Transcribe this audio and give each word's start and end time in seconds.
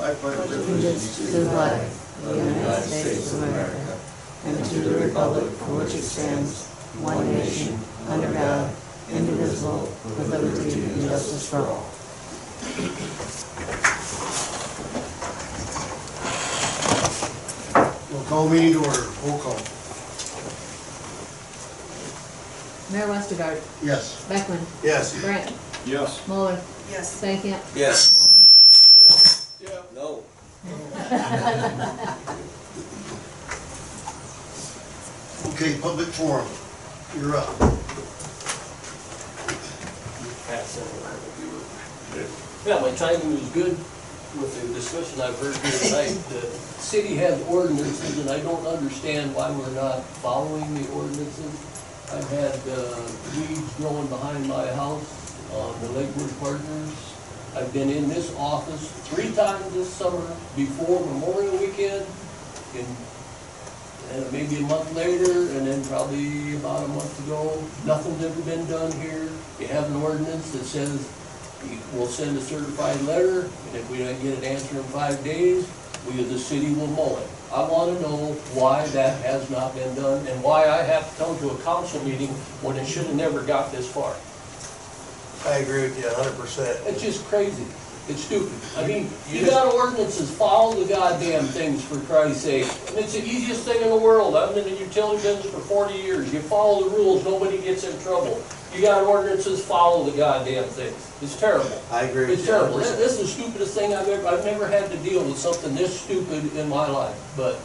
I 0.00 0.14
pledge 0.14 0.38
allegiance 0.50 1.16
to 1.16 1.22
the 1.24 1.50
flag 1.50 1.80
of 1.82 2.36
the 2.36 2.36
United 2.36 2.82
States 2.88 3.32
of 3.34 3.42
America 3.42 3.98
and 4.46 4.64
to 4.64 4.74
the 4.80 5.06
republic 5.06 5.50
for 5.58 5.78
which 5.82 5.94
it 5.94 6.02
stands, 6.02 6.66
one 7.00 7.26
nation, 7.34 7.78
under 8.08 8.32
God, 8.32 8.74
indivisible, 9.10 9.82
with 10.04 10.28
liberty 10.30 10.82
and 10.84 11.02
justice 11.02 11.48
for 11.48 11.58
all. 11.66 11.90
We'll 18.10 18.22
call 18.24 18.48
meeting 18.48 18.72
to 18.72 18.78
order, 18.78 19.02
roll 19.24 19.38
call. 19.38 19.58
Mayor 22.90 23.06
Westergaard, 23.06 23.60
Yes. 23.82 24.24
Beckman, 24.28 24.60
Yes. 24.82 25.14
Grant, 25.20 25.52
Yes. 25.84 26.20
Muller, 26.26 26.58
Yes. 26.90 27.20
Stankham. 27.20 27.60
Yes. 27.74 28.17
Okay, 35.48 35.78
public 35.80 36.08
forum, 36.08 36.46
you're 37.16 37.34
up. 37.36 37.48
Yeah, 42.66 42.80
my 42.80 42.90
timing 42.96 43.32
was 43.32 43.48
good 43.50 43.72
with 44.36 44.52
the 44.60 44.74
discussion 44.74 45.22
I've 45.22 45.38
heard 45.38 45.56
here 45.56 45.78
tonight. 45.80 46.12
The 46.28 46.42
city 46.76 47.16
has 47.16 47.40
ordinances, 47.48 48.18
and 48.18 48.28
I 48.28 48.40
don't 48.40 48.66
understand 48.66 49.34
why 49.34 49.50
we're 49.50 49.70
not 49.70 50.04
following 50.20 50.74
the 50.74 50.90
ordinances. 50.90 51.54
I've 52.12 52.28
had 52.28 52.60
uh, 52.68 53.00
weeds 53.34 53.72
growing 53.78 54.08
behind 54.08 54.46
my 54.46 54.66
house 54.72 55.08
on 55.54 55.80
the 55.80 55.88
Lakewood 55.92 56.38
Partners. 56.38 57.17
I've 57.56 57.72
been 57.72 57.90
in 57.90 58.08
this 58.08 58.34
office 58.36 58.90
three 59.08 59.32
times 59.32 59.72
this 59.74 59.88
summer 59.88 60.26
before 60.56 61.00
Memorial 61.06 61.56
Weekend, 61.56 62.06
and 62.74 62.86
and 64.12 64.32
maybe 64.32 64.56
a 64.56 64.60
month 64.62 64.94
later, 64.94 65.50
and 65.52 65.66
then 65.66 65.84
probably 65.84 66.56
about 66.56 66.84
a 66.84 66.88
month 66.88 67.26
ago, 67.26 67.62
nothing's 67.84 68.24
ever 68.24 68.40
been 68.42 68.66
done 68.66 68.90
here. 69.00 69.28
You 69.60 69.66
have 69.66 69.84
an 69.90 69.96
ordinance 69.96 70.50
that 70.52 70.64
says 70.64 71.06
will 71.92 72.06
send 72.06 72.36
a 72.36 72.40
certified 72.40 73.00
letter, 73.02 73.42
and 73.42 73.76
if 73.76 73.90
we 73.90 73.98
don't 73.98 74.20
get 74.22 74.38
an 74.38 74.44
answer 74.44 74.76
in 74.76 74.82
five 74.84 75.22
days, 75.24 75.68
we, 76.06 76.22
the 76.22 76.38
city 76.38 76.72
will 76.74 76.86
mow 76.88 77.18
it. 77.18 77.28
I 77.52 77.68
wanna 77.68 77.98
know 78.00 78.32
why 78.54 78.86
that 78.88 79.20
has 79.22 79.48
not 79.50 79.74
been 79.74 79.94
done, 79.94 80.26
and 80.26 80.42
why 80.42 80.68
I 80.68 80.82
have 80.82 81.10
to 81.10 81.24
come 81.24 81.38
to 81.38 81.50
a 81.50 81.58
council 81.62 82.02
meeting 82.04 82.28
when 82.62 82.76
it 82.76 82.86
should 82.86 83.06
have 83.06 83.16
never 83.16 83.42
got 83.42 83.72
this 83.72 83.90
far. 83.90 84.14
I 85.46 85.58
agree 85.58 85.82
with 85.82 85.98
you 85.98 86.08
hundred 86.10 86.36
percent. 86.38 86.78
It's 86.86 87.02
just 87.02 87.24
crazy. 87.26 87.64
It's 88.08 88.24
stupid. 88.24 88.52
I 88.76 88.86
mean, 88.86 89.10
you 89.28 89.44
got 89.44 89.72
ordinances, 89.74 90.30
follow 90.34 90.82
the 90.82 90.88
goddamn 90.88 91.44
things 91.44 91.84
for 91.84 92.00
Christ's 92.00 92.42
sake. 92.42 92.64
And 92.88 92.96
it's 92.98 93.12
the 93.12 93.22
easiest 93.22 93.64
thing 93.66 93.82
in 93.82 93.90
the 93.90 93.96
world. 93.98 94.34
I've 94.34 94.54
been 94.54 94.66
in 94.66 94.74
the 94.74 94.80
utility 94.80 95.22
business 95.22 95.52
for 95.52 95.60
forty 95.60 95.94
years. 95.94 96.32
You 96.32 96.40
follow 96.40 96.88
the 96.88 96.96
rules, 96.96 97.24
nobody 97.24 97.58
gets 97.60 97.84
in 97.84 97.98
trouble. 98.00 98.42
You 98.74 98.82
got 98.82 99.04
ordinances, 99.04 99.64
follow 99.64 100.04
the 100.10 100.16
goddamn 100.16 100.64
things. 100.64 101.12
It's 101.22 101.38
terrible. 101.38 101.82
I 101.92 102.02
agree 102.04 102.22
with 102.26 102.38
It's 102.38 102.46
you 102.46 102.54
terrible. 102.54 102.78
This 102.78 102.92
this 102.96 103.12
is 103.12 103.18
the 103.18 103.26
stupidest 103.42 103.74
thing 103.76 103.94
I've 103.94 104.08
ever, 104.08 104.26
I've 104.26 104.44
never 104.44 104.66
had 104.66 104.90
to 104.90 104.96
deal 104.98 105.22
with 105.24 105.36
something 105.38 105.74
this 105.74 106.00
stupid 106.00 106.54
in 106.56 106.68
my 106.68 106.88
life, 106.88 107.16
but 107.36 107.60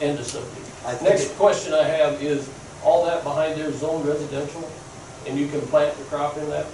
end 0.00 0.18
of 0.18 0.26
subject. 0.26 0.56
I 0.86 0.92
think 0.94 1.10
Next 1.10 1.24
it- 1.26 1.36
question 1.36 1.74
I 1.74 1.82
have 1.84 2.22
is, 2.22 2.48
all 2.84 3.04
that 3.06 3.22
behind 3.24 3.60
there 3.60 3.68
is 3.68 3.78
zone 3.80 4.06
residential, 4.06 4.62
and 5.26 5.38
you 5.38 5.48
can 5.48 5.60
plant 5.62 5.96
the 5.96 6.04
crop 6.04 6.36
in 6.36 6.48
that? 6.50 6.66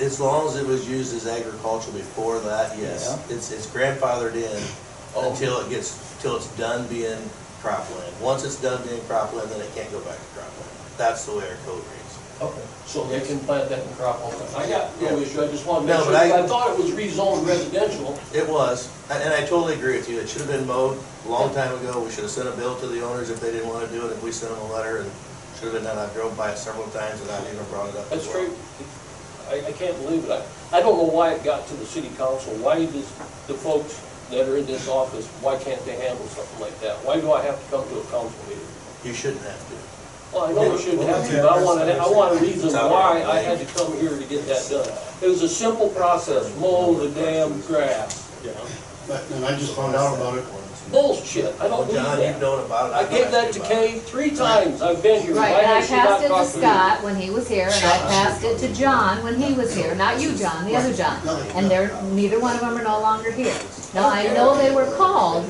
As 0.00 0.20
long 0.20 0.46
as 0.46 0.56
it 0.56 0.66
was 0.66 0.88
used 0.88 1.14
as 1.14 1.26
agricultural 1.26 1.96
before 1.96 2.38
that, 2.40 2.76
yes. 2.78 3.18
It's, 3.30 3.50
it's 3.50 3.66
grandfathered 3.66 4.34
in 4.34 4.62
Oh. 5.16 5.28
until 5.32 5.58
it 5.60 5.68
gets, 5.68 5.98
till 6.22 6.36
it's 6.36 6.46
done 6.56 6.86
being 6.86 7.18
cropland. 7.62 8.20
Once 8.20 8.44
it's 8.44 8.60
done 8.62 8.80
being 8.86 9.00
cropland, 9.10 9.48
then 9.50 9.60
it 9.60 9.74
can't 9.74 9.90
go 9.90 9.98
back 10.02 10.14
to 10.14 10.38
cropland. 10.38 10.96
That's 10.96 11.24
the 11.26 11.32
way 11.36 11.48
our 11.50 11.56
code 11.66 11.82
reads. 11.82 12.18
Okay. 12.40 12.62
So 12.86 13.04
they 13.08 13.20
can 13.20 13.40
plant 13.40 13.68
that 13.70 13.84
in 13.84 13.92
crop 13.94 14.20
all? 14.20 14.32
I 14.56 14.68
got 14.68 14.88
no 15.02 15.10
Yeah. 15.10 15.16
issue, 15.26 15.42
I 15.42 15.48
just 15.48 15.66
wanted 15.66 15.88
to 15.88 15.92
No, 15.94 15.98
make 15.98 16.30
sure, 16.30 16.38
I- 16.38 16.42
I 16.44 16.46
thought 16.46 16.70
it 16.70 16.78
was 16.78 16.90
rezoned 16.92 17.44
residential. 17.46 18.16
It 18.32 18.48
was, 18.48 18.88
and 19.10 19.20
and 19.20 19.34
I 19.34 19.40
totally 19.40 19.74
agree 19.74 19.96
with 19.96 20.08
you. 20.08 20.20
It 20.20 20.28
should 20.28 20.42
have 20.42 20.50
been 20.50 20.66
mowed 20.66 20.96
a 21.26 21.28
long 21.28 21.52
time 21.52 21.74
ago. 21.74 21.98
We 22.00 22.10
should 22.12 22.22
have 22.22 22.30
sent 22.30 22.46
a 22.48 22.52
bill 22.52 22.76
to 22.76 22.86
the 22.86 23.02
owners 23.04 23.30
if 23.30 23.40
they 23.40 23.50
didn't 23.50 23.68
want 23.68 23.84
to 23.86 23.92
do 23.92 24.06
it. 24.06 24.12
If 24.12 24.22
we 24.22 24.30
sent 24.30 24.54
them 24.54 24.62
a 24.70 24.72
letter 24.72 24.98
and 24.98 25.10
should 25.60 25.74
have 25.74 25.84
been 25.84 25.84
done. 25.84 25.98
I 25.98 26.10
drove 26.14 26.36
by 26.38 26.52
it 26.52 26.56
several 26.56 26.88
times 26.88 27.20
and 27.20 27.30
I 27.30 27.52
even 27.52 27.64
brought 27.68 27.90
it 27.90 27.96
up. 27.96 28.08
That's 28.08 28.26
as 28.26 28.32
well. 28.32 28.48
great. 28.48 28.56
I, 29.52 29.68
I 29.68 29.72
can't 29.72 29.96
believe 30.00 30.24
it. 30.24 30.30
I, 30.32 30.78
I 30.78 30.80
don't 30.80 30.96
know 30.96 31.12
why 31.12 31.34
it 31.34 31.44
got 31.44 31.68
to 31.68 31.74
the 31.74 31.84
city 31.84 32.08
council. 32.16 32.54
Why 32.64 32.86
does 32.86 33.12
the 33.44 33.52
folks 33.52 34.00
that 34.30 34.48
are 34.48 34.56
in 34.56 34.64
this 34.64 34.88
office, 34.88 35.26
why 35.44 35.58
can't 35.58 35.84
they 35.84 35.96
handle 35.96 36.24
something 36.32 36.60
like 36.60 36.78
that? 36.80 36.96
Why 37.04 37.20
do 37.20 37.32
I 37.32 37.42
have 37.42 37.60
to 37.60 37.70
come 37.70 37.84
to 37.84 38.00
a 38.00 38.06
council 38.08 38.32
meeting? 38.48 38.64
You 39.04 39.12
shouldn't 39.12 39.42
have 39.42 39.60
to. 39.68 39.76
Well, 40.32 40.46
I 40.46 40.52
know 40.52 40.70
we 40.70 40.80
shouldn't 40.80 41.08
have 41.10 41.28
to, 41.28 41.42
but 41.42 41.50
I 41.50 41.62
want 41.62 41.80
to, 41.82 41.96
I 41.98 42.08
want 42.08 42.38
a 42.38 42.40
reason 42.40 42.70
why 42.72 43.20
I 43.26 43.42
had 43.42 43.58
to 43.58 43.66
come 43.74 43.92
here 43.98 44.16
to 44.16 44.24
get 44.30 44.46
that 44.46 44.64
done. 44.70 44.88
It 45.20 45.28
was 45.28 45.42
a 45.42 45.48
simple 45.48 45.88
process, 45.90 46.56
mow 46.56 46.94
the 46.94 47.10
damn 47.20 47.60
grass, 47.62 48.30
you 48.40 48.54
know? 48.54 48.66
But, 49.08 49.28
and 49.32 49.44
I 49.44 49.58
just 49.58 49.74
found 49.74 49.96
out 49.96 50.14
about 50.14 50.38
it. 50.38 50.44
Bullshit, 50.90 51.54
I 51.60 51.68
don't 51.68 51.80
oh, 51.80 51.84
believe 51.86 52.02
John, 52.02 52.18
you've 52.18 52.26
that. 52.26 52.40
known 52.40 52.66
about 52.66 52.90
it. 52.90 52.94
I 52.94 53.00
I've 53.00 53.10
gave 53.10 53.22
asked 53.26 53.32
that 53.32 53.46
you 53.46 53.52
to 53.52 53.58
about 53.60 53.72
it. 53.72 53.90
Kay 53.90 53.98
three 54.00 54.30
times, 54.30 54.82
I've 54.82 55.02
been 55.02 55.22
here. 55.22 55.34
Right, 55.34 55.52
Why 55.52 55.60
and 55.60 55.66
I 55.70 55.74
has 55.80 55.88
she 55.88 55.94
not 55.96 56.06
passed 56.06 56.20
it 56.20 56.28
to 56.28 56.28
talked 56.34 56.54
me? 56.56 56.60
Scott 56.62 57.04
when 57.04 57.16
he 57.16 57.30
was 57.30 57.48
here, 57.48 57.68
and 57.70 57.84
I 57.84 57.98
passed 58.10 58.44
it 58.44 58.58
to 58.58 58.74
John 58.74 59.22
when 59.22 59.40
he 59.40 59.52
was 59.54 59.74
here, 59.74 59.94
not 59.94 60.20
you, 60.20 60.34
John, 60.34 60.64
the 60.64 60.74
other 60.76 60.92
John. 60.92 61.20
And 61.54 61.70
they're, 61.70 62.02
neither 62.10 62.40
one 62.40 62.54
of 62.54 62.60
them 62.60 62.76
are 62.76 62.82
no 62.82 63.00
longer 63.00 63.30
here. 63.30 63.56
Now, 63.94 64.08
I 64.08 64.24
know 64.34 64.56
they 64.56 64.74
were 64.74 64.90
called, 64.96 65.44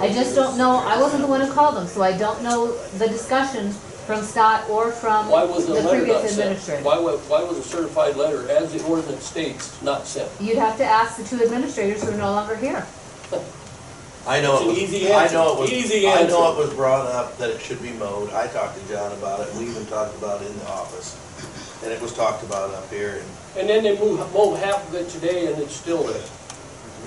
I 0.00 0.12
just 0.12 0.34
don't 0.34 0.58
know, 0.58 0.76
I 0.76 1.00
wasn't 1.00 1.22
the 1.22 1.28
one 1.28 1.40
who 1.40 1.50
called 1.52 1.76
them, 1.76 1.86
so 1.86 2.02
I 2.02 2.16
don't 2.16 2.42
know 2.42 2.72
the 2.98 3.08
discussion 3.08 3.70
from 4.06 4.22
Scott 4.22 4.68
or 4.68 4.90
from 4.92 5.30
Why 5.30 5.44
was 5.44 5.66
the 5.66 5.72
the 5.74 5.80
letter 5.80 5.98
not 5.98 6.04
previous 6.04 6.20
sent? 6.34 6.40
administrator. 6.42 6.82
Why 6.84 6.98
wa, 6.98 7.12
why 7.12 7.42
was 7.42 7.56
a 7.56 7.62
certified 7.62 8.16
letter, 8.16 8.50
as 8.50 8.70
the 8.70 8.84
ordinance 8.84 9.24
states, 9.24 9.80
not 9.82 10.06
sent? 10.06 10.30
You'd 10.40 10.58
have 10.58 10.76
to 10.76 10.84
ask 10.84 11.16
the 11.16 11.24
two 11.24 11.42
administrators 11.42 12.02
who 12.02 12.10
are 12.12 12.18
no 12.18 12.30
longer 12.32 12.54
here. 12.56 12.86
I 14.26 14.40
know 14.40 14.54
It's 14.54 14.62
it 14.62 14.64
an 14.64 14.68
was, 14.68 14.78
easy 14.78 15.12
I 15.12 15.22
answer. 15.24 15.34
know 15.34 15.52
it 15.54 15.60
was, 15.60 15.72
Easy 15.72 16.08
I 16.08 16.22
know 16.26 16.44
answer. 16.48 16.62
it 16.62 16.64
was 16.66 16.74
brought 16.74 17.06
up 17.06 17.36
that 17.38 17.50
it 17.50 17.60
should 17.60 17.82
be 17.82 17.92
mowed. 17.92 18.30
I 18.32 18.46
talked 18.48 18.80
to 18.80 18.88
John 18.88 19.12
about 19.12 19.40
it. 19.46 19.54
We 19.56 19.64
even 19.68 19.84
talked 19.86 20.16
about 20.16 20.40
it 20.42 20.48
in 20.50 20.58
the 20.58 20.68
office. 20.68 21.18
And 21.84 21.92
it 21.92 22.00
was 22.00 22.14
talked 22.14 22.42
about 22.42 22.70
up 22.72 22.88
here 22.90 23.20
and, 23.20 23.58
And 23.60 23.68
then 23.68 23.84
they 23.84 23.98
move, 23.98 24.18
mow 24.32 24.54
half 24.54 24.88
of 24.88 24.94
it 24.94 25.08
today 25.10 25.52
and 25.52 25.60
it's 25.62 25.74
still 25.76 26.02
there. 26.04 26.24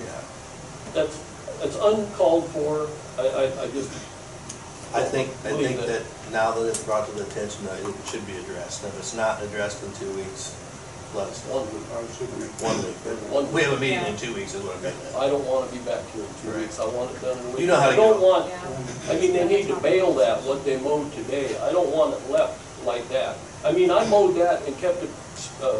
yeah. 0.04 0.20
That's, 0.94 1.18
that's 1.60 1.76
uncalled 1.82 2.46
for. 2.50 2.86
I, 3.18 3.26
I, 3.26 3.62
I 3.64 3.66
just, 3.72 3.90
I 4.94 5.02
think, 5.02 5.28
I 5.44 5.48
Believe 5.50 5.66
think 5.76 5.80
it. 5.80 5.86
that 5.88 6.32
now 6.32 6.52
that 6.52 6.66
it's 6.68 6.82
brought 6.84 7.08
to 7.08 7.12
the 7.16 7.22
attention, 7.24 7.66
that 7.66 7.80
it 7.80 7.94
should 8.08 8.24
be 8.28 8.36
addressed. 8.36 8.84
And 8.84 8.92
if 8.92 8.98
it's 9.00 9.14
not 9.16 9.42
addressed 9.42 9.82
in 9.82 9.92
two 9.94 10.10
weeks, 10.12 10.54
let 11.14 11.28
us 11.28 11.46
know. 11.48 11.60
one 11.60 11.66
week. 11.72 12.50
One 12.60 12.78
week. 12.84 12.96
One- 13.32 13.52
We 13.52 13.62
have 13.62 13.72
a 13.72 13.80
meeting 13.80 14.04
in 14.04 14.16
two 14.16 14.34
weeks 14.34 14.54
is 14.54 14.62
what 14.62 14.76
I'm 14.76 14.82
getting 14.82 15.00
at. 15.08 15.14
I 15.16 15.28
don't 15.28 15.44
wanna 15.46 15.66
be 15.72 15.78
back 15.78 16.02
here 16.14 16.22
in 16.24 16.28
two 16.42 16.50
Right. 16.50 16.60
weeks. 16.62 16.78
I 16.78 16.86
want 16.86 17.10
it 17.10 17.20
done 17.22 17.38
in 17.38 17.44
a 17.44 17.48
week. 17.50 17.60
You 17.60 17.66
know 17.66 17.76
how 17.76 17.86
to 17.86 17.92
I 17.92 17.96
don't 17.96 18.20
get- 18.20 18.28
want, 18.28 18.52
I 19.10 19.14
mean, 19.16 19.32
they 19.32 19.44
need 19.44 19.68
to 19.68 19.76
bail 19.76 20.12
that, 20.14 20.42
what 20.42 20.64
they 20.64 20.76
mowed 20.76 21.12
today. 21.14 21.56
I 21.62 21.72
don't 21.72 21.88
want 21.88 22.14
it 22.14 22.30
left 22.30 22.58
like 22.84 23.08
that. 23.10 23.36
I 23.64 23.72
mean, 23.72 23.90
I 23.90 24.04
mowed 24.06 24.36
that 24.36 24.62
and 24.66 24.78
kept 24.80 25.02
it, 25.02 25.10
uh, 25.62 25.74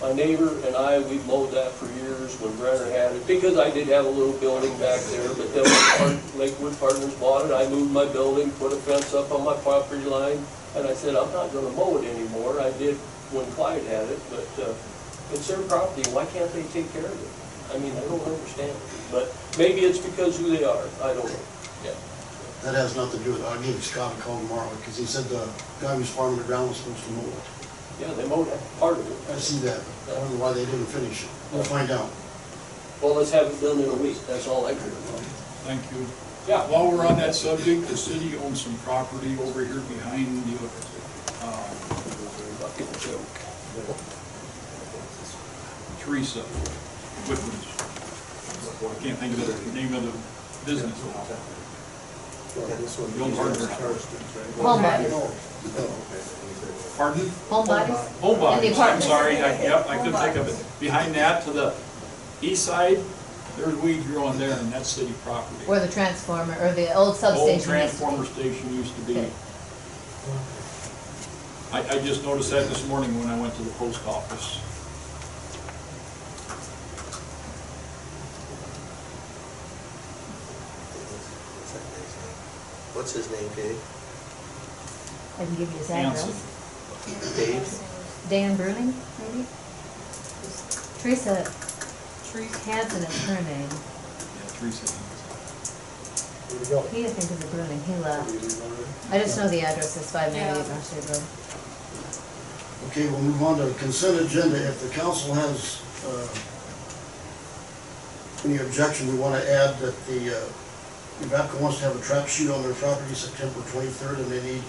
my 0.00 0.12
neighbor 0.14 0.48
and 0.66 0.74
I, 0.76 0.98
we 1.00 1.18
mowed 1.28 1.52
that 1.52 1.72
for 1.72 1.84
years 2.00 2.32
when 2.40 2.56
Brenner 2.56 2.90
had 2.90 3.12
it, 3.12 3.26
because 3.26 3.58
I 3.58 3.70
did 3.70 3.88
have 3.88 4.06
a 4.06 4.08
little 4.08 4.32
building 4.34 4.72
back 4.78 5.00
there, 5.10 5.28
but 5.28 5.52
then 5.52 5.64
when 5.64 5.98
Part- 6.16 6.36
Lakewood 6.38 6.80
Partners 6.80 7.12
bought 7.14 7.44
it, 7.44 7.52
I 7.52 7.66
moved 7.68 7.92
my 7.92 8.06
building, 8.06 8.50
put 8.52 8.72
a 8.72 8.76
fence 8.76 9.12
up 9.12 9.30
on 9.30 9.44
my 9.44 9.54
property 9.54 10.04
line, 10.04 10.46
and 10.76 10.86
I 10.86 10.94
said, 10.94 11.16
I'm 11.16 11.32
not 11.32 11.52
gonna 11.52 11.70
mow 11.70 11.98
it 11.98 12.04
anymore. 12.04 12.60
I 12.60 12.70
did 12.78 12.96
when 13.32 13.46
Clyde 13.52 13.82
had 13.84 14.08
it, 14.08 14.18
but, 14.30 14.48
uh, 14.62 14.74
it's 15.32 15.46
their 15.46 15.62
property, 15.70 16.02
why 16.10 16.26
can't 16.26 16.52
they 16.52 16.64
take 16.74 16.92
care 16.92 17.06
of 17.06 17.14
it? 17.14 17.30
I 17.74 17.78
mean, 17.78 17.94
I 17.96 18.00
don't 18.10 18.22
understand, 18.26 18.74
but 19.12 19.30
maybe 19.56 19.82
it's 19.82 19.98
because 19.98 20.38
who 20.38 20.50
they 20.50 20.64
are, 20.64 20.82
I 21.02 21.14
don't 21.14 21.24
know, 21.24 21.44
yeah. 21.84 21.94
That 22.64 22.74
has 22.74 22.96
nothing 22.96 23.20
to 23.20 23.24
do 23.24 23.32
with 23.32 23.42
it. 23.42 23.46
I'll 23.46 23.62
give 23.62 23.82
Scott 23.82 24.12
a 24.18 24.20
call 24.20 24.38
tomorrow, 24.40 24.68
because 24.82 24.98
he 24.98 25.06
said 25.06 25.24
the 25.30 25.48
guy 25.80 25.94
who's 25.94 26.10
farming 26.10 26.38
the 26.38 26.44
ground 26.44 26.68
was 26.68 26.78
supposed 26.78 27.04
to 27.04 27.10
mow 27.12 27.28
it. 27.30 27.46
Yeah, 28.00 28.12
they 28.14 28.26
mowed 28.26 28.50
that 28.50 28.58
part 28.80 28.98
of 28.98 29.06
it. 29.06 29.16
I 29.32 29.38
see 29.38 29.58
that. 29.66 29.80
I 30.10 30.14
don't 30.18 30.34
know 30.34 30.42
why 30.42 30.52
they 30.52 30.64
didn't 30.64 30.86
finish 30.86 31.24
it. 31.24 31.30
We'll 31.52 31.62
find 31.64 31.90
out. 31.90 32.10
Well, 33.00 33.14
let's 33.14 33.30
have 33.30 33.46
it 33.46 33.60
done 33.60 33.78
in 33.78 33.88
a 33.88 33.94
week, 33.94 34.18
that's 34.26 34.48
all 34.48 34.66
I 34.66 34.74
care 34.74 34.88
about. 34.88 35.24
Thank 35.64 35.80
you. 35.92 36.04
Yeah, 36.48 36.66
While 36.68 36.90
we're 36.90 37.06
on 37.06 37.16
that 37.18 37.34
subject, 37.34 37.86
the 37.88 37.96
city 37.96 38.36
owns 38.38 38.62
some 38.62 38.76
property 38.78 39.36
over 39.42 39.64
here 39.64 39.80
behind 39.80 40.42
the, 40.44 40.56
uh, 41.44 41.68
Teresa 46.00 46.40
Whitman's. 47.28 47.66
I 48.80 49.02
can't 49.04 49.18
think 49.18 49.34
of 49.36 49.46
the 49.46 49.72
name 49.72 49.94
of 49.94 50.02
the 50.02 50.12
business 50.66 50.96
now. 51.04 51.24
The 52.56 53.22
old 53.22 53.36
partner. 53.36 53.66
Home 54.60 54.82
bodies, 54.82 55.12
Pardon? 56.96 57.28
home 57.48 57.66
bodies? 57.66 57.96
Home 58.20 58.40
bodies, 58.40 58.66
I'm 58.70 58.72
apartment. 58.72 59.02
sorry, 59.04 59.36
I, 59.36 59.62
yep, 59.62 59.86
I 59.88 59.98
couldn't 59.98 60.14
think 60.14 60.36
of 60.36 60.48
it. 60.48 60.80
Behind 60.80 61.14
that 61.14 61.44
to 61.44 61.52
the, 61.52 61.74
East 62.42 62.64
side, 62.64 62.98
there's 63.56 63.74
weeds 63.76 64.06
growing 64.06 64.38
there, 64.38 64.56
and 64.58 64.72
that's 64.72 64.88
city 64.88 65.12
property. 65.24 65.64
Where 65.66 65.80
the 65.80 65.92
transformer, 65.92 66.56
or 66.60 66.72
the 66.72 66.88
old 66.94 67.08
Old 67.08 67.16
substation 67.16 67.58
is. 67.60 67.64
transformer 67.66 68.24
station 68.24 68.74
used 68.74 68.94
to 68.96 69.00
be. 69.02 69.18
Okay. 69.18 69.30
I, 71.72 71.78
I 71.88 72.00
just 72.04 72.24
noticed 72.24 72.50
that 72.50 72.68
this 72.68 72.86
morning 72.88 73.16
when 73.18 73.28
I 73.28 73.40
went 73.40 73.54
to 73.56 73.62
the 73.62 73.70
post 73.72 74.04
office. 74.06 74.58
What's 81.60 81.72
that 81.72 81.84
guy's 81.90 82.14
name? 82.16 82.36
What's 82.96 83.12
his 83.12 83.30
name, 83.30 83.48
Dave? 83.56 83.80
I 85.38 85.44
can 85.44 85.54
give 85.56 85.70
you 85.72 85.78
his 85.78 85.88
Hanson. 85.88 86.28
address. 86.30 87.36
Dave? 87.36 88.28
Dan 88.28 88.56
Bruning, 88.56 88.92
maybe? 89.18 89.46
Teresa 91.00 91.50
Hanson 92.30 93.02
is 93.02 93.24
her 93.26 93.42
name. 93.42 93.66
Yeah, 93.66 94.46
Teresa. 94.54 94.86
Here 96.46 96.58
we 96.60 96.66
go. 96.70 96.82
He, 96.94 97.04
I 97.04 97.10
think, 97.10 97.26
is 97.30 97.42
a 97.42 97.48
Bruning, 97.50 97.82
he 97.84 97.94
left. 98.02 98.30
I 99.12 99.18
just 99.18 99.36
know 99.36 99.48
the 99.48 99.62
address 99.62 99.96
is 99.96 100.10
five 100.10 100.32
ninety-eight 100.32 100.66
North 100.68 100.86
Shore 100.86 101.02
Road. 101.10 101.26
Okay, 102.90 103.10
we'll 103.10 103.20
move 103.22 103.42
on 103.42 103.58
to 103.58 103.64
the 103.66 103.74
consent 103.78 104.20
agenda. 104.20 104.56
If 104.68 104.80
the 104.80 104.88
council 104.94 105.34
has, 105.34 105.82
uh, 106.06 106.28
any 108.48 108.58
objection, 108.58 109.08
we 109.08 109.18
want 109.18 109.34
to 109.34 109.42
add 109.50 109.78
that 109.78 109.94
the, 110.06 110.38
uh, 110.38 110.48
Evapco 111.26 111.60
wants 111.60 111.78
to 111.78 111.84
have 111.84 111.96
a 111.98 112.00
trap 112.00 112.28
sheet 112.28 112.48
on 112.48 112.62
their 112.62 112.74
property 112.74 113.12
September 113.14 113.60
twenty-third, 113.72 114.18
and 114.18 114.30
they 114.30 114.40
need 114.42 114.62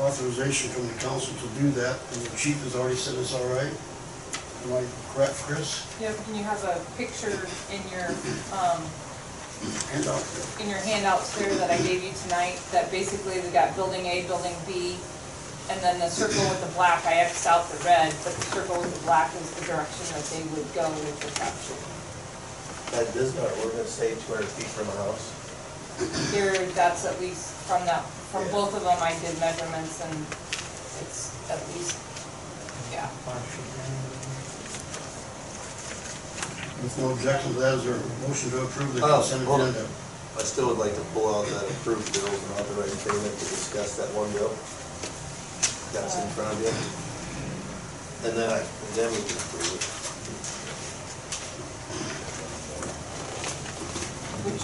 authorization 0.00 0.70
from 0.70 0.88
the 0.88 0.94
council 0.94 1.34
to 1.36 1.46
do 1.60 1.70
that, 1.78 2.00
and 2.12 2.22
the 2.24 2.36
chief 2.36 2.56
has 2.64 2.74
already 2.74 2.96
said 2.96 3.14
it's 3.20 3.34
all 3.34 3.46
right. 3.54 3.72
Am 4.64 4.72
I 4.74 4.84
correct, 5.12 5.34
Chris? 5.42 5.82
Yep, 6.00 6.14
and 6.28 6.36
you 6.36 6.44
have 6.44 6.62
a 6.64 6.78
picture 6.96 7.34
in 7.74 7.82
your, 7.90 8.08
um, 8.54 8.78
Handout. 9.90 10.22
in 10.60 10.68
your 10.68 10.78
handouts 10.78 11.38
there 11.38 11.54
that 11.54 11.70
I 11.70 11.78
gave 11.82 12.02
you 12.02 12.12
tonight, 12.26 12.58
that 12.70 12.90
basically 12.90 13.40
we 13.40 13.48
got 13.50 13.74
building 13.74 14.06
A, 14.06 14.22
building 14.26 14.54
B, 14.66 14.96
and 15.70 15.80
then 15.80 15.98
the 15.98 16.08
circle 16.08 16.42
with 16.50 16.60
the 16.62 16.70
black, 16.74 17.04
I 17.06 17.22
Xed 17.26 17.46
out 17.46 17.68
the 17.70 17.78
red, 17.84 18.10
but 18.22 18.34
the 18.34 18.46
circle 18.54 18.78
with 18.78 18.94
the 18.94 19.02
black 19.06 19.34
is 19.34 19.50
the 19.54 19.66
direction 19.66 20.06
that 20.14 20.24
they 20.30 20.42
would 20.54 20.66
go 20.74 20.90
with 20.90 21.18
the 21.22 21.30
trap. 21.38 21.54
That 22.94 23.14
does 23.14 23.34
not, 23.34 23.50
we're 23.62 23.70
gonna 23.70 23.86
say 23.86 24.14
two 24.14 24.34
hundred 24.34 24.50
feet 24.58 24.66
from 24.70 24.86
a 24.90 24.96
house. 25.06 25.30
Here, 26.34 26.54
that's 26.74 27.04
at 27.04 27.18
least 27.20 27.54
from 27.66 27.86
that, 27.86 28.02
from 28.30 28.46
both 28.50 28.74
of 28.74 28.82
them, 28.82 28.98
I 29.00 29.14
did 29.22 29.38
measurements 29.38 30.02
and 30.02 30.14
it's 31.02 31.30
at 31.50 31.62
least, 31.74 31.98
yeah. 32.92 33.08
With 36.82 36.98
no 36.98 37.10
objection 37.12 37.52
to 37.54 37.58
that, 37.60 37.74
is 37.78 37.84
there 37.84 37.94
a 37.94 38.28
motion 38.28 38.50
to 38.50 38.62
approve 38.62 38.94
the 38.94 39.04
Oh, 39.06 39.22
consent 39.22 39.46
hold 39.46 39.60
on. 39.60 39.68
agenda? 39.70 39.86
I 40.36 40.42
still 40.42 40.66
would 40.68 40.78
like 40.78 40.94
to 40.96 41.04
pull 41.14 41.30
out 41.30 41.46
that 41.46 41.62
approved 41.70 42.10
bills 42.12 42.26
and 42.34 42.52
authorize 42.58 42.96
payment 43.04 43.34
to 43.38 43.44
discuss 43.46 43.96
that 44.02 44.08
one 44.18 44.32
bill. 44.34 44.50
That's 45.94 46.16
in 46.18 46.26
front 46.34 46.50
of 46.56 46.58
you. 46.58 46.72
And 48.26 48.32
then 48.38 48.48
I, 48.50 48.58
and 48.64 48.92
then 48.98 49.08
we 49.12 49.18
can 49.22 49.36
approve 49.38 49.78
it. 49.78 49.84
Which, 54.42 54.62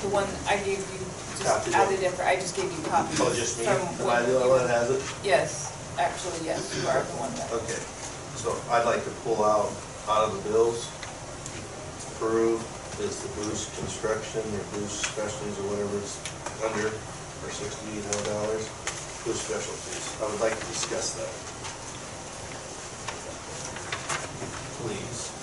the 0.00 0.08
one 0.08 0.24
I 0.48 0.56
gave 0.64 0.80
you, 0.80 1.00
just 1.36 1.44
Copies 1.44 1.74
added 1.74 2.00
in, 2.00 2.12
for- 2.12 2.22
I 2.24 2.36
just 2.36 2.56
gave 2.56 2.70
you 2.72 2.80
copies. 2.88 3.20
Oh, 3.20 3.34
just 3.34 3.58
me? 3.58 3.64
from 3.66 3.82
Am 3.82 4.08
I 4.08 4.22
when 4.22 4.30
the 4.30 4.36
only 4.40 4.44
you- 4.48 4.50
one 4.56 4.64
that 4.64 4.70
has 4.80 4.90
it? 4.90 5.02
Yes, 5.24 5.76
actually, 5.98 6.46
yes, 6.46 6.72
you 6.80 6.88
are 6.88 7.02
the 7.02 7.16
one 7.20 7.34
that. 7.36 7.52
Okay, 7.52 7.80
so 8.40 8.56
I'd 8.70 8.86
like 8.86 9.04
to 9.04 9.10
pull 9.26 9.44
out, 9.44 9.68
out 10.08 10.30
of 10.30 10.38
the 10.38 10.48
bills, 10.50 10.86
approve 12.22 12.62
is 13.02 13.18
the 13.18 13.30
Boost 13.34 13.74
Construction 13.82 14.46
or 14.54 14.62
Boost 14.78 15.10
Specialties 15.10 15.58
or 15.58 15.74
whatever 15.74 15.98
it's 15.98 16.22
under, 16.62 16.86
for 17.42 17.50
sixty-eight 17.50 18.06
hundred 18.06 18.30
dollars, 18.30 18.62
Boost 19.26 19.42
Specialties. 19.50 20.06
I 20.22 20.30
would 20.30 20.38
like 20.38 20.54
to 20.54 20.66
discuss 20.70 21.18
that. 21.18 21.26
Please. 24.78 25.34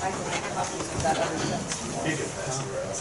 I 0.00 0.08
can 0.08 0.24
make 0.32 0.48
copies 0.56 0.88
of 0.96 1.00
that 1.04 1.16
other 1.28 1.40
stuff. 1.44 1.60
You 2.08 2.16
can 2.16 2.30
pass 2.40 2.56
it 2.56 2.72
around. 2.72 2.96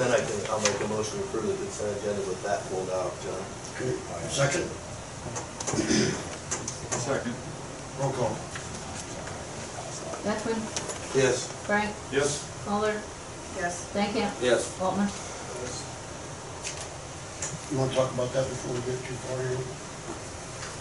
Then 0.00 0.08
I 0.16 0.20
can, 0.24 0.40
I'll 0.48 0.64
make 0.64 0.80
a 0.80 0.88
motion 0.88 1.20
to 1.20 1.24
approve 1.28 1.44
the 1.44 1.60
consent 1.60 1.92
agenda 2.00 2.24
with 2.24 2.40
that 2.48 2.64
pulled 2.72 2.88
out, 2.88 3.12
John. 3.20 3.36
Okay, 3.76 3.92
second, 4.32 4.64
Second. 6.98 7.34
roll 8.00 8.10
call. 8.12 8.36
Beckman, 10.24 10.60
Yes. 11.14 11.48
Frank, 11.66 11.90
Yes. 12.12 12.44
Muller, 12.66 12.94
Yes. 13.58 13.84
Stankham, 13.92 14.30
Yes. 14.40 14.64
Waltman. 14.78 15.10
You 17.72 17.78
want 17.78 17.90
to 17.90 17.96
talk 17.96 18.12
about 18.12 18.32
that 18.34 18.48
before 18.48 18.74
we 18.74 18.80
get 18.80 19.00
too 19.04 19.14
far 19.26 19.38
here? 19.40 19.58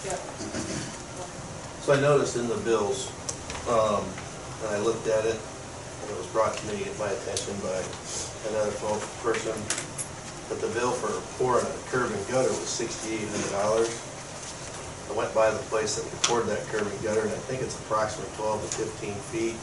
Yep. 0.05 0.19
So 1.85 1.93
I 1.93 1.99
noticed 1.99 2.35
in 2.35 2.47
the 2.47 2.57
bills, 2.57 3.07
um, 3.69 4.03
and 4.65 4.75
I 4.75 4.79
looked 4.79 5.07
at 5.07 5.25
it, 5.25 5.39
and 5.39 6.11
it 6.11 6.17
was 6.17 6.27
brought 6.27 6.55
to 6.55 6.67
me, 6.67 6.85
my 6.99 7.09
attention 7.09 7.55
by 7.63 7.81
another 8.49 8.71
phone 8.71 8.99
person, 9.23 9.55
that 10.49 10.59
the 10.61 10.67
bill 10.79 10.91
for 10.91 11.09
pouring 11.41 11.65
a 11.65 11.89
curb 11.89 12.11
and 12.11 12.27
gutter 12.27 12.49
was 12.49 12.67
sixty-eight 12.69 13.27
hundred 13.29 13.51
dollars. 13.51 13.89
I 15.11 15.13
went 15.13 15.35
by 15.35 15.51
the 15.51 15.59
place 15.67 15.99
that 15.99 16.07
we 16.07 16.15
poured 16.23 16.47
that 16.47 16.63
curb 16.71 16.87
and 16.87 17.03
gutter, 17.03 17.19
and 17.19 17.35
I 17.35 17.43
think 17.51 17.59
it's 17.59 17.75
approximately 17.83 18.31
twelve 18.39 18.63
to 18.63 18.71
fifteen 18.79 19.11
feet. 19.27 19.59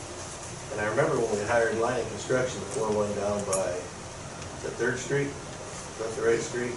And 0.77 0.85
I 0.85 0.93
remember 0.93 1.17
when 1.17 1.33
we 1.33 1.41
hired 1.49 1.73
Lion 1.81 2.05
Construction, 2.13 2.61
pour 2.77 2.93
one 2.93 3.09
down 3.17 3.41
by, 3.49 3.73
the 4.61 4.69
Third 4.77 5.01
Street, 5.01 5.33
that 6.05 6.13
the 6.21 6.29
right 6.29 6.45
street? 6.45 6.77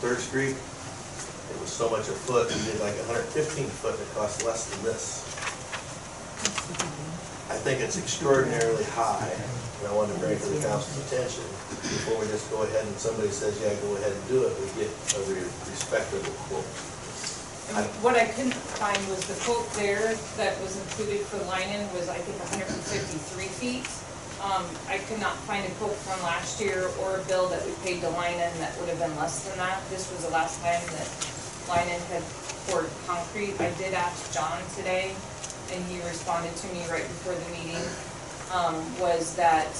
Third 0.00 0.16
Street, 0.16 0.56
it 0.56 1.56
was 1.60 1.68
so 1.68 1.92
much 1.92 2.08
a 2.08 2.16
foot, 2.16 2.48
we 2.48 2.56
did 2.64 2.80
like 2.80 2.96
hundred 3.04 3.28
fifteen 3.36 3.68
foot, 3.68 3.92
and 3.92 4.00
it 4.00 4.08
cost 4.16 4.40
less 4.48 4.64
than 4.72 4.80
this. 4.88 5.20
I 7.52 7.60
think 7.60 7.84
it's 7.84 8.00
extraordinarily 8.00 8.88
high, 8.96 9.28
and 9.28 9.84
I 9.84 9.92
wanted 9.92 10.16
to 10.16 10.20
bring 10.24 10.40
to 10.40 10.48
the 10.56 10.64
council's 10.64 11.04
attention, 11.04 11.44
before 11.84 12.16
we 12.16 12.32
just 12.32 12.48
go 12.48 12.64
ahead 12.64 12.80
and 12.80 12.96
somebody 12.96 13.28
says, 13.28 13.60
yeah, 13.60 13.76
go 13.84 13.92
ahead 14.00 14.16
and 14.16 14.24
do 14.32 14.48
it, 14.48 14.56
we 14.56 14.64
get 14.80 14.88
a 14.88 15.20
re- 15.28 15.52
respectable 15.68 16.32
quote. 16.48 16.64
What 18.00 18.14
I 18.14 18.26
couldn't 18.26 18.54
find 18.54 18.96
was 19.08 19.26
the 19.26 19.34
quote 19.42 19.66
there 19.74 20.14
that 20.38 20.54
was 20.62 20.78
included 20.78 21.26
for 21.26 21.42
Lynon 21.50 21.82
was, 21.98 22.08
I 22.08 22.14
think, 22.14 22.38
hundred 22.46 22.70
and 22.70 22.78
fifty-three 22.86 23.50
feet. 23.58 23.90
Um, 24.38 24.62
I 24.86 25.02
could 25.10 25.18
not 25.18 25.34
find 25.50 25.66
a 25.66 25.70
quote 25.82 25.98
from 26.06 26.22
last 26.22 26.60
year 26.60 26.86
or 27.02 27.18
a 27.18 27.22
bill 27.26 27.48
that 27.50 27.66
we 27.66 27.72
paid 27.82 28.00
to 28.06 28.10
Lynon 28.14 28.54
that 28.62 28.70
would 28.78 28.88
have 28.88 29.02
been 29.02 29.14
less 29.18 29.42
than 29.48 29.58
that. 29.58 29.82
This 29.90 30.06
was 30.14 30.22
the 30.24 30.30
last 30.30 30.62
time 30.62 30.78
that 30.94 31.10
Lynon 31.66 32.00
had 32.14 32.22
poured 32.70 32.86
concrete. 33.10 33.58
I 33.58 33.74
did 33.82 33.94
ask 33.98 34.30
John 34.32 34.62
today, 34.78 35.10
and 35.74 35.82
he 35.90 35.98
responded 36.06 36.54
to 36.54 36.66
me 36.70 36.86
right 36.86 37.02
before 37.02 37.34
the 37.34 37.50
meeting, 37.50 37.82
um, 38.54 38.78
was 39.02 39.34
that 39.34 39.74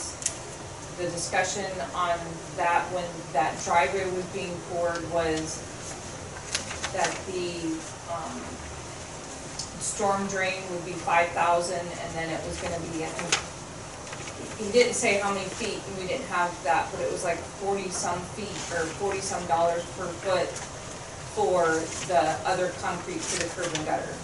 the 0.99 1.07
discussion 1.15 1.71
on 1.95 2.19
that, 2.59 2.83
when 2.91 3.07
that 3.33 3.55
driveway 3.63 4.11
was 4.11 4.27
being 4.35 4.59
poured, 4.75 5.07
was 5.15 5.63
that 6.97 7.13
the, 7.29 7.77
um, 8.11 8.41
storm 9.81 10.27
drain 10.29 10.63
would 10.73 10.85
be 10.85 10.93
five 10.93 11.29
thousand, 11.31 11.81
and 11.81 12.11
then 12.15 12.29
it 12.31 12.41
was 12.49 12.57
gonna 12.61 12.81
be, 12.93 13.05
I 13.05 13.09
think, 13.09 13.33
he 14.59 14.73
didn't 14.73 14.95
say 14.95 15.19
how 15.21 15.33
many 15.33 15.45
feet, 15.47 15.79
and 15.87 15.99
we 15.99 16.07
didn't 16.09 16.27
have 16.29 16.51
that, 16.65 16.91
but 16.91 17.01
it 17.01 17.13
was 17.13 17.23
like 17.25 17.39
forty-some 17.63 18.19
feet, 18.35 18.57
or 18.75 18.85
forty-some 18.97 19.45
dollars 19.47 19.85
per 19.97 20.07
foot 20.25 20.49
for 21.37 21.67
the 22.09 22.21
other 22.49 22.71
concrete 22.81 23.21
for 23.21 23.43
the 23.45 23.49
curb 23.63 23.75
and 23.77 23.85
gutter. 23.87 24.15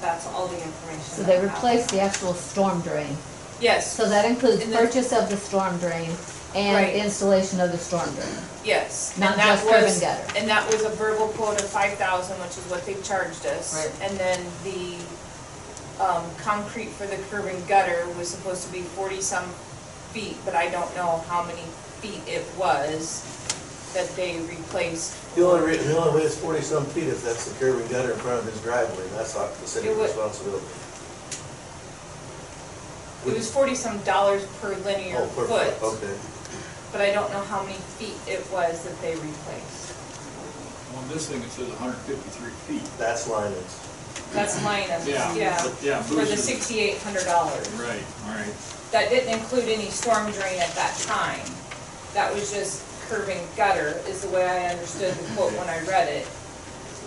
That's 0.00 0.26
all 0.28 0.48
the 0.48 0.56
information 0.62 1.02
So 1.04 1.22
that 1.22 1.26
they 1.28 1.34
have. 1.36 1.44
replaced 1.52 1.90
the 1.90 2.00
actual 2.00 2.34
storm 2.34 2.80
drain. 2.80 3.16
Yes, 3.60 3.94
So 3.96 4.08
that 4.08 4.24
includes 4.24 4.62
And 4.62 4.72
then- 4.72 4.86
purchase 4.86 5.12
of 5.12 5.28
the 5.30 5.36
storm 5.36 5.78
drain 5.78 6.10
and 6.54 6.76
Right. 6.76 6.94
installation 6.94 7.60
of 7.60 7.72
the 7.72 7.78
storm 7.78 8.08
drain. 8.14 8.28
yes. 8.64 9.12
Not 9.16 9.32
and 9.32 9.40
that 9.40 9.46
just 9.56 9.64
curb 9.64 9.74
and 9.74 9.84
was- 9.84 10.00
gutter. 10.00 10.24
And 10.36 10.48
that 10.48 10.72
was 10.72 10.82
a 10.82 10.88
verbal 10.90 11.28
quote 11.28 11.60
of 11.60 11.68
five 11.68 11.98
thousand, 11.98 12.36
which 12.40 12.56
is 12.56 12.64
what 12.70 12.84
they 12.86 12.94
charged 13.02 13.44
us. 13.46 13.74
Right. 13.74 13.90
And 14.02 14.16
then 14.18 14.40
the, 14.62 14.96
um, 16.02 16.24
concrete 16.42 16.90
for 16.90 17.06
the 17.06 17.16
curb 17.30 17.46
and 17.46 17.66
gutter 17.68 18.06
was 18.18 18.28
supposed 18.28 18.62
to 18.66 18.72
be 18.72 18.82
forty-some 18.82 19.44
feet, 20.12 20.36
but 20.44 20.54
I 20.54 20.68
don't 20.68 20.94
know 20.96 21.24
how 21.28 21.42
many 21.42 21.64
feet 22.00 22.22
it 22.26 22.44
was 22.56 23.22
that 23.94 24.14
they 24.16 24.38
replaced. 24.40 25.12
The 25.36 25.44
only, 25.46 25.66
rea- 25.72 25.76
the 25.78 25.96
only 25.96 26.20
way 26.20 26.26
it's 26.26 26.36
forty-some 26.36 26.86
feet 26.86 27.08
if 27.08 27.22
that's 27.24 27.44
the 27.46 27.54
curb 27.58 27.80
and 27.80 27.90
gutter 27.90 28.12
in 28.12 28.18
front 28.18 28.40
of 28.40 28.52
his 28.52 28.60
driveway, 28.62 29.02
and 29.04 29.12
that's 29.18 29.34
not 29.34 29.58
the 29.60 29.66
city's 29.66 29.90
It 29.90 29.96
would- 29.96 30.04
responsibility. 30.06 30.66
It 33.26 33.34
was 33.34 33.50
forty-some 33.50 33.98
dollars 34.00 34.42
per 34.60 34.74
linear 34.84 35.16
Oh, 35.18 35.26
per 35.28 35.46
foot, 35.46 35.82
Okay, 35.82 36.12
but 36.94 37.02
I 37.02 37.10
don't 37.10 37.28
know 37.32 37.42
how 37.50 37.64
many 37.64 37.74
feet 37.98 38.14
it 38.30 38.38
was 38.54 38.84
that 38.86 38.94
they 39.02 39.18
replaced. 39.18 39.90
On 40.94 41.08
this 41.08 41.26
thing, 41.28 41.42
it 41.42 41.50
says 41.50 41.68
hundred 41.74 41.98
fifty-three 42.06 42.54
feet. 42.70 42.88
That's 42.98 43.26
Linus. 43.28 43.90
That's 44.32 44.62
Linus, 44.62 45.02
Yeah, 45.06 45.34
yeah, 45.34 45.58
but 45.60 45.74
yeah, 45.82 46.00
for 46.02 46.14
the 46.14 46.38
Boost 46.38 46.44
sixty-eight 46.44 46.98
hundred 47.02 47.24
dollars. 47.24 47.68
Right, 47.72 47.98
all 48.26 48.38
right. 48.38 48.54
That 48.92 49.10
didn't 49.10 49.34
include 49.34 49.68
any 49.68 49.90
storm 49.90 50.30
drain 50.30 50.60
at 50.60 50.70
that 50.78 50.94
time. 51.02 51.42
That 52.14 52.32
was 52.32 52.52
just 52.54 52.86
curb 53.10 53.28
and 53.28 53.42
gutter, 53.56 53.98
is 54.06 54.22
the 54.22 54.28
way 54.30 54.46
I 54.46 54.70
understood 54.70 55.14
the 55.14 55.34
quote 55.34 55.50
when 55.58 55.68
I 55.68 55.82
read 55.86 56.08
it. 56.08 56.28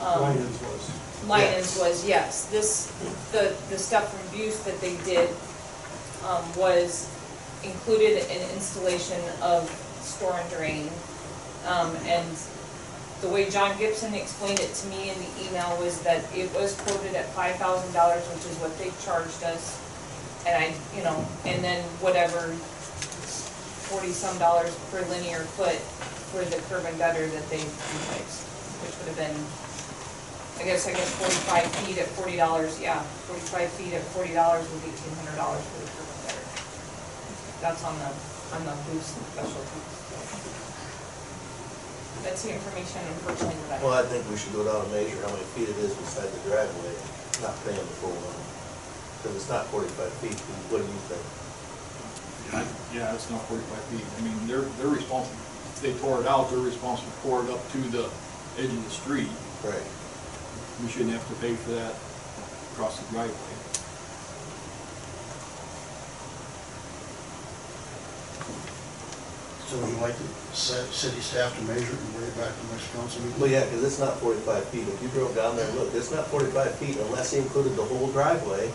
Um, 0.02 0.22
Linens 0.22 0.60
was. 0.62 0.92
Linens 1.28 1.80
was, 1.80 2.06
yes, 2.06 2.46
this, 2.52 2.92
the, 3.32 3.56
the 3.70 3.78
stuff 3.80 4.12
from 4.12 4.38
Buse 4.38 4.60
that 4.66 4.80
they 4.82 4.98
did, 5.04 5.30
um, 6.28 6.44
was 6.56 7.10
included 7.64 8.24
an 8.30 8.42
installation 8.54 9.22
of 9.42 9.70
storm 10.02 10.40
drain. 10.50 10.90
Um, 11.68 11.96
and 12.06 12.28
the 13.22 13.30
way 13.30 13.50
John 13.50 13.78
Gibson 13.78 14.14
explained 14.14 14.60
it 14.60 14.74
to 14.74 14.88
me 14.88 15.10
in 15.10 15.18
the 15.18 15.50
email 15.50 15.76
was 15.82 16.02
that 16.02 16.24
it 16.36 16.54
was 16.54 16.80
quoted 16.82 17.16
at 17.16 17.26
five 17.34 17.56
thousand 17.58 17.92
dollars, 17.94 18.24
which 18.30 18.46
is 18.46 18.58
what 18.60 18.78
they 18.78 18.92
charged 19.04 19.44
us. 19.44 19.82
And 20.46 20.56
I, 20.56 20.74
you 20.96 21.04
know, 21.04 21.26
and 21.46 21.64
then 21.64 21.84
whatever, 22.00 22.54
forty-some 23.90 24.38
dollars 24.38 24.74
per 24.92 25.02
linear 25.10 25.40
foot 25.58 25.76
for 26.32 26.46
the 26.46 26.62
curb 26.70 26.86
and 26.86 26.98
gutter 26.98 27.26
that 27.28 27.50
they 27.50 27.58
replaced, 27.58 28.46
which 28.84 28.96
would 29.00 29.08
have 29.12 29.18
been 29.18 29.36
I 30.60 30.64
guess 30.66 30.88
I 30.88 30.92
guess 30.92 31.10
forty-five 31.16 31.66
feet 31.86 31.98
at 32.00 32.08
forty 32.18 32.36
dollars, 32.38 32.80
yeah, 32.82 33.02
forty-five 33.30 33.70
feet 33.78 33.94
at 33.94 34.02
forty 34.14 34.34
dollars 34.34 34.66
was 34.72 34.82
eighteen 34.84 35.14
hundred 35.22 35.36
dollars 35.38 35.62
for 35.62 35.82
the 35.82 35.90
curb 35.94 36.00
and. 36.02 36.07
That's 37.62 37.84
on 37.84 37.98
the, 38.00 38.10
on 38.56 38.62
the 38.66 38.76
boost 38.90 39.18
and 39.18 39.26
specialties. 39.34 39.94
That's 42.24 42.42
the 42.44 42.54
information 42.54 43.02
unfortunately 43.08 43.58
that 43.70 43.82
Well, 43.82 43.94
I, 43.94 44.02
I 44.02 44.06
think 44.06 44.30
we 44.30 44.38
should 44.38 44.54
go 44.54 44.64
down 44.66 44.84
and 44.86 44.92
measure 44.92 45.18
how 45.26 45.32
many 45.34 45.46
feet 45.56 45.70
it 45.70 45.78
is 45.78 45.94
beside 45.96 46.30
the 46.30 46.42
driveway, 46.50 46.94
not 47.42 47.56
paying 47.66 47.78
the 47.82 47.98
full 48.04 48.14
one. 48.14 48.38
Because 49.22 49.34
it's 49.38 49.50
not 49.50 49.66
forty-five 49.74 50.14
feet, 50.22 50.38
what 50.70 50.82
do 50.82 50.86
you 50.86 51.02
think? 51.10 51.24
I- 52.54 52.68
Yeah, 52.94 53.14
it's 53.18 53.30
not 53.34 53.42
forty-five 53.50 53.84
feet. 53.90 54.06
I 54.06 54.20
mean, 54.22 54.38
they're, 54.46 54.66
they're 54.78 54.94
responsible, 54.94 55.34
if 55.74 55.82
they 55.82 55.94
tore 55.98 56.22
it 56.22 56.28
out, 56.28 56.50
they're 56.50 56.60
responsible 56.62 57.10
to 57.10 57.18
pour 57.26 57.42
it 57.46 57.50
up 57.50 57.62
to 57.74 57.80
the 57.90 58.06
edge 58.62 58.70
of 58.70 58.82
the 58.84 58.94
street. 58.94 59.32
Right. 59.66 59.86
We 60.84 60.90
shouldn't 60.94 61.14
have 61.18 61.26
to 61.30 61.36
pay 61.42 61.56
for 61.58 61.72
that 61.74 61.94
across 62.74 63.00
the 63.02 63.08
driveway. 63.14 63.57
So 69.68 69.76
would 69.80 69.90
you 69.90 70.00
like 70.00 70.16
the 70.16 70.24
ci- 70.56 70.88
city 70.96 71.20
staff 71.20 71.52
to 71.60 71.62
measure 71.68 71.92
it 71.92 72.00
and 72.00 72.12
bring 72.16 72.28
it 72.32 72.38
back 72.40 72.56
to 72.56 72.62
the 72.68 72.72
next 72.72 72.88
council 72.96 73.20
meeting? 73.22 73.36
Well, 73.40 73.52
yeah, 73.52 73.66
because 73.66 73.84
it's 73.84 74.00
not 74.00 74.16
forty-five 74.24 74.64
feet. 74.72 74.88
If 74.88 75.02
you 75.04 75.10
drove 75.10 75.36
down 75.36 75.58
there 75.58 75.68
and 75.68 75.76
looked, 75.78 75.94
it's 75.94 76.10
not 76.12 76.28
forty-five 76.28 76.76
feet 76.80 76.96
unless 76.96 77.32
he 77.36 77.40
included 77.40 77.76
the 77.76 77.84
whole 77.84 78.08
driveway, 78.16 78.72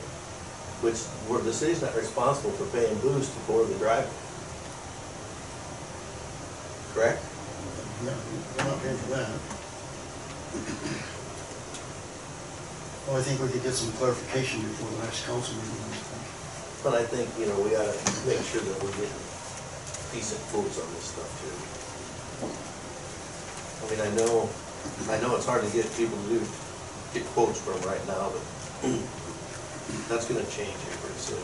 which, 0.85 1.01
where 1.33 1.41
the 1.41 1.53
city's 1.53 1.81
not 1.81 1.97
responsible 1.97 2.53
for 2.61 2.69
paying 2.77 2.93
boost 3.01 3.33
for 3.49 3.65
the 3.65 3.73
driveway. 3.81 4.13
Correct? 6.93 7.25
Yeah, 8.05 8.13
we're 8.61 8.69
not 8.69 8.77
paying 8.85 9.01
for 9.01 9.11
that. 9.17 9.33
Well, 13.09 13.17
I 13.17 13.23
think 13.25 13.41
we 13.41 13.49
could 13.49 13.65
get 13.65 13.73
some 13.73 13.91
clarification 13.97 14.61
before 14.61 14.93
the 14.93 15.09
next 15.09 15.25
council 15.25 15.57
meeting. 15.57 15.89
But 16.85 17.01
I 17.01 17.05
think, 17.09 17.33
you 17.41 17.47
know, 17.49 17.57
we 17.65 17.73
ought 17.81 17.89
to 17.89 18.27
make 18.29 18.45
sure 18.45 18.61
that 18.61 18.77
we're 18.85 18.93
getting 18.93 19.25
decent 20.13 20.41
quotes 20.53 20.79
on 20.81 20.89
this 20.95 21.05
stuff 21.17 21.31
too. 21.41 21.57
I 23.83 23.91
mean, 23.91 24.01
I 24.01 24.11
know, 24.17 24.49
I 25.11 25.21
know 25.21 25.37
it's 25.37 25.47
hard 25.47 25.65
to 25.65 25.71
get 25.73 25.89
people 25.97 26.17
to 26.17 26.29
do, 26.29 26.41
get 27.15 27.25
quotes 27.33 27.61
from 27.61 27.81
right 27.89 28.05
now, 28.07 28.31
but 28.31 28.45
that's 30.09 30.29
gonna 30.29 30.45
change 30.53 30.77
here 30.85 30.97
pretty 31.01 31.19
soon. 31.19 31.43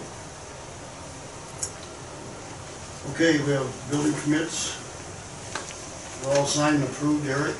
Okay, 3.15 3.41
we 3.45 3.53
have 3.53 3.69
building 3.91 4.13
permits. 4.13 4.77
We're 6.25 6.37
all 6.37 6.47
signed 6.47 6.77
and 6.77 6.85
approved, 6.85 7.27
Eric. 7.27 7.57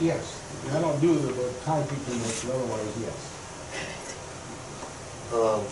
Yes, 0.00 0.40
I 0.72 0.80
don't 0.80 1.00
do 1.00 1.14
the, 1.14 1.32
the 1.32 1.52
concrete 1.64 2.04
permits, 2.06 2.44
but 2.44 2.54
otherwise, 2.54 2.94
yes. 3.02 3.34
Um, 5.34 5.64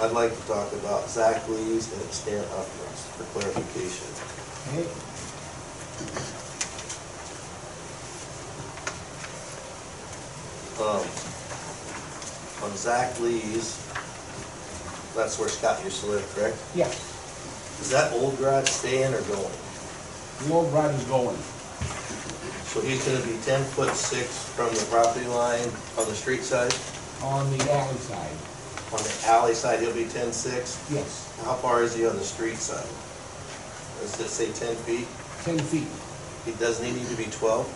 I'd 0.00 0.12
like 0.12 0.30
to 0.36 0.42
talk 0.46 0.72
about 0.74 1.08
Zach 1.08 1.48
Lee's 1.48 1.92
and 1.92 2.12
Stan 2.12 2.44
Uplands 2.44 3.02
for 3.16 3.24
clarification. 3.38 4.06
Okay, 4.68 4.86
Um, 10.78 11.00
on 12.62 12.76
Zach 12.76 13.18
Lee's, 13.20 13.80
that's 15.16 15.38
where 15.38 15.48
Scott 15.48 15.82
used 15.82 16.00
to 16.02 16.06
live, 16.10 16.34
correct? 16.34 16.56
yes, 16.74 16.92
Is 17.80 17.90
that 17.90 18.12
old 18.12 18.36
garage 18.38 18.68
staying 18.68 19.14
or 19.14 19.22
going? 19.22 19.52
the 20.44 20.52
old 20.52 20.70
rod 20.74 20.94
is 20.94 21.02
going, 21.04 21.36
So 22.66 22.82
he's 22.82 23.02
gonna 23.08 23.24
be 23.24 23.38
ten 23.42 23.64
foot 23.64 23.94
six 23.94 24.28
from 24.54 24.68
the 24.74 24.84
property 24.90 25.24
line 25.26 25.70
on 25.98 26.04
the 26.06 26.14
street 26.14 26.44
side? 26.44 26.74
on 27.22 27.50
the 27.56 27.72
alley 27.72 27.96
side, 27.96 28.36
On 28.92 28.98
the 29.02 29.22
alley 29.26 29.54
side, 29.54 29.80
he'll 29.80 29.92
be 29.94 30.04
ten 30.06 30.32
six? 30.32 30.78
yes, 30.90 31.32
How 31.44 31.54
far 31.54 31.82
is 31.82 31.94
he 31.94 32.06
on 32.06 32.16
the 32.16 32.22
street 32.24 32.56
side? 32.56 32.86
Does 34.00 34.20
it 34.20 34.28
say 34.28 34.52
ten 34.52 34.76
feet? 34.84 35.06
ten 35.42 35.58
feet. 35.58 35.88
He 36.44 36.52
doesn't 36.58 36.84
he 36.84 36.92
need 36.92 37.08
to 37.08 37.16
be 37.16 37.24
twelve? 37.24 37.66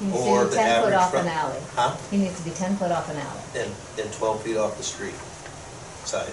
He 0.00 0.06
needs 0.06 0.18
Or 0.18 0.44
to 0.44 0.44
be 0.44 0.50
the 0.50 0.56
ten 0.56 0.82
foot 0.82 0.92
average 0.92 0.94
off 0.94 1.14
an 1.14 1.26
alley. 1.28 1.60
Huh? 1.74 1.96
He 2.10 2.16
needs 2.18 2.38
to 2.38 2.44
be 2.44 2.50
ten 2.50 2.76
foot 2.76 2.90
off 2.90 3.08
an 3.10 3.16
alley. 3.16 3.42
And, 3.54 3.70
and 4.00 4.12
twelve 4.12 4.42
feet 4.42 4.56
off 4.56 4.76
the 4.76 4.82
street 4.84 5.14
side? 6.04 6.32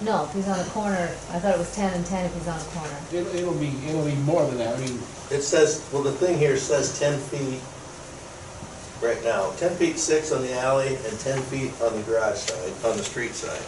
No, 0.00 0.24
if 0.26 0.32
he's 0.32 0.46
on 0.48 0.60
a 0.60 0.64
corner, 0.70 1.10
I 1.34 1.38
thought 1.40 1.54
it 1.54 1.58
was 1.58 1.74
ten 1.74 1.92
and 1.94 2.06
ten 2.06 2.24
if 2.24 2.34
he's 2.34 2.46
on 2.46 2.60
a 2.60 2.64
corner. 2.64 2.96
It'll, 3.12 3.34
it'll 3.34 3.58
be, 3.58 3.72
it'll 3.88 4.04
be 4.04 4.14
more 4.22 4.46
than 4.46 4.58
that, 4.58 4.76
I 4.76 4.80
mean, 4.80 5.00
It 5.30 5.42
says, 5.42 5.82
well, 5.92 6.02
the 6.04 6.12
thing 6.12 6.38
here 6.38 6.56
says 6.56 6.96
ten 7.00 7.18
feet 7.18 7.58
right 9.00 9.22
now, 9.24 9.50
ten 9.52 9.74
feet 9.76 9.98
six 9.98 10.32
on 10.32 10.42
the 10.42 10.52
alley 10.58 10.96
and 10.96 11.20
ten 11.20 11.40
feet 11.42 11.72
on 11.80 11.94
the 11.96 12.02
garage 12.02 12.38
side, 12.38 12.90
on 12.90 12.96
the 12.96 13.04
street 13.04 13.34
side. 13.34 13.62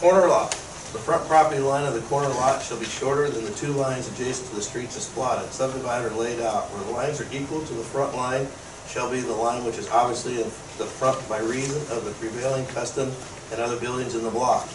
Corner 0.00 0.28
lot, 0.28 0.50
the 0.50 0.98
front 0.98 1.26
property 1.26 1.60
line 1.60 1.86
of 1.86 1.94
the 1.94 2.00
corner 2.02 2.28
lot 2.28 2.62
shall 2.62 2.78
be 2.78 2.86
shorter 2.86 3.28
than 3.28 3.44
the 3.44 3.50
two 3.52 3.72
lines 3.72 4.08
adjacent 4.08 4.48
to 4.48 4.56
the 4.56 4.62
streets 4.62 4.96
as 4.96 5.08
plotted, 5.10 5.50
subdivided 5.52 6.12
or 6.12 6.14
laid 6.14 6.40
out. 6.40 6.70
Where 6.72 6.84
the 6.84 6.92
lines 6.92 7.20
are 7.20 7.26
equal 7.32 7.60
to 7.60 7.74
the 7.74 7.82
front 7.82 8.14
line 8.16 8.46
shall 8.88 9.10
be 9.10 9.20
the 9.20 9.34
line 9.34 9.64
which 9.64 9.76
is 9.76 9.88
obviously 9.90 10.40
in 10.40 10.48
the 10.78 10.86
front 10.86 11.28
by 11.28 11.40
reason 11.40 11.80
of 11.94 12.04
the 12.04 12.12
prevailing 12.12 12.64
custom 12.66 13.12
and 13.52 13.60
other 13.60 13.78
buildings 13.78 14.14
in 14.14 14.22
the 14.22 14.30
block. 14.30 14.66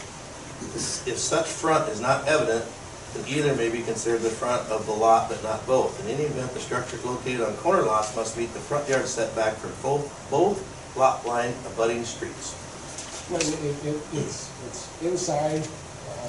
If 0.62 1.18
such 1.18 1.48
front 1.48 1.90
is 1.90 2.00
not 2.00 2.28
evident, 2.28 2.64
either 3.28 3.54
may 3.56 3.70
be 3.70 3.82
considered 3.82 4.22
the 4.22 4.30
front 4.30 4.68
of 4.70 4.86
the 4.86 4.92
lot, 4.92 5.30
but 5.30 5.42
not 5.44 5.66
both. 5.68 6.00
In 6.04 6.10
any 6.14 6.24
event, 6.24 6.54
the 6.54 6.60
structures 6.60 7.04
located 7.06 7.42
on 7.42 7.54
corner 7.58 7.84
lots 7.84 8.16
must 8.16 8.38
meet 8.38 8.54
the 8.54 8.60
front 8.60 8.88
yard 8.90 9.08
setback 9.08 9.56
for 9.56 9.68
both, 9.82 10.10
both 10.32 10.98
lot 10.98 11.26
line 11.26 11.54
abutting 11.68 12.04
streets. 12.06 12.56
well, 13.30 13.40
it, 13.42 13.48
it, 13.64 13.86
it- 13.96 14.02
it's, 14.14 14.52
it's 14.68 15.02
inside, 15.04 15.68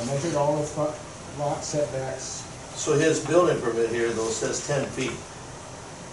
I 0.01 0.05
measured 0.07 0.35
all 0.35 0.57
the 0.59 0.67
front 0.67 0.95
lot 1.39 1.65
setbacks. 1.65 2.43
So 2.75 2.95
his 2.99 3.25
building 3.25 3.61
permit 3.61 3.91
here 3.91 4.11
though 4.13 4.29
says 4.31 4.67
ten 4.67 4.87
feet, 4.87 5.13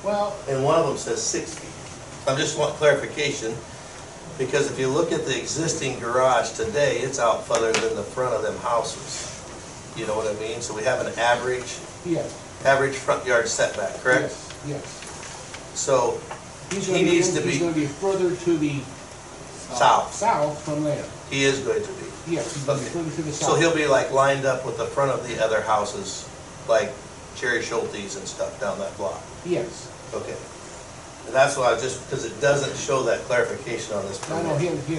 Well, 0.04 0.36
and 0.50 0.64
one 0.64 0.80
of 0.80 0.88
them 0.88 0.98
says 0.98 1.22
six 1.22 1.54
feet. 1.56 2.32
I 2.32 2.36
just 2.38 2.58
want 2.58 2.76
clarification, 2.76 3.56
because 4.38 4.70
if 4.72 4.78
you 4.80 4.88
look 4.88 5.12
at 5.12 5.26
the 5.26 5.38
existing 5.38 6.00
garage 6.00 6.52
today, 6.52 7.00
it's 7.00 7.20
out 7.20 7.46
further 7.48 7.72
than 7.74 7.96
the 7.96 8.04
front 8.04 8.34
of 8.36 8.44
them 8.44 8.58
houses. 8.58 9.28
You 9.96 10.08
know 10.08 10.16
what 10.16 10.28
I 10.28 10.40
mean? 10.40 10.62
So 10.62 10.74
we 10.76 10.84
have 10.84 11.06
an 11.06 11.12
average, 11.20 11.78
yes, 12.06 12.34
average 12.66 12.96
front 12.96 13.26
yard 13.26 13.48
setback, 13.48 13.96
correct? 14.02 14.24
yes, 14.24 14.50
yes. 14.68 15.72
So 15.76 16.20
He's 16.72 16.86
He 16.88 16.94
gonna 16.94 17.04
needs 17.04 17.34
to 17.34 17.42
he's 17.42 17.56
be- 17.56 17.60
gonna 17.60 17.72
be 17.76 17.86
further 17.86 18.34
to 18.34 18.58
the 18.58 18.80
south, 19.76 20.14
south 20.16 20.58
from 20.64 20.86
there. 20.86 21.04
he 21.30 21.44
is 21.44 21.60
going 21.60 21.82
to 21.84 21.88
be. 21.90 22.06
Yes, 22.36 22.54
he's 22.54 22.64
gonna 22.64 22.80
be 22.80 22.86
Okay. 22.86 22.94
further 22.94 23.16
to 23.16 23.22
the 23.24 23.34
south. 23.34 23.50
So 23.50 23.56
he'll 23.56 23.76
be 23.76 23.88
like 23.88 24.12
lined 24.12 24.46
up 24.46 24.66
with 24.66 24.78
the 24.78 24.86
front 24.86 25.12
of 25.12 25.28
the 25.28 25.44
other 25.44 25.60
houses, 25.62 26.24
like 26.70 26.94
Cherry 27.36 27.62
Schulte's 27.62 28.16
and 28.16 28.26
stuff 28.26 28.58
down 28.62 28.80
that 28.80 28.96
block? 28.96 29.20
Yes. 29.46 29.88
Okay. 30.14 30.36
And 31.26 31.36
that's 31.36 31.58
why 31.58 31.74
I 31.74 31.80
just, 31.80 32.08
because 32.10 32.24
it 32.26 32.40
doesn't 32.40 32.78
show 32.78 33.04
that 33.04 33.20
clarification 33.26 33.96
on 33.96 34.06
this 34.08 34.20
I 34.32 34.42
know, 34.44 34.56
permit. 34.56 34.80
he, 34.88 34.96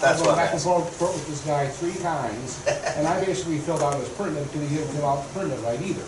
That's 0.00 0.20
I've 0.20 0.26
gone 0.26 0.36
what 0.36 0.42
back 0.44 0.52
and 0.52 0.60
forth 0.60 1.00
with 1.00 1.26
this 1.28 1.40
guy 1.44 1.68
three 1.68 1.94
times, 2.02 2.64
and 2.96 3.06
I 3.06 3.24
basically 3.24 3.58
filled 3.58 3.82
out 3.82 3.98
his 3.98 4.08
permit, 4.10 4.44
because 4.52 4.68
he 4.68 4.76
didn't 4.76 4.92
fill 4.92 5.06
out 5.06 5.26
the 5.26 5.40
permit 5.40 5.58
right 5.60 5.80
either. 5.80 6.04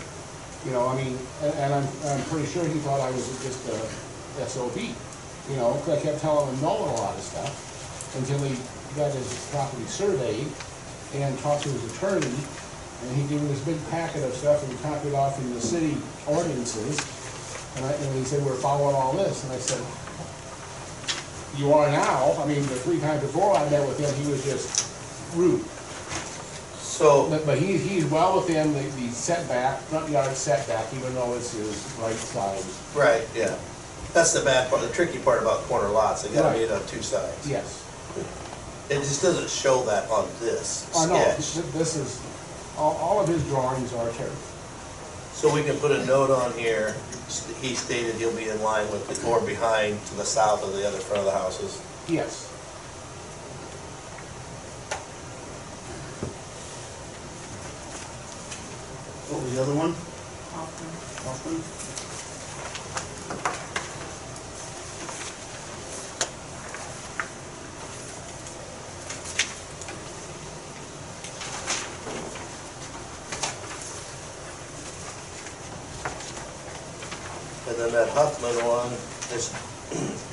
You 0.65 0.71
know, 0.71 0.87
I 0.87 0.95
mean, 1.01 1.17
and, 1.41 1.53
and 1.55 1.73
I'm, 1.73 1.87
I'm 2.05 2.21
pretty 2.25 2.47
sure 2.47 2.65
he 2.67 2.79
thought 2.79 2.99
I 2.99 3.09
was 3.11 3.25
just 3.43 3.67
a 3.69 4.45
SOB, 4.47 4.77
you 4.77 5.55
know, 5.55 5.73
'cause 5.85 5.97
I 5.97 6.01
kept 6.01 6.19
telling 6.21 6.53
him 6.53 6.61
no 6.61 6.69
on 6.69 6.89
a 6.89 6.95
lot 7.01 7.15
of 7.15 7.21
stuff, 7.21 8.15
until 8.17 8.39
he 8.39 8.55
got 8.95 9.11
his 9.13 9.27
property 9.51 9.85
surveyed 9.85 10.47
and 11.15 11.37
talked 11.39 11.63
to 11.63 11.69
his 11.69 11.83
attorney, 11.95 12.33
And 13.03 13.15
he 13.15 13.27
gave 13.29 13.39
me 13.43 13.47
this 13.49 13.61
big 13.61 13.77
packet 13.91 14.23
of 14.23 14.33
stuff, 14.33 14.67
and 14.67 14.81
copied 14.81 15.13
off 15.13 15.37
in 15.39 15.53
the 15.53 15.61
city 15.61 15.95
ordinances. 16.25 16.97
And 17.77 17.85
I, 17.85 17.91
and 17.93 18.15
he 18.17 18.23
said, 18.25 18.43
we're 18.43 18.55
following 18.55 18.95
all 18.95 19.13
this, 19.13 19.43
and 19.43 19.53
I 19.53 19.57
said, 19.57 19.77
you 21.57 21.73
are 21.73 21.89
now, 21.89 22.33
I 22.39 22.45
mean, 22.45 22.61
the 22.63 22.75
three 22.75 22.99
times 22.99 23.21
before 23.21 23.55
I 23.55 23.67
met 23.69 23.85
with 23.87 23.99
him, 23.99 24.13
he 24.23 24.29
was 24.31 24.43
just 24.43 25.35
rude. 25.35 25.61
So, 26.79 27.29
But, 27.29 27.45
but 27.45 27.57
he, 27.59 27.77
he's 27.77 28.05
well 28.05 28.37
within 28.37 28.73
the, 28.73 28.81
the 28.81 29.09
setback, 29.09 29.79
front 29.81 30.09
yard 30.09 30.35
setback, 30.35 30.91
even 30.95 31.13
though 31.13 31.33
it's 31.35 31.53
his 31.53 31.95
right 31.99 32.15
side. 32.15 32.63
right, 32.95 33.27
yeah. 33.35 33.55
That's 34.13 34.33
the 34.33 34.43
bad 34.43 34.69
part, 34.69 34.81
the 34.81 34.89
tricky 34.89 35.19
part 35.19 35.41
about 35.41 35.59
corner 35.63 35.89
lots, 35.89 36.23
they 36.23 36.33
gotta 36.33 36.57
be 36.57 36.67
on 36.71 36.85
two 36.87 37.01
sides. 37.03 37.47
Yes. 37.47 37.83
It 38.89 38.99
just 38.99 39.21
doesn't 39.21 39.49
show 39.49 39.83
that 39.83 40.09
on 40.09 40.27
this 40.39 40.89
I 40.95 41.05
know, 41.07 41.21
sketch. 41.37 41.53
th- 41.63 41.73
this 41.73 41.95
is, 41.97 42.21
all, 42.77 42.95
all 42.97 43.19
of 43.19 43.27
his 43.27 43.43
drawings 43.47 43.93
are 43.93 44.09
terrible. 44.11 44.35
So 45.33 45.53
we 45.53 45.61
can 45.63 45.75
put 45.77 45.91
a 45.91 46.03
note 46.05 46.31
on 46.31 46.53
here, 46.53 46.95
he 47.61 47.75
stated 47.75 48.15
he'll 48.15 48.35
be 48.35 48.49
in 48.49 48.61
line 48.61 48.89
with, 48.91 49.07
the- 49.07 49.27
or 49.27 49.41
behind 49.41 50.03
to 50.07 50.15
the 50.15 50.25
south 50.25 50.63
of 50.63 50.73
the 50.73 50.87
other 50.87 50.97
front 50.99 51.19
of 51.19 51.25
the 51.25 51.31
houses. 51.31 51.79
Yes. 52.07 52.45
What 59.29 59.43
was 59.43 59.53
the 59.55 59.61
other 59.61 59.75
one? 59.75 59.91
Hoffman? 60.55 61.55
And 61.55 61.86
then 78.07 78.15
Huffman 78.15 78.55
on, 78.65 78.91
is, 79.35 79.53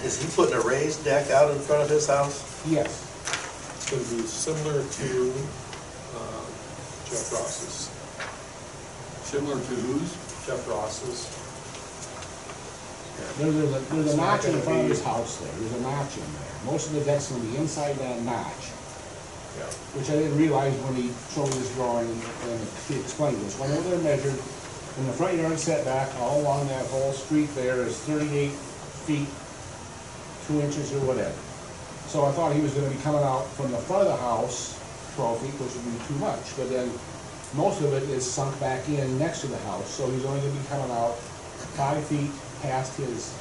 is 0.04 0.22
he 0.22 0.28
putting 0.34 0.54
a 0.54 0.60
raised 0.60 1.04
deck 1.04 1.30
out 1.30 1.50
in 1.50 1.58
front 1.58 1.82
of 1.82 1.90
his 1.90 2.06
house? 2.06 2.42
Yes. 2.66 3.10
It's 3.76 3.90
gonna 3.90 4.22
be 4.22 4.26
similar 4.26 4.82
to 4.82 5.32
uh, 6.16 6.44
Jeff 7.04 7.32
Ross's. 7.32 7.90
Similar 9.24 9.56
to 9.56 9.74
whose? 9.74 10.12
Jeff 10.46 10.68
Ross's. 10.68 11.40
There's, 13.38 13.54
there's 13.54 13.72
a, 13.72 13.94
there's 13.94 14.14
a 14.14 14.16
notch 14.16 14.44
in 14.44 14.60
front 14.62 14.80
of 14.82 14.88
his 14.88 15.02
house 15.02 15.38
there, 15.38 15.52
there's 15.58 15.72
a 15.72 15.80
notch 15.82 16.16
in 16.16 16.22
there. 16.22 16.54
Most 16.66 16.88
of 16.88 16.94
the 16.94 17.04
deck's 17.04 17.30
gonna 17.30 17.44
be 17.44 17.56
inside 17.56 17.94
that 17.96 18.20
notch, 18.22 18.70
Yeah. 19.58 19.70
which 19.94 20.10
I 20.10 20.14
didn't 20.18 20.36
realize 20.36 20.74
when 20.82 20.94
he 20.94 21.10
showed 21.30 21.46
me 21.46 21.58
this 21.58 21.72
drawing 21.74 22.08
and 22.10 22.60
he 22.88 22.98
explained 22.98 23.38
this. 23.42 23.58
Went 23.58 23.72
over 23.72 23.82
there 23.82 23.94
and 23.94 24.04
measured, 24.04 24.38
and 24.96 25.08
the 25.08 25.12
front 25.12 25.36
yard 25.36 25.58
setback 25.58 26.08
all 26.20 26.40
along 26.40 26.68
that 26.68 26.86
whole 26.86 27.12
street 27.12 27.48
there 27.54 27.82
is 27.82 27.98
thirty-eight 28.00 28.52
feet, 29.06 29.28
two 30.46 30.60
inches 30.64 30.92
or 30.94 31.00
whatever. 31.06 31.34
So 32.06 32.24
I 32.24 32.32
thought 32.32 32.54
he 32.54 32.60
was 32.62 32.72
gonna 32.74 32.90
be 32.90 33.00
coming 33.02 33.22
out 33.22 33.46
from 33.56 33.72
the 33.72 33.78
front 33.78 34.02
of 34.06 34.08
the 34.08 34.22
house, 34.22 34.78
twelve 35.16 35.40
feet, 35.40 35.52
which 35.60 35.74
would 35.74 35.84
be 35.84 35.98
too 36.06 36.14
much, 36.20 36.56
but 36.56 36.68
then 36.70 36.90
most 37.54 37.80
of 37.82 37.92
it 37.92 38.02
is 38.10 38.28
sunk 38.28 38.58
back 38.60 38.88
in 38.88 39.18
next 39.18 39.40
to 39.42 39.46
the 39.48 39.58
house, 39.58 39.88
so 39.90 40.08
he's 40.10 40.24
only 40.24 40.40
gonna 40.40 40.52
be 40.52 40.66
coming 40.68 40.90
out 40.92 41.16
five 41.78 42.02
feet 42.06 42.30
past 42.62 42.96
his 42.98 43.34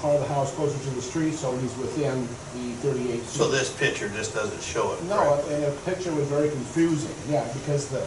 part 0.00 0.14
of 0.14 0.20
the 0.20 0.28
house 0.28 0.52
closer 0.54 0.78
to 0.78 0.90
the 0.90 1.02
street, 1.02 1.34
so 1.34 1.56
he's 1.58 1.74
within 1.78 2.22
the 2.54 2.72
thirty-eight 2.82 3.20
feet. 3.20 3.26
So 3.26 3.48
this 3.48 3.72
picture 3.76 4.08
just 4.10 4.34
doesn't 4.34 4.62
show 4.62 4.92
it 4.94 5.02
No, 5.04 5.16
correctly. 5.16 5.54
and 5.54 5.62
the 5.64 5.72
picture 5.86 6.12
was 6.14 6.26
very 6.28 6.50
confusing, 6.50 7.14
yeah, 7.28 7.46
because 7.54 7.88
the, 7.88 8.04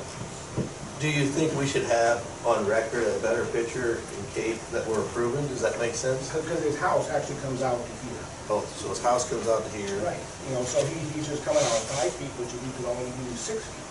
Do 1.00 1.08
you 1.08 1.24
think 1.32 1.56
we 1.56 1.64
should 1.64 1.88
have 1.88 2.20
on 2.44 2.68
record 2.68 3.08
a 3.08 3.16
better 3.24 3.48
picture 3.56 4.04
in 4.20 4.24
case 4.36 4.60
that 4.76 4.84
we're 4.84 5.00
approving? 5.00 5.48
Does 5.48 5.64
that 5.64 5.80
make 5.80 5.96
sense? 5.96 6.28
because 6.36 6.60
his 6.60 6.76
house 6.76 7.08
actually 7.10 7.40
comes 7.40 7.64
out 7.64 7.80
to 7.80 7.94
here. 8.04 8.20
Oh, 8.52 8.68
so 8.76 8.92
his 8.92 9.00
house 9.00 9.24
comes 9.32 9.48
out 9.48 9.64
to 9.64 9.72
here. 9.80 9.96
Right. 10.04 10.20
You 10.52 10.60
know, 10.60 10.64
so 10.68 10.84
he, 10.84 11.00
he's 11.16 11.24
just 11.24 11.48
coming 11.48 11.64
out 11.64 11.80
five 11.96 12.12
feet, 12.20 12.28
which 12.36 12.52
he 12.52 12.60
could 12.76 12.92
only 12.92 13.08
do 13.16 13.32
six 13.40 13.64
feet. 13.64 13.88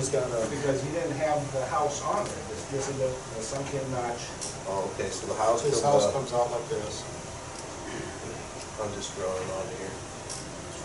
He's 0.00 0.08
got 0.08 0.24
a, 0.24 0.40
Because 0.48 0.80
he 0.80 0.88
didn't 0.96 1.20
have 1.20 1.36
the 1.52 1.68
house 1.68 2.00
on 2.00 2.24
there, 2.24 2.44
this, 2.48 2.64
this 2.72 2.88
is 2.88 2.96
the, 2.96 3.12
the 3.12 3.42
sunken 3.44 3.84
notch. 3.92 4.24
Oh, 4.72 4.88
okay, 4.96 5.12
so 5.12 5.28
the 5.28 5.36
house 5.36 5.60
his 5.60 5.84
comes 5.84 5.84
house 5.84 6.08
out, 6.08 6.16
comes 6.16 6.32
out 6.32 6.48
like 6.48 6.64
this. 6.72 7.04
I'm 8.80 8.88
just 8.96 9.12
drawing 9.20 9.48
on 9.52 9.68
here. 9.76 9.92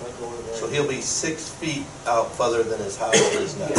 Front 0.03 0.19
door 0.19 0.33
there. 0.45 0.55
So 0.55 0.67
he'll 0.67 0.87
be 0.87 1.01
six 1.01 1.49
feet 1.49 1.85
out 2.05 2.31
further 2.35 2.63
than 2.63 2.79
his 2.79 2.97
house 2.97 3.15
is 3.15 3.57
now. 3.57 3.67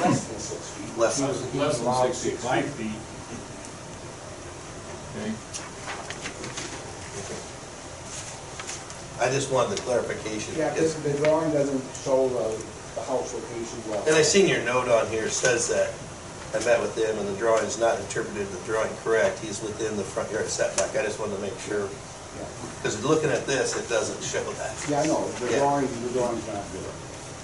Less 0.00 0.24
than 0.24 0.38
six 0.38 0.68
feet. 0.70 0.98
Less 0.98 1.18
than- 1.18 1.28
was- 1.28 1.52
he 1.52 1.58
Less 1.58 1.78
than 1.78 1.94
six 2.12 2.24
feet, 2.24 2.38
five 2.38 2.64
feet. 2.74 2.96
Okay, 5.16 5.34
I 9.20 9.30
just 9.30 9.50
wanted 9.52 9.76
the 9.76 9.82
clarification. 9.82 10.54
Yeah, 10.56 10.72
because- 10.72 10.94
because 10.94 11.18
the 11.20 11.24
drawing 11.26 11.50
doesn't 11.52 11.82
show 12.04 12.28
the, 12.28 12.56
the 12.94 13.02
house 13.06 13.34
location 13.34 13.82
well. 13.90 14.02
And 14.06 14.16
I 14.16 14.22
seen 14.22 14.48
your 14.48 14.62
note 14.62 14.88
on 14.88 15.08
here 15.08 15.28
says 15.28 15.68
that, 15.68 15.92
I 16.52 16.58
met 16.64 16.80
with 16.80 16.96
him 16.96 17.16
and 17.18 17.28
the 17.28 17.38
drawing's 17.38 17.78
not 17.78 18.00
interpreted 18.00 18.48
the 18.50 18.58
drawing 18.66 18.90
correct, 19.04 19.38
he's 19.40 19.60
within 19.62 19.96
the 19.96 20.02
front 20.02 20.32
yard 20.32 20.48
setback, 20.48 20.96
I 20.96 21.04
just 21.06 21.20
wanted 21.20 21.36
to 21.36 21.42
make 21.42 21.58
sure, 21.60 21.82
Yeah. 21.82 21.88
Because 22.80 23.04
looking 23.04 23.30
at 23.30 23.46
this, 23.46 23.76
it 23.76 23.88
doesn't 23.88 24.22
show 24.24 24.42
that. 24.52 24.74
Yeah, 24.88 25.00
I 25.02 25.06
know, 25.06 25.28
the 25.38 25.50
Yeah. 25.52 25.58
drawing, 25.58 25.86
the 26.02 26.08
drawing's 26.18 26.46
not 26.46 26.64
good. 26.72 26.84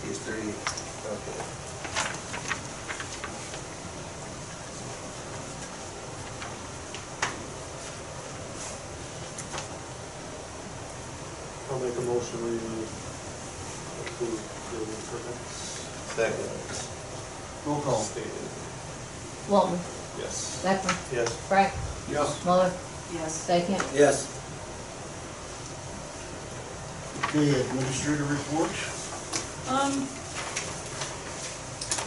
He's 0.09 0.19
three, 0.19 0.49
okay. 0.49 1.43
I'll 11.71 11.81
make 11.81 11.97
a 11.97 12.01
motion 12.03 12.45
we 12.45 12.57
approve 14.07 14.41
building 14.71 15.03
permits 15.11 15.85
Second, 16.15 16.51
Roll 17.67 17.81
call. 17.81 18.01
stated. 18.01 18.31
Walton, 19.49 19.79
Yes. 20.19 20.61
Beckman, 20.63 20.95
yes. 21.13 21.29
Frank, 21.49 21.73
yes, 22.11 22.45
Muller, 22.45 22.73
Yes. 23.13 23.45
Stankin. 23.47 23.83
Yes. 23.95 24.27
Okay, 27.37 27.61
administrator 27.69 28.25
report. 28.25 28.73
Um, 29.69 29.93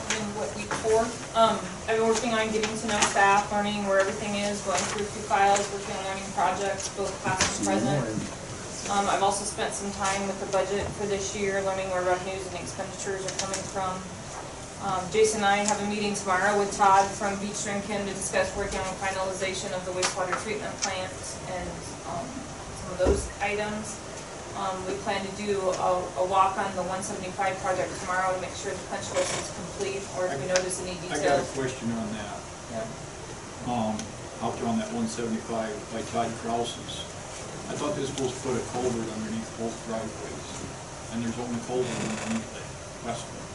in 0.10 0.26
what, 0.34 0.50
week 0.58 0.74
four? 0.82 1.06
Um, 1.38 1.62
I've 1.86 2.02
been 2.02 2.10
working 2.10 2.34
on 2.34 2.50
getting 2.50 2.74
to 2.74 2.88
know 2.90 2.98
staff, 3.14 3.46
learning 3.54 3.86
where 3.86 4.02
everything 4.02 4.42
is, 4.42 4.58
going 4.66 4.82
through 4.90 5.06
a 5.06 5.12
few 5.14 5.22
files, 5.30 5.62
working 5.70 5.94
on 6.02 6.04
learning 6.10 6.26
projects, 6.34 6.90
both 6.98 7.14
past 7.22 7.46
and 7.62 7.78
present. 7.78 8.10
Um, 8.90 9.06
I've 9.06 9.22
also 9.22 9.46
spent 9.46 9.70
some 9.78 9.94
time 10.02 10.26
with 10.26 10.42
the 10.42 10.50
budget 10.50 10.82
for 10.98 11.06
this 11.06 11.38
year, 11.38 11.62
learning 11.62 11.94
where 11.94 12.02
revenues 12.02 12.42
and 12.50 12.58
expenditures 12.58 13.22
are 13.22 13.38
coming 13.38 13.62
from. 13.70 14.02
Um, 14.82 15.06
Jason 15.14 15.46
and 15.46 15.54
I 15.54 15.62
have 15.62 15.78
a 15.78 15.86
meeting 15.94 16.18
tomorrow 16.18 16.58
with 16.58 16.74
Todd 16.74 17.06
from 17.06 17.38
Beach 17.38 17.62
Drinkin 17.62 18.02
to 18.02 18.14
discuss 18.18 18.50
working 18.58 18.82
on 18.82 18.98
finalization 18.98 19.78
of 19.78 19.86
the 19.86 19.94
wastewater 19.94 20.34
treatment 20.42 20.74
plant 20.82 21.14
and, 21.54 21.70
um, 22.18 22.26
some 22.82 22.98
of 22.98 23.06
those 23.06 23.30
items. 23.46 24.09
Um, 24.60 24.76
we 24.86 24.92
plan 25.08 25.24
to 25.24 25.32
do 25.40 25.56
a, 25.56 25.92
a 26.20 26.26
walk 26.28 26.60
on 26.60 26.68
the 26.76 26.84
one 26.84 27.00
seventy-five 27.00 27.56
project 27.64 27.96
tomorrow 28.04 28.36
to 28.36 28.42
make 28.44 28.52
sure 28.60 28.76
the 28.76 28.86
punch 28.92 29.08
list 29.16 29.32
is 29.40 29.48
complete, 29.56 30.04
or 30.20 30.28
if 30.28 30.36
we 30.36 30.52
notice 30.52 30.84
any 30.84 31.00
details. 31.00 31.24
I 31.24 31.24
got 31.24 31.40
a 31.40 31.48
question 31.56 31.88
on 31.96 32.08
that. 32.20 32.36
Yeah. 32.76 32.84
Um, 33.72 33.96
out 34.44 34.60
there 34.60 34.68
on 34.68 34.76
that 34.84 34.92
one 34.92 35.08
seventy-five 35.08 35.72
by 35.96 36.04
Todd 36.12 36.28
Krause's. 36.44 37.08
I 37.72 37.80
thought 37.80 37.96
this 37.96 38.12
was 38.20 38.36
put 38.44 38.60
a 38.60 38.64
culvert 38.76 39.08
underneath 39.16 39.48
both 39.56 39.72
driveways, 39.88 40.48
and 41.16 41.24
there's 41.24 41.40
only 41.40 41.64
culvert 41.64 41.96
underneath 42.20 42.52
the 42.52 42.64
west 43.08 43.24
one. 43.32 43.48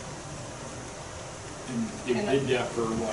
And 1.69 1.85
they 2.09 2.17
And 2.17 2.33
did 2.33 2.49
that 2.57 2.73
for 2.73 2.89
what? 2.97 3.13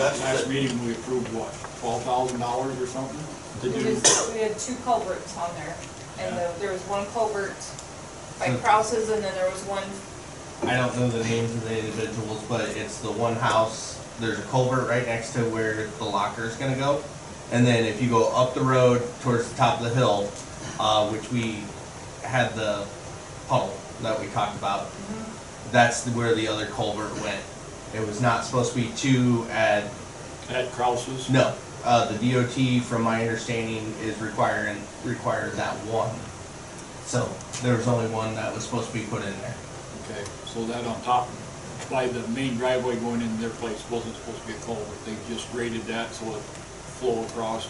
That's 0.00 0.16
Last 0.24 0.48
the, 0.48 0.52
meeting, 0.54 0.80
we 0.80 0.96
approved 0.96 1.28
what, 1.36 1.52
twelve 1.84 2.00
thousand 2.08 2.40
dollars 2.40 2.80
or 2.80 2.88
something? 2.88 3.20
To 3.62 3.68
We 3.70 3.78
do, 3.82 3.94
just- 3.94 4.32
we 4.32 4.40
had 4.40 4.58
two 4.58 4.76
culverts 4.84 5.36
on 5.36 5.50
there, 5.56 5.74
and 6.18 6.36
Yeah. 6.36 6.48
the- 6.52 6.60
there 6.60 6.72
was 6.72 6.82
one 6.82 7.06
culvert 7.14 7.54
by 8.38 8.50
Krause's, 8.62 9.08
and 9.08 9.24
then 9.24 9.34
there 9.34 9.50
was 9.50 9.62
one, 9.62 9.84
I 10.66 10.76
don't 10.76 10.96
know 10.98 11.08
the 11.08 11.24
names 11.24 11.50
of 11.52 11.64
the 11.68 11.78
individuals, 11.78 12.40
but 12.48 12.62
it's 12.76 12.98
the 12.98 13.10
one 13.10 13.36
house, 13.36 13.94
there's 14.20 14.38
a 14.38 14.42
culvert 14.42 14.88
right 14.88 15.06
next 15.06 15.32
to 15.34 15.40
where 15.44 15.88
the 15.98 16.04
locker 16.04 16.44
is 16.44 16.54
gonna 16.56 16.76
go. 16.76 17.00
And 17.52 17.66
then 17.66 17.84
if 17.84 18.02
you 18.02 18.10
go 18.10 18.28
up 18.32 18.54
the 18.54 18.60
road 18.60 19.02
towards 19.22 19.48
the 19.48 19.56
top 19.56 19.80
of 19.80 19.84
the 19.88 19.94
hill, 19.94 20.28
uh, 20.80 21.06
which 21.08 21.30
we 21.30 21.62
had 22.22 22.54
the 22.56 22.84
puddle 23.48 23.72
that 24.02 24.20
we 24.20 24.26
talked 24.28 24.56
about, 24.56 24.86
that's 25.72 26.04
where 26.08 26.34
the 26.34 26.48
other 26.48 26.66
culvert 26.66 27.14
went. 27.22 27.40
It 27.94 28.06
was 28.06 28.20
not 28.20 28.44
supposed 28.44 28.72
to 28.72 28.76
be 28.76 28.90
two 28.96 29.46
at, 29.50 29.84
at 30.50 30.72
Krause's? 30.72 31.30
no, 31.30 31.54
uh, 31.86 32.12
the 32.12 32.32
DOT, 32.32 32.82
from 32.84 33.02
my 33.02 33.22
understanding, 33.22 33.94
is 34.02 34.18
requiring, 34.18 34.76
required 35.04 35.52
that 35.52 35.74
one. 35.86 36.10
So, 37.06 37.30
there 37.62 37.76
was 37.76 37.86
only 37.86 38.10
one 38.10 38.34
that 38.34 38.52
was 38.52 38.64
supposed 38.64 38.88
to 38.88 38.92
be 38.92 39.04
put 39.04 39.22
in 39.22 39.32
there. 39.40 39.54
Okay, 40.04 40.24
so 40.46 40.66
that 40.66 40.84
on 40.84 41.00
top, 41.02 41.28
by 41.88 42.08
the 42.08 42.26
main 42.28 42.56
driveway 42.56 42.96
going 42.96 43.22
in 43.22 43.40
their 43.40 43.50
place 43.50 43.82
wasn't 43.88 44.16
supposed 44.16 44.40
to 44.40 44.46
be 44.48 44.54
a 44.54 44.58
culvert, 44.66 45.04
they 45.06 45.14
just 45.32 45.50
graded 45.52 45.82
that 45.82 46.12
so 46.12 46.34
it 46.34 46.42
flow 46.98 47.24
across. 47.24 47.68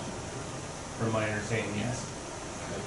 From 0.99 1.13
my 1.13 1.29
understanding, 1.29 1.75
yes. 1.77 2.01
Okay. 2.73 2.83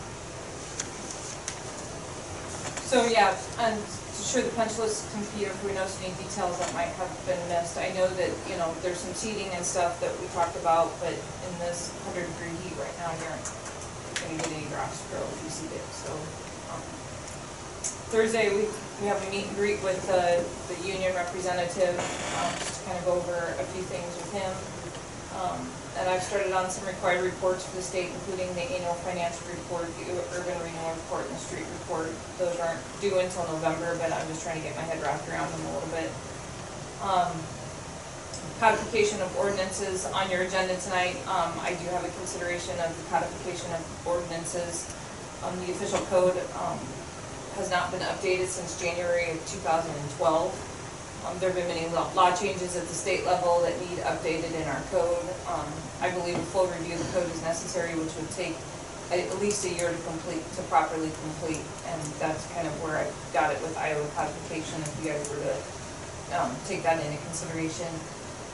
So, 2.90 3.06
yeah, 3.06 3.38
and 3.60 3.80
to 4.20 4.42
the 4.44 4.50
punch 4.56 4.78
list, 4.78 5.10
computer, 5.12 5.52
if 5.52 5.64
we 5.64 5.74
know 5.74 5.88
any 6.04 6.14
details 6.22 6.60
that 6.60 6.70
might 6.74 6.92
have 7.00 7.12
been 7.26 7.40
missed. 7.50 7.78
I 7.78 7.90
know 7.98 8.08
that, 8.08 8.32
you 8.50 8.56
know, 8.58 8.70
there's 8.84 9.00
some 9.00 9.14
seating 9.16 9.48
and 9.56 9.66
stuff 9.66 10.00
that 10.02 10.12
we 10.22 10.28
talked 10.36 10.56
about, 10.58 10.92
but 11.00 11.14
in 11.14 11.54
this 11.60 11.90
hundred 12.06 12.28
degree 12.38 12.54
heat 12.62 12.76
right 12.78 12.94
now, 13.00 13.10
you're 13.18 13.32
not 13.32 13.42
gonna 14.20 14.38
get 14.38 14.52
any 14.54 14.68
drops 14.70 15.02
grill 15.10 15.24
if 15.24 15.40
you 15.44 15.50
seat 15.50 15.74
it, 15.74 15.88
so. 15.96 16.12
um, 16.76 16.84
Thursday, 18.14 18.50
we, 18.54 18.68
we 19.02 19.08
have 19.08 19.22
a 19.22 19.30
meet 19.32 19.46
and 19.48 19.56
greet 19.56 19.82
with 19.84 19.98
the, 20.10 20.42
the 20.70 20.78
union 20.86 21.14
representative, 21.16 21.96
um, 22.42 22.52
just 22.60 22.82
to 22.82 22.86
kind 22.86 22.98
of 23.00 23.06
go 23.06 23.14
over 23.18 23.56
a 23.58 23.66
few 23.72 23.84
things 23.88 24.10
with 24.18 24.32
him. 24.34 24.52
Um, 25.40 25.60
and 25.98 26.10
I've 26.10 26.24
started 26.24 26.52
on 26.52 26.70
some 26.70 26.86
required 26.86 27.24
reports 27.24 27.66
for 27.66 27.76
the 27.76 27.82
state, 27.82 28.12
including 28.12 28.54
the 28.56 28.64
annual 28.64 28.94
financial 29.08 29.48
report, 29.48 29.88
the 30.04 30.12
urban 30.36 30.60
renewal 30.60 30.92
report, 30.96 31.26
and 31.28 31.36
the 31.36 31.40
street 31.40 31.66
report. 31.80 32.12
Those 32.38 32.60
aren't 32.60 32.80
due 33.00 33.20
until 33.20 33.48
November, 33.48 33.96
but 33.98 34.12
I'm 34.12 34.28
just 34.28 34.44
trying 34.44 34.62
to 34.62 34.68
get 34.68 34.76
my 34.76 34.84
head 34.84 35.02
wrapped 35.02 35.28
around 35.30 35.52
them 35.52 35.66
a 35.66 35.72
little 35.80 35.94
bit. 35.96 36.12
Um, 37.02 37.32
codification 38.60 39.22
of 39.22 39.32
ordinances 39.40 40.06
on 40.12 40.30
your 40.30 40.42
agenda 40.42 40.76
tonight. 40.78 41.16
Um, 41.28 41.56
I 41.64 41.76
do 41.80 41.88
have 41.96 42.04
a 42.04 42.12
consideration 42.20 42.76
of 42.84 42.92
the 42.92 43.06
codification 43.10 43.72
of 43.72 43.82
ordinances. 44.08 44.92
Um, 45.44 45.56
the 45.64 45.72
official 45.72 46.04
code, 46.12 46.36
um, 46.60 46.80
has 47.56 47.72
not 47.72 47.92
been 47.92 48.02
updated 48.02 48.48
since 48.48 48.80
January 48.80 49.32
of 49.32 49.38
two 49.48 49.60
thousand 49.60 49.92
and 49.96 50.10
twelve. 50.12 50.52
Um, 51.26 51.38
there 51.40 51.52
have 51.52 51.58
been 51.58 51.68
many 51.68 51.88
law, 51.94 52.36
changes 52.36 52.76
at 52.76 52.88
the 52.88 52.94
state 52.94 53.26
level 53.26 53.62
that 53.62 53.78
need 53.82 54.00
updated 54.00 54.56
in 54.56 54.68
our 54.68 54.82
code. 54.90 55.26
Um, 55.48 55.68
I 56.02 56.10
believe 56.12 56.36
a 56.38 56.48
full 56.56 56.68
review 56.68 56.96
of 56.96 57.06
the 57.06 57.20
code 57.20 57.30
is 57.32 57.42
necessary, 57.44 57.94
which 58.00 58.16
would 58.16 58.32
take 58.32 58.56
at 59.12 59.28
least 59.42 59.66
a 59.66 59.70
year 59.70 59.92
to 59.92 60.02
complete, 60.08 60.46
to 60.54 60.62
properly 60.64 61.12
complete. 61.22 61.66
And 61.88 62.02
that's 62.24 62.48
kind 62.54 62.68
of 62.68 62.74
where 62.82 62.98
I 62.98 63.12
got 63.34 63.52
it 63.52 63.62
with 63.62 63.78
Iowa 63.78 64.08
codification, 64.16 64.80
if 64.82 64.96
you 65.04 65.12
guys 65.12 65.28
were 65.30 65.44
to, 65.44 65.56
um, 66.40 66.56
take 66.68 66.84
that 66.84 67.04
into 67.04 67.18
consideration. 67.26 67.90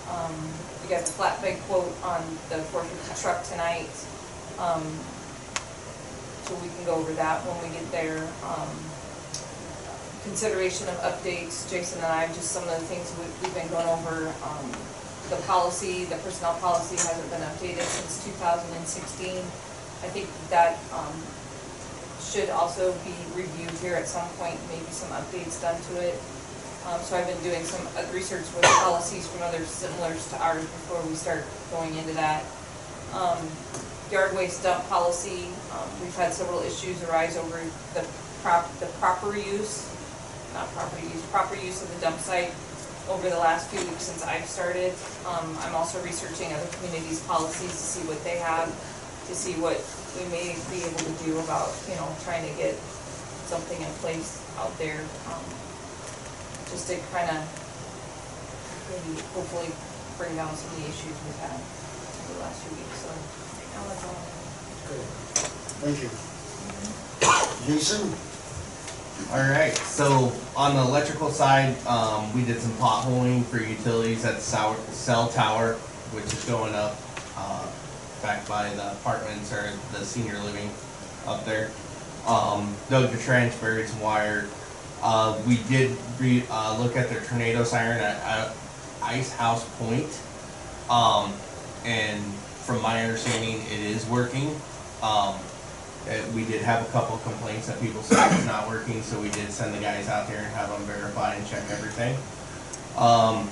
Um, 0.09 0.33
you 0.83 0.89
got 0.89 1.05
the 1.05 1.11
flatbed 1.11 1.59
quote 1.67 1.93
on 2.03 2.21
the 2.49 2.61
four 2.69 2.83
fifty 2.83 3.21
truck 3.21 3.43
tonight. 3.43 3.89
Um, 4.57 4.83
so 6.45 6.53
we 6.61 6.69
can 6.69 6.85
go 6.85 6.95
over 6.95 7.11
that 7.13 7.41
when 7.45 7.57
we 7.61 7.75
get 7.75 7.89
there. 7.91 8.21
Um, 8.45 8.69
consideration 10.25 10.87
of 10.89 10.97
updates, 11.05 11.69
Jason 11.69 12.01
and 12.03 12.07
I, 12.11 12.27
just 12.33 12.51
some 12.51 12.63
of 12.63 12.69
the 12.73 12.85
things 12.87 13.07
we- 13.17 13.31
we've 13.41 13.53
been 13.55 13.69
going 13.69 13.87
over. 13.87 14.33
Um, 14.43 14.71
The 15.29 15.37
policy, 15.49 16.05
the 16.05 16.17
personnel 16.17 16.53
policy 16.61 16.97
hasn't 16.97 17.27
been 17.31 17.41
updated 17.41 17.81
since 17.81 18.23
two 18.23 18.29
thousand 18.37 18.69
and 18.77 18.87
sixteen. 18.87 19.41
I 20.03 20.07
think 20.13 20.29
that 20.51 20.77
um, 20.93 21.17
should 22.21 22.51
also 22.51 22.93
be 23.01 23.15
reviewed 23.33 23.73
here 23.81 23.95
at 23.95 24.07
some 24.07 24.29
point, 24.37 24.59
maybe 24.69 24.85
some 24.91 25.09
updates 25.17 25.57
done 25.59 25.81
to 25.89 25.93
it. 25.97 26.13
Um, 26.85 27.01
So 27.01 27.17
I've 27.17 27.25
been 27.25 27.41
doing 27.41 27.65
some 27.65 27.81
uh, 27.97 28.05
research 28.13 28.45
with 28.53 28.65
policies 28.85 29.25
from 29.25 29.41
others 29.41 29.65
similars 29.67 30.29
to 30.29 30.37
ours 30.37 30.61
before 30.61 31.01
we 31.09 31.15
start 31.15 31.41
going 31.73 31.97
into 31.97 32.13
that. 32.13 32.43
Um, 33.11 33.41
Yard 34.11 34.35
waste 34.37 34.61
dump 34.61 34.87
policy, 34.89 35.49
um, 35.73 35.89
we've 36.05 36.15
had 36.15 36.35
several 36.35 36.61
issues 36.61 37.01
arise 37.09 37.35
over 37.35 37.57
the 37.95 38.05
prop, 38.43 38.69
the 38.79 38.85
proper 39.01 39.35
use, 39.35 39.89
not 40.55 40.71
proper 40.71 40.95
use, 41.03 41.21
proper 41.35 41.55
use 41.59 41.83
of 41.83 41.93
the 41.93 41.99
dump 41.99 42.17
site 42.17 42.55
over 43.11 43.29
the 43.29 43.37
last 43.37 43.69
few 43.69 43.83
weeks 43.83 44.07
since 44.07 44.23
I've 44.23 44.47
started. 44.47 44.95
Um, 45.27 45.51
I'm 45.61 45.75
also 45.75 46.01
researching 46.01 46.47
other 46.55 46.65
communities' 46.79 47.19
policies 47.27 47.69
to 47.69 47.85
see 47.99 48.03
what 48.07 48.23
they 48.23 48.39
have, 48.39 48.71
to 49.27 49.35
see 49.35 49.59
what 49.59 49.77
we 50.15 50.23
may 50.31 50.55
be 50.71 50.79
able 50.87 51.03
to 51.03 51.15
do 51.27 51.37
about, 51.43 51.75
you 51.91 51.99
know, 51.99 52.07
trying 52.23 52.47
to 52.47 52.53
get 52.55 52.73
something 53.51 53.77
in 53.77 53.91
place 53.99 54.39
out 54.57 54.71
there, 54.79 55.03
um, 55.27 55.43
just 56.71 56.87
to 56.87 56.95
kind 57.11 57.29
of 57.35 57.43
maybe 58.89 59.19
hopefully 59.35 59.69
bring 60.17 60.33
down 60.39 60.55
some 60.55 60.71
of 60.71 60.79
the 60.79 60.87
issues 60.87 61.13
we've 61.27 61.41
had 61.43 61.59
over 61.59 62.31
the 62.31 62.39
last 62.41 62.63
few 62.63 62.73
weeks, 62.79 63.03
so 63.03 63.11
right 63.11 63.69
now 63.75 63.83
that's 63.91 64.07
all. 64.07 64.23
Thank 65.83 65.99
you. 65.99 66.09
Jason? 67.67 68.07
Alright, 69.31 69.75
so 69.77 70.31
on 70.57 70.75
the 70.75 70.81
electrical 70.81 71.31
side, 71.31 71.75
um, 71.87 72.33
we 72.35 72.43
did 72.43 72.59
some 72.59 72.73
potholing 72.73 73.45
for 73.45 73.57
utilities 73.57 74.25
at 74.25 74.35
the 74.35 74.41
cell, 74.41 74.75
cell 74.91 75.29
tower, 75.29 75.75
which 76.11 76.25
is 76.25 76.43
going 76.45 76.75
up, 76.75 76.95
uh, 77.37 77.65
back 78.21 78.45
by 78.47 78.69
the 78.75 78.91
apartments 78.91 79.53
or 79.53 79.71
the 79.93 80.05
senior 80.05 80.37
living 80.39 80.69
up 81.25 81.45
there. 81.45 81.71
Um, 82.27 82.75
dug 82.89 83.11
the 83.11 83.17
trench, 83.17 83.59
buried 83.61 83.87
some 83.87 84.01
wire. 84.01 84.47
Uh, 85.01 85.41
we 85.47 85.57
did 85.69 85.97
re, 86.19 86.43
uh, 86.51 86.77
look 86.77 86.97
at 86.97 87.09
the 87.09 87.19
tornado 87.21 87.63
siren 87.63 88.01
at, 88.01 88.21
at 88.21 88.55
Ice 89.01 89.31
House 89.31 89.65
Point. 89.79 90.19
Um, 90.89 91.33
and 91.85 92.21
from 92.65 92.81
my 92.81 93.03
understanding, 93.03 93.61
it 93.71 93.79
is 93.79 94.05
working. 94.07 94.59
Um, 95.01 95.35
uh, 96.09 96.31
we 96.33 96.45
did 96.45 96.61
have 96.61 96.87
a 96.87 96.91
couple 96.91 97.17
complaints 97.17 97.67
that 97.67 97.79
people 97.81 98.01
said 98.03 98.31
it's 98.33 98.45
not 98.45 98.67
working, 98.67 99.01
so 99.01 99.19
we 99.19 99.29
did 99.29 99.51
send 99.51 99.73
the 99.73 99.79
guys 99.79 100.07
out 100.07 100.27
there 100.27 100.37
and 100.37 100.47
have 100.47 100.69
them 100.69 100.81
verify 100.83 101.33
and 101.35 101.47
check 101.47 101.63
everything. 101.71 102.15
Um, 102.97 103.49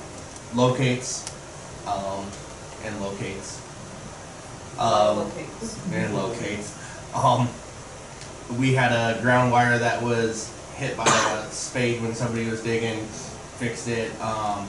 locates, 0.53 1.29
um, 1.87 2.25
and 2.85 2.95
locates. 3.01 3.59
Um, 4.79 5.17
Locates. 5.17 5.93
and 5.93 6.13
locates. 6.15 6.77
Um, 7.15 7.47
we 8.57 8.73
had 8.73 8.91
a 8.91 9.21
ground 9.21 9.51
wire 9.51 9.77
that 9.77 10.01
was 10.01 10.51
hit 10.75 10.97
by 10.97 11.05
a 11.05 11.51
spade 11.51 12.01
when 12.01 12.15
somebody 12.15 12.49
was 12.49 12.61
digging, 12.63 12.99
fixed 13.59 13.87
it. 13.87 14.11
Um, 14.19 14.67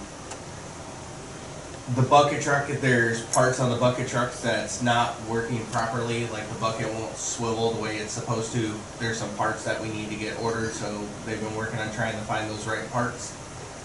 the 1.92 2.02
bucket 2.02 2.40
truck, 2.40 2.70
if 2.70 2.80
there's 2.80 3.22
parts 3.26 3.60
on 3.60 3.70
the 3.70 3.76
bucket 3.76 4.08
trucks 4.08 4.40
that's 4.40 4.82
not 4.82 5.14
working 5.28 5.62
properly, 5.66 6.26
like 6.28 6.48
the 6.48 6.58
bucket 6.58 6.90
won't 6.94 7.14
swivel 7.14 7.72
the 7.72 7.82
way 7.82 7.98
it's 7.98 8.12
supposed 8.12 8.52
to, 8.54 8.72
there's 8.98 9.18
some 9.18 9.28
parts 9.36 9.64
that 9.64 9.80
we 9.82 9.90
need 9.90 10.08
to 10.08 10.16
get 10.16 10.38
ordered, 10.40 10.72
so 10.72 11.06
they've 11.26 11.40
been 11.40 11.54
working 11.54 11.78
on 11.78 11.92
trying 11.92 12.12
to 12.12 12.24
find 12.24 12.50
those 12.50 12.66
right 12.66 12.90
parts. 12.90 13.36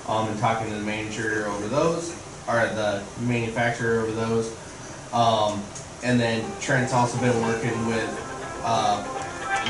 Um, 0.08 0.28
and 0.30 0.40
talking 0.40 0.70
to 0.70 0.76
the 0.76 0.84
manager 0.84 1.46
over 1.50 1.68
those, 1.68 2.12
or 2.48 2.66
the 2.68 3.04
manufacturer 3.20 4.00
over 4.00 4.12
those. 4.12 4.56
Um, 5.14 5.62
and 6.02 6.20
then 6.20 6.44
Trent's 6.60 6.94
also 6.94 7.20
been 7.20 7.40
working 7.44 7.86
with, 7.86 8.62
uh, 8.64 9.04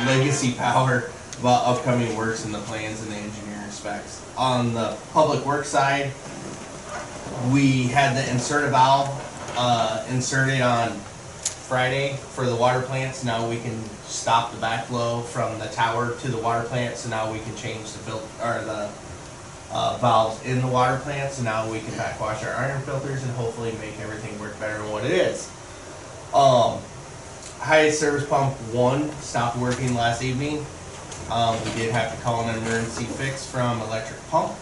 Legacy 0.06 0.54
Power 0.58 1.10
about 1.40 1.66
upcoming 1.66 2.16
works 2.16 2.46
and 2.46 2.54
the 2.54 2.60
plans 2.60 3.02
and 3.02 3.12
the 3.12 3.16
engineering 3.16 3.72
specs. 3.72 4.24
On 4.38 4.74
the 4.74 4.96
public 5.12 5.46
works 5.46 5.70
side, 5.70 6.12
we 7.52 7.84
had 7.84 8.16
the 8.16 8.30
inserter 8.32 8.70
valve, 8.70 9.10
uh, 9.58 10.06
inserted 10.10 10.62
on 10.62 10.92
Friday 11.70 12.16
for 12.16 12.46
the 12.46 12.56
water 12.56 12.82
plants. 12.82 13.24
Now 13.24 13.48
we 13.48 13.58
can 13.60 13.82
stop 14.06 14.52
the 14.52 14.58
backflow 14.58 15.24
from 15.24 15.58
the 15.60 15.68
tower 15.68 16.16
to 16.18 16.28
the 16.28 16.38
water 16.38 16.68
plant, 16.68 16.98
so 16.98 17.10
now 17.10 17.32
we 17.32 17.40
can 17.40 17.56
change 17.56 17.92
the 17.92 18.00
filter 18.00 18.26
or 18.44 18.64
the, 18.66 18.90
uh, 19.72 19.98
valves 19.98 20.44
in 20.44 20.62
the 20.62 20.68
water 20.68 20.98
plant, 20.98 21.34
so 21.34 21.44
now 21.44 21.70
we 21.72 21.80
can 21.80 21.96
backwash 21.96 22.44
our 22.44 22.56
iron 22.56 22.82
filters 22.82 23.22
and 23.22 23.32
hopefully 23.34 23.72
make 23.80 24.00
everything 24.00 24.38
work 24.40 24.60
better 24.60 24.78
than 24.80 24.92
what 24.92 25.06
it 25.06 25.12
is. 25.12 25.50
Um, 26.34 26.80
service 27.92 28.28
pump 28.28 28.56
one 28.74 29.12
stopped 29.22 29.58
working 29.58 29.94
last 29.94 30.24
evening. 30.24 30.66
Um, 31.30 31.56
we 31.64 31.72
did 31.72 31.92
have 31.92 32.16
to 32.16 32.22
call 32.24 32.48
an 32.48 32.58
emergency 32.58 33.06
fix 33.06 33.46
from 33.46 33.82
electric 33.82 34.20
pump. 34.30 34.54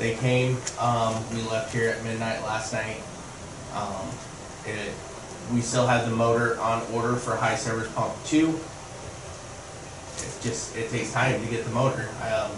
They 0.00 0.14
came, 0.14 0.56
um, 0.78 1.14
we 1.30 1.42
left 1.42 1.74
here 1.74 1.90
at 1.90 2.02
midnight 2.02 2.42
last 2.42 2.72
night. 2.72 3.02
Um, 3.74 4.08
it, 4.64 4.94
we 5.52 5.60
still 5.60 5.86
have 5.86 6.08
the 6.08 6.16
motor 6.16 6.58
on 6.58 6.80
order 6.94 7.16
for 7.16 7.36
high 7.36 7.54
service 7.54 7.92
pump 7.92 8.14
two. 8.24 8.58
It's 10.14 10.42
just, 10.42 10.74
it 10.74 10.88
takes 10.88 11.12
time 11.12 11.44
to 11.44 11.50
get 11.50 11.66
the 11.66 11.70
motor, 11.72 12.08
um, 12.32 12.50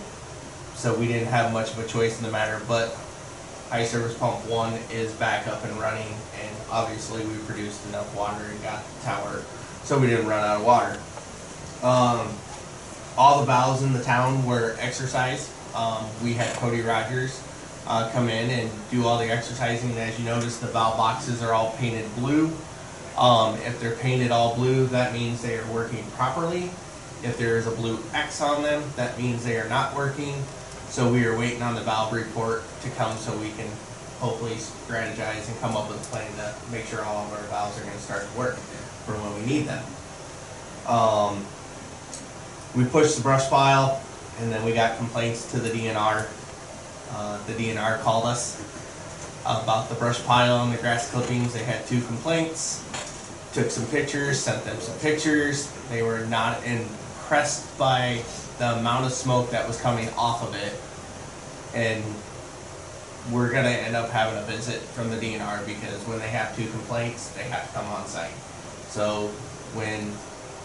so 0.76 0.94
we 0.94 1.08
didn't 1.08 1.26
have 1.26 1.52
much 1.52 1.72
of 1.72 1.80
a 1.80 1.86
choice 1.88 2.16
in 2.16 2.24
the 2.24 2.30
matter, 2.30 2.62
but 2.68 2.96
high 3.70 3.86
service 3.86 4.16
pump 4.16 4.46
one 4.46 4.74
is 4.92 5.10
back 5.14 5.48
up 5.48 5.64
and 5.64 5.76
running, 5.80 6.14
and 6.40 6.56
obviously 6.70 7.26
we 7.26 7.36
produced 7.38 7.84
enough 7.88 8.16
water 8.16 8.44
and 8.44 8.62
got 8.62 8.84
the 8.84 9.04
tower, 9.04 9.42
so 9.82 9.98
we 9.98 10.06
didn't 10.06 10.28
run 10.28 10.44
out 10.44 10.60
of 10.60 10.64
water. 10.64 10.96
Um, 11.82 12.32
all 13.18 13.40
the 13.40 13.46
valves 13.46 13.82
in 13.82 13.92
the 13.92 14.02
town 14.02 14.46
were 14.46 14.76
exercised. 14.78 15.50
Um, 15.74 16.04
we 16.22 16.34
had 16.34 16.54
Cody 16.56 16.82
Rogers, 16.82 17.42
uh, 17.86 18.10
come 18.10 18.28
in 18.28 18.50
and 18.50 18.70
do 18.90 19.06
all 19.06 19.18
the 19.18 19.30
exercising, 19.30 19.90
and 19.90 19.98
as 19.98 20.18
you 20.18 20.24
notice, 20.24 20.58
the 20.58 20.66
valve 20.66 20.96
boxes 20.96 21.42
are 21.42 21.52
all 21.52 21.72
painted 21.78 22.04
blue. 22.16 22.50
Um, 23.16 23.56
if 23.58 23.80
they're 23.80 23.96
painted 23.96 24.30
all 24.30 24.54
blue, 24.54 24.86
that 24.88 25.12
means 25.12 25.42
they 25.42 25.58
are 25.58 25.66
working 25.72 26.04
properly. 26.12 26.70
If 27.22 27.36
there 27.38 27.56
is 27.56 27.66
a 27.66 27.70
blue 27.70 27.98
X 28.12 28.40
on 28.40 28.62
them, 28.62 28.82
that 28.96 29.18
means 29.18 29.44
they 29.44 29.58
are 29.58 29.68
not 29.68 29.94
working. 29.94 30.34
So 30.88 31.10
we 31.10 31.24
are 31.24 31.36
waiting 31.36 31.62
on 31.62 31.74
the 31.74 31.80
valve 31.80 32.12
report 32.12 32.62
to 32.82 32.90
come 32.90 33.16
so 33.16 33.36
we 33.38 33.50
can 33.52 33.68
hopefully 34.18 34.54
strategize 34.54 35.48
and 35.48 35.58
come 35.60 35.76
up 35.76 35.88
with 35.88 36.00
a 36.00 36.10
plan 36.10 36.30
to 36.36 36.54
make 36.70 36.86
sure 36.86 37.02
all 37.02 37.26
of 37.26 37.32
our 37.32 37.42
valves 37.48 37.78
are 37.80 37.84
gonna 37.84 37.98
start 37.98 38.30
to 38.30 38.38
work 38.38 38.56
for 39.06 39.12
when 39.12 39.34
we 39.40 39.46
need 39.46 39.66
them. 39.66 39.84
Um, 40.86 41.44
we 42.76 42.84
push 42.84 43.14
the 43.14 43.22
brush 43.22 43.48
pile 43.48 44.02
and 44.40 44.52
then 44.52 44.64
we 44.64 44.72
got 44.72 44.96
complaints 44.96 45.50
to 45.52 45.58
the 45.58 45.70
DNR. 45.70 46.28
Uh, 47.10 47.46
the 47.46 47.52
DNR 47.52 48.00
called 48.00 48.24
us 48.24 48.60
about 49.44 49.88
the 49.88 49.94
brush 49.96 50.22
pile 50.24 50.64
and 50.64 50.72
the 50.72 50.78
grass 50.78 51.10
clippings. 51.10 51.52
They 51.52 51.64
had 51.64 51.86
two 51.86 52.00
complaints. 52.02 52.84
Took 53.52 53.70
some 53.70 53.86
pictures, 53.86 54.40
sent 54.40 54.64
them 54.64 54.80
some 54.80 54.98
pictures. 55.00 55.70
They 55.90 56.02
were 56.02 56.24
not 56.26 56.64
impressed 56.64 57.76
by 57.78 58.22
the 58.58 58.78
amount 58.78 59.04
of 59.04 59.12
smoke 59.12 59.50
that 59.50 59.66
was 59.66 59.80
coming 59.80 60.08
off 60.16 60.42
of 60.42 60.54
it. 60.54 60.80
And 61.74 62.02
we're 63.30 63.52
gonna 63.52 63.68
end 63.68 63.94
up 63.94 64.10
having 64.10 64.38
a 64.38 64.42
visit 64.42 64.80
from 64.80 65.10
the 65.10 65.16
DNR 65.16 65.64
because 65.66 66.06
when 66.06 66.18
they 66.18 66.28
have 66.28 66.56
two 66.56 66.68
complaints, 66.70 67.28
they 67.30 67.44
have 67.44 67.66
to 67.66 67.78
come 67.78 67.86
on 67.86 68.06
site. 68.06 68.32
So 68.88 69.28
when 69.74 70.12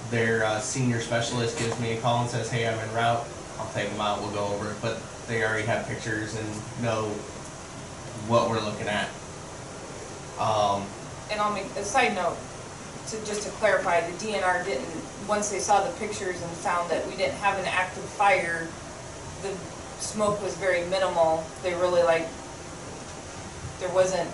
their 0.09 0.45
uh, 0.45 0.59
senior 0.59 1.01
specialist 1.01 1.59
gives 1.59 1.79
me 1.79 1.93
a 1.93 2.01
call 2.01 2.21
and 2.21 2.29
says, 2.29 2.49
hey, 2.49 2.67
I'm 2.67 2.79
en 2.79 2.93
route, 2.93 3.25
I'll 3.59 3.69
take 3.73 3.89
them 3.89 4.01
out, 4.01 4.21
we'll 4.21 4.31
go 4.31 4.45
over 4.53 4.71
it, 4.71 4.77
but 4.81 4.99
they 5.27 5.43
already 5.43 5.65
have 5.65 5.87
pictures 5.87 6.35
and 6.35 6.47
know 6.83 7.09
what 8.27 8.49
we're 8.49 8.61
looking 8.61 8.87
at. 8.87 9.09
Um, 10.39 10.83
And 11.31 11.41
I'll 11.41 11.53
make, 11.53 11.65
a 11.75 11.83
side 11.83 12.15
note, 12.15 12.37
to, 13.09 13.17
just 13.25 13.43
to 13.43 13.49
clarify, 13.51 14.01
the 14.01 14.13
DNR 14.17 14.63
didn't, 14.65 14.87
once 15.27 15.49
they 15.49 15.59
saw 15.59 15.83
the 15.83 15.91
pictures 15.97 16.41
and 16.41 16.51
found 16.51 16.89
that 16.91 17.05
we 17.07 17.15
didn't 17.15 17.35
have 17.35 17.57
an 17.59 17.65
active 17.65 18.03
fire, 18.03 18.67
the 19.41 19.53
smoke 19.99 20.41
was 20.43 20.55
very 20.57 20.85
minimal, 20.85 21.43
they 21.63 21.73
really 21.75 22.03
like, 22.03 22.27
there 23.79 23.89
wasn't, 23.89 24.29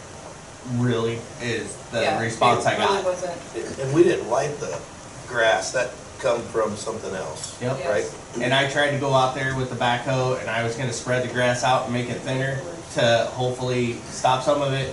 really 0.76 1.20
is 1.42 1.76
the 1.92 2.02
yeah, 2.02 2.22
response 2.22 2.66
I 2.66 2.74
it 2.74 2.80
really 2.80 3.02
got. 3.02 3.06
wasn't, 3.06 3.80
And 3.80 3.94
we 3.94 4.04
didn't 4.04 4.30
light 4.30 4.58
the 4.60 4.80
grass, 5.28 5.72
that 5.72 5.92
come 6.20 6.42
from 6.44 6.76
something 6.78 7.14
else, 7.14 7.60
Yep. 7.62 7.80
Yeah. 7.80 7.90
right? 7.90 8.16
And 8.42 8.54
I 8.54 8.70
tried 8.70 8.92
to 8.92 8.98
go 8.98 9.14
out 9.14 9.36
there 9.36 9.56
with 9.56 9.70
the 9.70 9.76
backhoe 9.76 10.40
and 10.40 10.50
I 10.50 10.64
was 10.64 10.76
gonna 10.76 10.94
spread 10.94 11.28
the 11.28 11.34
grass 11.34 11.64
out 11.64 11.86
and 11.86 11.94
make 11.94 12.10
it 12.10 12.20
thinner 12.22 12.60
to 12.96 13.30
hopefully 13.34 13.94
stop 14.10 14.44
some 14.44 14.62
of 14.62 14.74
it. 14.74 14.88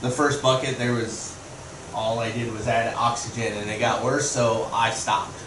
The 0.00 0.10
first 0.10 0.42
bucket, 0.42 0.78
there 0.78 0.92
was, 0.92 1.36
all 1.94 2.18
I 2.20 2.30
did 2.32 2.52
was 2.52 2.68
add 2.68 2.94
oxygen 2.94 3.52
and 3.54 3.68
it 3.70 3.80
got 3.80 4.02
worse, 4.04 4.30
so 4.30 4.68
I 4.72 4.90
stopped. 4.90 5.38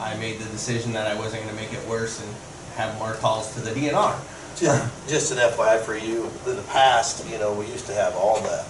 I 0.00 0.14
made 0.16 0.38
the 0.38 0.44
decision 0.50 0.92
that 0.92 1.06
I 1.06 1.14
wasn't 1.14 1.44
gonna 1.44 1.56
make 1.56 1.72
it 1.72 1.86
worse 1.88 2.22
and 2.22 2.34
have 2.76 2.96
more 2.98 3.14
calls 3.14 3.54
to 3.54 3.60
the 3.60 3.70
DNR. 3.70 4.16
Just 4.56 5.08
just 5.08 5.32
an 5.32 5.38
FYI 5.38 5.80
for 5.82 5.96
you, 5.96 6.30
in 6.46 6.56
the 6.56 6.62
past, 6.62 7.26
you 7.30 7.38
know, 7.38 7.52
we 7.52 7.66
used 7.66 7.86
to 7.86 7.94
have 7.94 8.14
all 8.14 8.40
the 8.40 8.64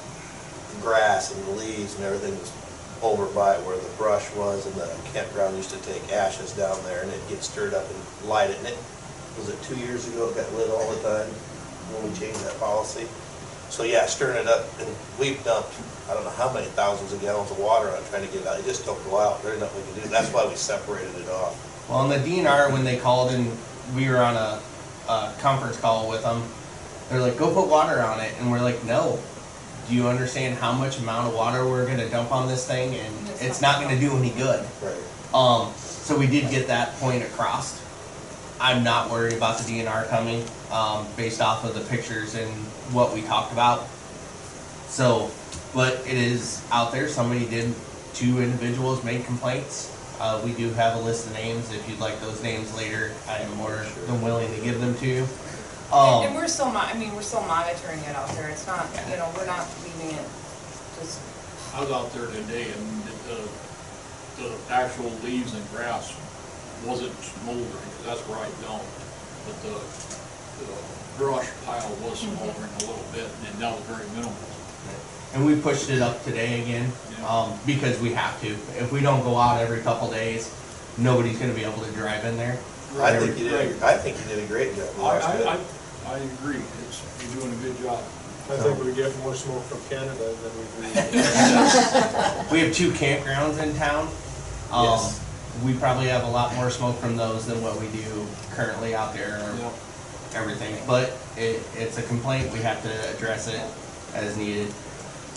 grass 0.81 1.35
and 1.35 1.45
the 1.47 1.51
leaves 1.53 1.97
and 1.97 2.05
everything 2.05 2.39
was 2.39 2.51
over 3.03 3.27
by 3.27 3.57
where 3.63 3.77
the 3.77 3.89
brush 3.97 4.31
was 4.35 4.67
and 4.67 4.75
the 4.77 4.91
campground 5.13 5.57
used 5.57 5.71
to 5.71 5.81
take 5.83 6.13
ashes 6.13 6.53
down 6.53 6.77
there 6.85 7.03
and 7.03 7.11
it'd 7.11 7.29
get 7.29 7.43
stirred 7.43 7.75
up 7.75 7.87
and 7.89 8.29
light 8.29 8.51
it. 8.51 8.59
And 8.59 8.69
it, 8.69 8.79
was 9.37 9.49
it 9.49 9.63
two 9.63 9.77
years 9.77 10.09
ago, 10.09 10.29
it 10.31 10.37
got 10.37 10.53
lit 10.55 10.71
all 10.71 10.91
the 10.91 11.03
time 11.03 11.29
when 11.95 12.11
we 12.11 12.19
changed 12.19 12.41
that 12.45 12.59
policy? 12.59 13.07
So 13.71 13.85
yeah, 13.85 14.07
stirring 14.07 14.39
it 14.39 14.49
up 14.49 14.67
and 14.81 14.89
we've 15.19 15.43
dumped, 15.45 15.73
I 16.09 16.15
don't 16.15 16.25
know 16.25 16.31
how 16.31 16.53
many 16.53 16.67
thousands 16.69 17.13
of 17.13 17.21
gallons 17.21 17.51
of 17.51 17.59
water 17.59 17.91
on 17.91 18.03
trying 18.11 18.27
to 18.27 18.33
get 18.33 18.43
it 18.43 18.47
out. 18.47 18.59
It 18.59 18.65
just 18.65 18.87
don't 18.87 19.03
go 19.05 19.19
out. 19.19 19.43
There's 19.43 19.61
nothing 19.61 19.87
we 19.87 19.93
can 19.93 20.03
do. 20.03 20.09
That's 20.09 20.33
why 20.33 20.47
we 20.47 20.55
separated 20.57 21.15
it 21.17 21.29
off. 21.29 21.89
Well, 21.89 21.99
on 21.99 22.09
the 22.09 22.17
DNR, 22.17 22.73
when 22.73 22.85
they 22.85 22.97
called 22.97 23.31
and 23.33 23.51
we 23.95 24.09
were 24.09 24.19
on 24.19 24.37
a, 24.37 24.61
a 25.09 25.35
conference 25.41 25.79
call 25.79 26.09
with 26.09 26.23
them, 26.23 26.43
they're 27.09 27.21
like, 27.21 27.37
go 27.39 27.53
put 27.53 27.69
water 27.69 28.03
on 28.03 28.21
it. 28.21 28.35
And 28.39 28.51
we're 28.51 28.61
like, 28.61 28.83
no. 28.85 29.19
Do 29.89 29.95
you 29.95 30.07
understand 30.07 30.59
how 30.59 30.73
much 30.73 30.99
amount 30.99 31.29
of 31.29 31.35
water 31.35 31.67
we're 31.67 31.87
gonna 31.87 32.09
dump 32.09 32.31
on 32.31 32.47
this 32.47 32.67
thing? 32.67 32.95
And 32.95 33.29
It's 33.29 33.43
it's 33.43 33.61
not 33.63 33.81
not 33.81 33.89
gonna 33.89 34.01
do 34.01 34.15
any 34.17 34.31
good. 34.31 34.67
Right. 34.83 34.95
Um, 35.33 35.73
so 35.77 36.17
we 36.17 36.27
did 36.27 36.51
get 36.51 36.67
that 36.67 36.95
point 36.97 37.23
across. 37.23 37.81
I'm 38.61 38.83
not 38.85 39.11
worried 39.11 39.35
about 39.35 39.59
the 39.59 39.65
DNR 39.65 40.09
coming, 40.09 40.45
um, 40.71 41.07
based 41.17 41.41
off 41.41 41.65
of 41.65 41.75
the 41.75 41.81
pictures 41.81 42.35
and 42.35 42.51
what 42.93 43.15
we 43.15 43.23
talked 43.23 43.53
about. 43.53 43.87
So, 44.89 45.31
but 45.75 45.95
it 46.07 46.17
is 46.17 46.63
out 46.71 46.93
there, 46.93 47.09
somebody 47.09 47.47
did, 47.47 47.75
two 48.15 48.43
individuals 48.43 49.05
made 49.05 49.25
complaints. 49.25 49.95
Uh, 50.21 50.41
we 50.45 50.53
do 50.53 50.73
have 50.73 50.97
a 50.97 51.01
list 51.01 51.29
of 51.29 51.35
names, 51.35 51.73
if 51.73 51.89
you'd 51.89 52.01
like 52.01 52.21
those 52.21 52.43
names 52.43 52.75
later, 52.77 53.13
I 53.29 53.39
am 53.39 53.55
more 53.57 53.87
than 54.07 54.21
willing 54.21 54.53
to 54.53 54.61
give 54.63 54.81
them 54.81 54.97
to 54.97 55.07
you. 55.07 55.29
And 55.93 56.25
and 56.27 56.29
Um, 56.31 56.35
we're 56.35 56.49
still 56.49 56.71
mo, 56.71 56.81
I 56.81 56.95
mean, 56.95 57.15
we're 57.15 57.23
still 57.23 57.43
monitoring 57.43 58.01
it 58.01 58.15
out 58.17 58.29
there, 58.37 58.49
it's 58.49 58.67
not, 58.67 58.87
you 59.11 59.17
know, 59.17 59.29
we're 59.37 59.47
not 59.47 59.67
leaving 59.85 60.17
it 60.17 60.27
just, 60.99 61.21
I 61.75 61.81
was 61.81 61.91
out 61.91 62.13
there 62.13 62.27
today 62.27 62.67
and 62.73 63.03
the, 63.29 63.49
the 64.43 64.51
actual 64.71 65.11
leaves 65.25 65.55
and 65.55 65.65
grass 65.71 66.15
wasn't 66.85 67.15
smoldering, 67.23 67.71
'cause 67.71 68.05
that's 68.07 68.21
where 68.29 68.39
I 68.39 68.49
don't. 68.63 68.85
But 69.47 69.63
the, 69.63 69.75
the 70.65 70.73
brush 71.17 71.47
pile 71.65 71.91
was 72.03 72.19
smoldering 72.21 72.71
a 72.77 72.81
little 72.81 73.05
bit 73.13 73.29
and 73.47 73.59
that 73.61 73.73
was 73.75 73.83
very 73.85 74.07
minimal. 74.11 74.35
and 75.35 75.45
we 75.47 75.61
pushed 75.61 75.91
it 75.91 76.01
up 76.03 76.23
today 76.25 76.63
again, 76.63 76.93
um, 77.27 77.59
because 77.67 77.99
we 78.01 78.13
have 78.15 78.41
to. 78.43 78.49
If 78.79 78.91
we 78.93 79.01
don't 79.01 79.23
go 79.25 79.37
out 79.37 79.61
every 79.61 79.81
couple 79.81 80.11
days, 80.11 80.51
nobody's 80.97 81.39
gonna 81.39 81.53
be 81.55 81.65
able 81.65 81.83
to 81.83 81.91
drive 81.93 82.25
in 82.25 82.37
there. 82.37 82.59
I 83.01 83.19
think 83.19 83.39
you 83.39 83.49
did, 83.51 83.83
a- 83.83 83.87
I 83.87 83.99
think 83.99 84.17
you 84.19 84.25
did 84.35 84.45
a 84.45 84.47
great 84.47 84.75
job. 84.77 84.89
I, 85.01 85.19
I, 85.19 85.53
I, 85.55 85.59
I 86.09 86.19
agree, 86.19 86.63
it's, 86.87 87.03
you're 87.35 87.43
doing 87.43 87.53
a 87.53 87.63
good 87.63 87.79
job. 87.83 88.03
I 88.51 88.57
think 88.57 88.83
we 88.83 88.95
get 88.95 89.17
more 89.19 89.35
smoke 89.35 89.63
from 89.65 89.79
Canada 89.91 90.33
than 90.43 90.53
we 90.57 90.65
do. 90.65 92.51
We 92.51 92.61
have 92.61 92.73
two 92.75 92.91
campgrounds 92.93 93.63
in 93.63 93.75
town. 93.77 94.09
Um, 94.73 94.85
Yes. 94.87 95.21
we 95.63 95.75
probably 95.75 96.07
have 96.09 96.25
a 96.25 96.31
lot 96.31 96.55
more 96.55 96.71
smoke 96.71 96.97
from 96.99 97.17
those 97.17 97.45
than 97.47 97.63
what 97.63 97.79
we 97.79 97.89
do 97.89 98.27
currently 98.53 98.95
out 98.95 99.13
there 99.13 99.39
or 99.39 99.55
Yep. 99.59 99.73
everything. 100.35 100.77
But 100.87 101.13
it, 101.37 101.63
it's 101.77 101.99
a 101.99 102.03
complaint, 102.03 102.51
we 102.55 102.61
have 102.61 102.83
to 102.85 103.11
address 103.15 103.49
it 103.49 103.61
as 104.15 104.37
needed. 104.39 104.73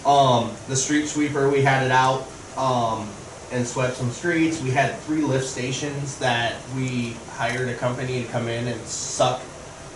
Um, 0.06 0.52
the 0.70 0.76
street 0.78 1.08
sweeper, 1.08 1.50
we 1.50 1.62
had 1.62 1.84
it 1.86 1.92
out, 1.92 2.26
um, 2.56 3.10
and 3.52 3.68
swept 3.68 3.98
some 3.98 4.10
streets. 4.12 4.62
We 4.62 4.72
had 4.72 4.98
three 5.02 5.22
lift 5.22 5.46
stations 5.48 6.18
that 6.20 6.56
we 6.78 7.18
hired 7.32 7.68
a 7.68 7.76
company 7.76 8.24
to 8.24 8.28
come 8.30 8.48
in 8.48 8.68
and 8.70 8.80
suck 8.88 9.42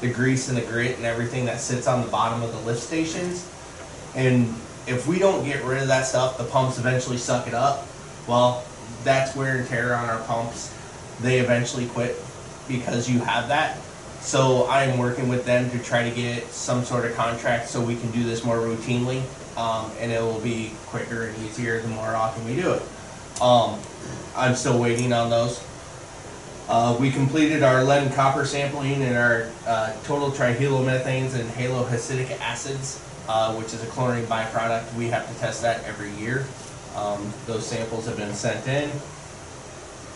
the 0.01 0.09
grease 0.09 0.49
and 0.49 0.57
the 0.57 0.61
grit 0.61 0.97
and 0.97 1.05
everything 1.05 1.45
that 1.45 1.59
sits 1.59 1.87
on 1.87 2.01
the 2.01 2.07
bottom 2.07 2.41
of 2.41 2.51
the 2.51 2.59
lift 2.59 2.81
stations. 2.81 3.49
And 4.15 4.53
if 4.87 5.07
we 5.07 5.19
don't 5.19 5.43
get 5.45 5.63
rid 5.63 5.81
of 5.81 5.87
that 5.87 6.05
stuff, 6.05 6.37
the 6.37 6.43
pumps 6.43 6.77
eventually 6.77 7.17
suck 7.17 7.47
it 7.47 7.53
up. 7.53 7.87
Well, 8.27 8.63
that's 9.03 9.35
wear 9.35 9.57
and 9.57 9.67
tear 9.67 9.95
on 9.95 10.09
our 10.09 10.21
pumps. 10.23 10.73
They 11.21 11.39
eventually 11.39 11.87
quit 11.87 12.17
because 12.67 13.09
you 13.09 13.19
have 13.19 13.47
that. 13.49 13.77
So 14.21 14.63
I 14.63 14.83
am 14.85 14.97
working 14.97 15.29
with 15.29 15.45
them 15.45 15.69
to 15.71 15.79
try 15.79 16.07
to 16.07 16.15
get 16.15 16.47
some 16.47 16.83
sort 16.83 17.05
of 17.05 17.15
contract 17.15 17.69
so 17.69 17.81
we 17.81 17.95
can 17.95 18.11
do 18.11 18.23
this 18.23 18.43
more 18.43 18.57
routinely. 18.57 19.21
Um, 19.55 19.91
and 19.99 20.11
it 20.11 20.21
will 20.21 20.41
be 20.41 20.73
quicker 20.87 21.27
and 21.27 21.37
easier 21.45 21.79
the 21.79 21.87
more 21.87 22.15
often 22.15 22.43
we 22.45 22.55
do 22.55 22.73
it. 22.73 22.81
Um, 23.41 23.79
I'm 24.35 24.55
still 24.55 24.79
waiting 24.79 25.13
on 25.13 25.29
those. 25.29 25.64
Uh, 26.67 26.97
we 26.99 27.11
completed 27.11 27.61
our 27.61 27.83
lead 27.83 28.03
and 28.03 28.15
copper 28.15 28.43
sampling 28.43 29.03
and 29.03 29.15
our, 29.15 29.47
uh, 29.67 29.93
total 30.03 30.31
trihalomethane 30.31 31.33
and 31.35 31.49
haloacetic 31.51 32.39
acids, 32.41 32.99
uh, 33.27 33.53
which 33.53 33.67
is 33.67 33.83
a 33.83 33.85
chlorine 33.87 34.25
byproduct. 34.25 34.91
We 34.95 35.07
have 35.09 35.31
to 35.31 35.39
test 35.39 35.61
that 35.61 35.83
every 35.83 36.09
year. 36.11 36.45
Um, 36.95 37.31
those 37.45 37.67
samples 37.67 38.07
have 38.07 38.17
been 38.17 38.33
sent 38.33 38.67
in. 38.67 38.89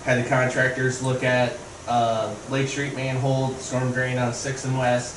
Had 0.05 0.25
the 0.25 0.29
contractors 0.29 1.03
look 1.03 1.23
at, 1.23 1.53
uh, 1.87 2.33
Lake 2.49 2.67
Street 2.67 2.95
manhole, 2.95 3.53
storm 3.55 3.91
drain 3.91 4.17
on 4.17 4.33
Sixth 4.33 4.65
and 4.65 4.77
West. 4.77 5.15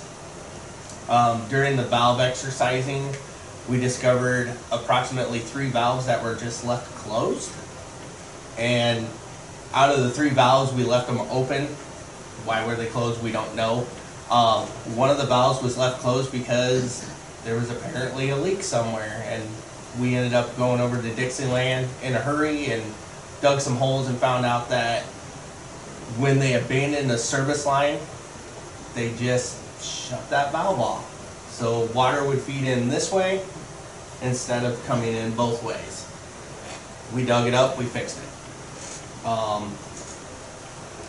Um, 1.09 1.43
during 1.49 1.77
the 1.77 1.85
valve 1.85 2.21
exercising, 2.21 3.15
we 3.69 3.81
discovered 3.81 4.53
approximately 4.71 5.39
three 5.39 5.69
valves 5.69 6.07
that 6.07 6.23
were 6.23 6.35
just 6.35 6.65
left 6.67 6.95
closed. 6.97 7.53
And 8.59 9.07
out 9.75 9.95
of 9.95 10.01
the 10.03 10.11
three 10.11 10.31
valves, 10.31 10.73
we 10.73 10.85
left 10.85 11.07
them 11.07 11.21
open. 11.31 11.67
Why 12.45 12.67
were 12.67 12.75
they 12.75 12.87
closed? 12.87 13.23
We 13.23 13.33
don't 13.33 13.55
know. 13.55 13.87
Um, 14.31 14.67
one 14.97 15.11
of 15.11 15.19
the 15.19 15.27
valves 15.27 15.63
was 15.63 15.77
left 15.77 16.01
closed 16.01 16.33
because 16.33 17.09
there 17.45 17.55
was 17.55 17.71
apparently 17.71 18.31
a 18.31 18.37
leak 18.37 18.63
somewhere, 18.63 19.25
and 19.27 19.43
we 20.01 20.15
ended 20.15 20.35
up 20.35 20.57
going 20.57 20.81
over 20.81 21.01
to 21.01 21.15
Dixieland 21.15 21.89
in 22.03 22.15
a 22.15 22.19
hurry 22.19 22.67
and 22.67 22.83
dug 23.41 23.61
some 23.61 23.77
holes 23.77 24.09
and 24.09 24.17
found 24.19 24.47
out 24.47 24.69
that 24.71 25.03
when 26.19 26.39
they 26.39 26.55
abandoned 26.55 27.11
the 27.11 27.19
service 27.19 27.67
line, 27.67 27.99
they 28.95 29.15
just 29.17 29.59
shut 29.83 30.29
that 30.31 30.53
valve 30.53 30.79
off. 30.79 31.51
So 31.51 31.87
water 31.93 32.25
would 32.27 32.41
feed 32.41 32.65
in 32.65 32.89
this 32.89 33.13
way 33.13 33.45
instead 34.23 34.65
of 34.65 34.83
coming 34.87 35.15
in 35.15 35.35
both 35.35 35.63
ways. 35.63 36.09
We 37.15 37.27
dug 37.27 37.47
it 37.47 37.55
up, 37.55 37.79
we 37.79 37.85
fixed 37.85 38.19
it. 38.19 38.32
Um, 39.25 39.73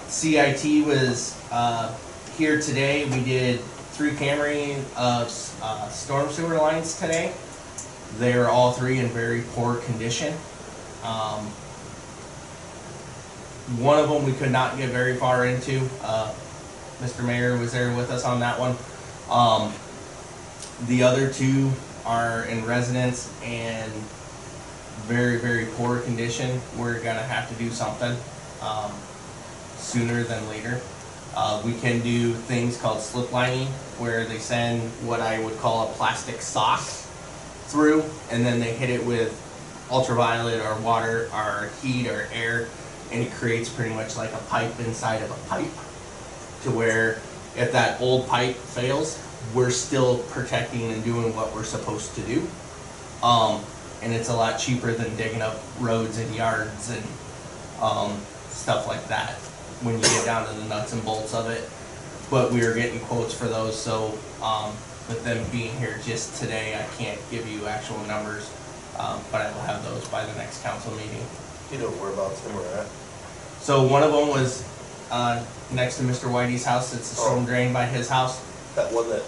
CIT 0.07 0.85
was, 0.85 1.35
uh, 1.51 1.95
here 2.37 2.61
today, 2.61 3.05
we 3.05 3.23
did 3.23 3.59
three 3.93 4.11
cammering 4.11 4.83
of, 4.95 5.59
uh, 5.63 5.89
storm 5.89 6.29
sewer 6.29 6.57
lines 6.57 6.99
today. 6.99 7.33
They're 8.17 8.49
all 8.49 8.73
three 8.73 8.99
in 8.99 9.07
very 9.07 9.41
poor 9.53 9.77
condition. 9.77 10.33
Um, 11.03 11.47
one 13.79 13.97
of 13.97 14.09
them 14.09 14.25
we 14.25 14.33
could 14.33 14.51
not 14.51 14.77
get 14.77 14.89
very 14.89 15.15
far 15.15 15.45
into, 15.45 15.81
uh, 16.03 16.31
Mr. 17.01 17.23
Mayor 17.25 17.57
was 17.57 17.71
there 17.71 17.95
with 17.95 18.11
us 18.11 18.23
on 18.23 18.39
that 18.41 18.59
one. 18.59 18.77
Um, 19.31 19.73
the 20.87 21.01
other 21.01 21.31
two 21.31 21.71
are 22.05 22.43
in 22.45 22.63
residence 22.65 23.31
and 23.43 23.91
very, 25.07 25.37
very 25.37 25.65
poor 25.77 25.99
condition. 25.99 26.61
We're 26.77 26.99
gonna 26.99 27.23
have 27.23 27.49
to 27.49 27.55
do 27.55 27.69
something, 27.69 28.15
um, 28.61 28.91
sooner 29.77 30.23
than 30.23 30.47
later. 30.49 30.81
Uh, 31.35 31.61
we 31.65 31.73
can 31.73 31.99
do 32.01 32.33
things 32.33 32.77
called 32.77 33.01
slip 33.01 33.31
lining, 33.31 33.67
where 33.97 34.25
they 34.25 34.37
send 34.37 34.81
what 35.05 35.19
I 35.19 35.39
would 35.43 35.57
call 35.59 35.89
a 35.89 35.93
plastic 35.93 36.41
sock 36.41 36.81
through, 37.67 38.03
and 38.29 38.45
then 38.45 38.59
they 38.59 38.73
hit 38.73 38.89
it 38.89 39.03
with 39.05 39.39
ultraviolet 39.91 40.61
or 40.61 40.75
water 40.81 41.29
or 41.33 41.69
heat 41.81 42.07
or 42.07 42.27
air, 42.33 42.67
and 43.11 43.21
it 43.21 43.31
creates 43.31 43.69
pretty 43.69 43.93
much 43.93 44.15
like 44.15 44.31
a 44.31 44.37
pipe 44.49 44.79
inside 44.79 45.21
of 45.21 45.31
a 45.31 45.49
pipe. 45.49 45.71
To 46.63 46.71
where 46.71 47.19
if 47.57 47.71
that 47.73 47.99
old 47.99 48.27
pipe 48.27 48.55
fails, 48.55 49.19
we're 49.53 49.71
still 49.71 50.19
protecting 50.29 50.91
and 50.91 51.03
doing 51.03 51.35
what 51.35 51.53
we're 51.53 51.65
supposed 51.65 52.15
to 52.15 52.21
do. 52.21 52.47
Um, 53.21 53.63
and 54.03 54.13
it's 54.13 54.29
a 54.29 54.35
lot 54.35 54.57
cheaper 54.59 54.91
than 54.91 55.15
digging 55.15 55.41
up 55.41 55.59
roads 55.79 56.17
and 56.17 56.35
yards 56.35 56.89
and, 56.89 57.03
um, 57.81 58.19
stuff 58.49 58.87
like 58.87 59.07
that, 59.07 59.31
when 59.81 59.95
you 59.95 60.01
get 60.01 60.25
down 60.25 60.47
to 60.47 60.53
the 60.53 60.65
nuts 60.65 60.93
and 60.93 61.03
bolts 61.03 61.33
of 61.33 61.49
it. 61.49 61.69
But 62.29 62.51
we 62.51 62.63
are 62.63 62.73
getting 62.73 62.99
quotes 63.01 63.33
for 63.33 63.45
those, 63.45 63.79
so, 63.79 64.17
um, 64.41 64.71
with 65.09 65.23
them 65.23 65.43
being 65.51 65.75
here 65.77 65.99
just 66.05 66.39
today, 66.39 66.75
I 66.75 66.83
can't 67.01 67.19
give 67.29 67.47
you 67.47 67.65
actual 67.67 67.97
numbers. 68.05 68.49
Um, 68.97 69.19
but 69.31 69.41
I 69.41 69.51
will 69.51 69.61
have 69.61 69.83
those 69.83 70.07
by 70.09 70.23
the 70.25 70.33
next 70.35 70.61
council 70.63 70.91
meeting. 70.93 71.25
You 71.71 71.79
know 71.79 71.89
whereabouts 71.97 72.39
them 72.41 72.55
are 72.57 72.65
at? 72.79 72.87
So 73.59 73.81
one 73.83 74.03
of 74.03 74.11
them 74.11 74.27
was, 74.29 74.63
uh, 75.09 75.43
next 75.71 75.97
to 75.97 76.03
Mr. 76.03 76.29
Whitey's 76.29 76.63
house, 76.63 76.93
it's 76.93 77.11
a 77.11 77.15
storm 77.15 77.45
drain 77.45 77.73
by 77.73 77.85
his 77.85 78.07
house. 78.07 78.39
That 78.75 78.91
one 78.93 79.09
that, 79.09 79.23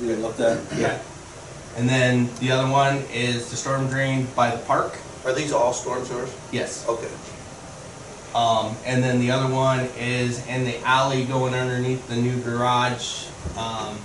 You 0.00 0.16
looked 0.16 0.40
at? 0.40 0.58
Yeah. 0.76 0.98
And 1.76 1.88
then 1.88 2.30
the 2.40 2.50
other 2.50 2.70
one 2.70 3.02
is 3.12 3.50
the 3.50 3.56
storm 3.56 3.88
drain 3.88 4.26
by 4.34 4.50
the 4.50 4.62
park. 4.64 4.98
are 5.24 5.32
these 5.32 5.52
all 5.52 5.72
storm 5.72 6.04
sewers? 6.04 6.34
Yes. 6.50 6.88
Okay. 6.88 7.10
Um, 8.34 8.76
and 8.84 9.02
then 9.02 9.18
the 9.18 9.30
other 9.30 9.52
one 9.52 9.88
is 9.98 10.46
in 10.46 10.64
the 10.64 10.78
alley 10.80 11.24
going 11.24 11.54
underneath 11.54 12.06
the 12.08 12.16
new 12.16 12.40
garage, 12.42 13.26
um, 13.56 13.98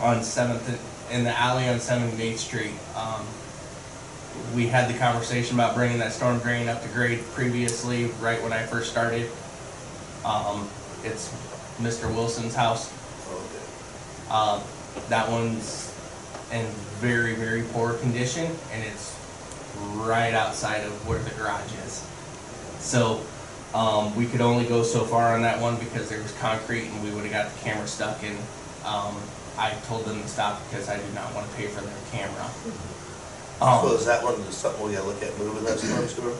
on 0.00 0.22
Seventh, 0.22 0.68
in 1.12 1.24
the 1.24 1.38
alley 1.38 1.68
on 1.68 1.78
Seventh 1.78 2.12
and 2.12 2.20
Eighth 2.20 2.40
Street. 2.40 2.72
Um, 2.96 3.24
we 4.54 4.66
had 4.66 4.92
the 4.92 4.98
conversation 4.98 5.54
about 5.54 5.74
bringing 5.74 5.98
that 5.98 6.12
storm 6.12 6.38
drain 6.40 6.68
up 6.68 6.82
to 6.82 6.88
grade 6.88 7.20
previously, 7.32 8.06
right 8.20 8.42
when 8.42 8.52
I 8.52 8.64
first 8.64 8.90
started. 8.90 9.30
Um, 10.24 10.68
it's 11.04 11.28
Mr. 11.80 12.12
Wilson's 12.12 12.54
house. 12.54 12.92
Okay. 13.28 13.64
Uh, 14.30 14.62
that 15.08 15.30
one's 15.30 15.91
in 16.52 16.66
very, 17.00 17.34
very 17.34 17.62
poor 17.72 17.94
condition, 17.94 18.46
and 18.72 18.84
it's 18.84 19.16
right 19.94 20.34
outside 20.34 20.84
of 20.84 21.06
where 21.08 21.18
the 21.18 21.30
garage 21.30 21.72
is. 21.86 22.06
So, 22.78 23.20
um, 23.74 24.14
we 24.16 24.26
could 24.26 24.40
only 24.40 24.66
go 24.66 24.82
so 24.82 25.04
far 25.04 25.34
on 25.34 25.42
that 25.42 25.60
one 25.60 25.76
because 25.76 26.08
there 26.08 26.22
was 26.22 26.32
concrete 26.32 26.88
and 26.88 27.02
we 27.02 27.10
would've 27.10 27.30
got 27.30 27.50
the 27.52 27.60
camera 27.60 27.86
stuck 27.86 28.22
in. 28.22 28.36
Um, 28.84 29.16
I 29.56 29.72
told 29.86 30.04
them 30.04 30.20
to 30.20 30.28
stop 30.28 30.60
because 30.68 30.88
I 30.88 30.96
do 30.98 31.02
not 31.14 31.34
wanna 31.34 31.46
pay 31.56 31.68
for 31.68 31.80
their 31.80 31.94
camera. 32.10 32.50
So 33.58 33.64
Um, 33.66 33.96
is 33.96 34.04
that 34.06 34.22
one 34.22 34.36
just 34.44 34.60
something 34.60 34.84
we 34.84 34.92
gotta 34.92 35.06
look 35.06 35.22
at 35.22 35.38
moving 35.38 35.64
that 35.64 35.78
storm 35.78 36.08
sewer? 36.08 36.32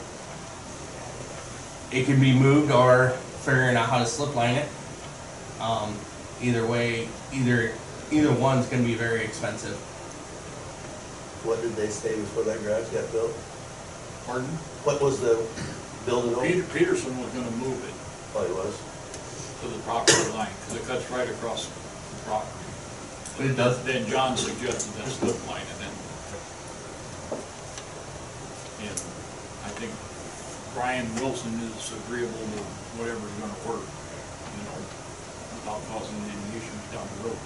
it 1.92 2.06
can 2.06 2.18
be 2.20 2.32
moved 2.32 2.70
or 2.72 3.10
figuring 3.42 3.76
out 3.76 3.88
how 3.88 3.98
to 3.98 4.06
slip 4.06 4.34
line 4.34 4.54
it. 4.56 4.68
Um, 5.60 5.94
either 6.42 6.66
way, 6.66 7.06
either, 7.32 7.72
either 8.10 8.32
one's 8.32 8.66
gonna 8.66 8.82
be 8.82 8.94
very 8.94 9.24
expensive. 9.24 9.76
What 11.44 11.60
did 11.60 11.74
they 11.74 11.88
say 11.88 12.14
before 12.14 12.44
that 12.44 12.62
garage 12.62 12.86
got 12.94 13.10
built? 13.12 13.34
Pardon? 14.26 14.48
What 14.86 15.02
was 15.02 15.18
the 15.20 15.42
building 16.06 16.34
over? 16.34 16.46
Peter, 16.46 16.62
Peterson 16.72 17.18
was 17.18 17.30
gonna 17.34 17.50
move 17.58 17.82
it 17.82 17.94
Oh, 18.34 18.46
he 18.46 18.52
was? 18.54 18.74
to 19.60 19.68
the 19.68 19.78
property 19.86 20.14
line, 20.34 20.50
because 20.66 20.82
it 20.82 20.86
cuts 20.88 21.10
right 21.10 21.28
across 21.28 21.66
the 21.66 22.18
property. 22.26 22.66
But 23.36 23.46
it 23.46 23.54
does, 23.56 23.82
Then 23.84 24.06
John 24.10 24.36
suggested 24.36 24.92
that 24.98 25.06
slip 25.08 25.38
line, 25.46 25.62
and 25.62 25.78
then, 25.86 25.94
and 28.86 28.96
I 29.66 29.70
think 29.78 29.90
Brian 30.74 31.06
Wilson 31.22 31.54
is 31.62 31.92
agreeable 32.06 32.42
to 32.42 32.60
whatever's 32.98 33.30
gonna 33.38 33.60
work, 33.70 33.86
you 33.86 34.62
know, 34.66 34.78
without 35.58 35.82
causing 35.94 36.18
any 36.26 36.58
issues 36.58 36.82
down 36.90 37.06
the 37.22 37.30
road. 37.30 37.38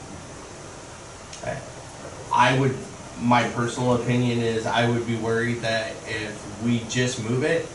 I 2.32 2.58
would, 2.58 2.76
my 3.20 3.48
personal 3.50 3.94
opinion 3.94 4.40
is 4.40 4.66
I 4.66 4.88
would 4.88 5.06
be 5.06 5.16
worried 5.16 5.60
that 5.62 5.92
if 6.06 6.62
we 6.62 6.80
just 6.88 7.22
move 7.22 7.42
it, 7.42 7.66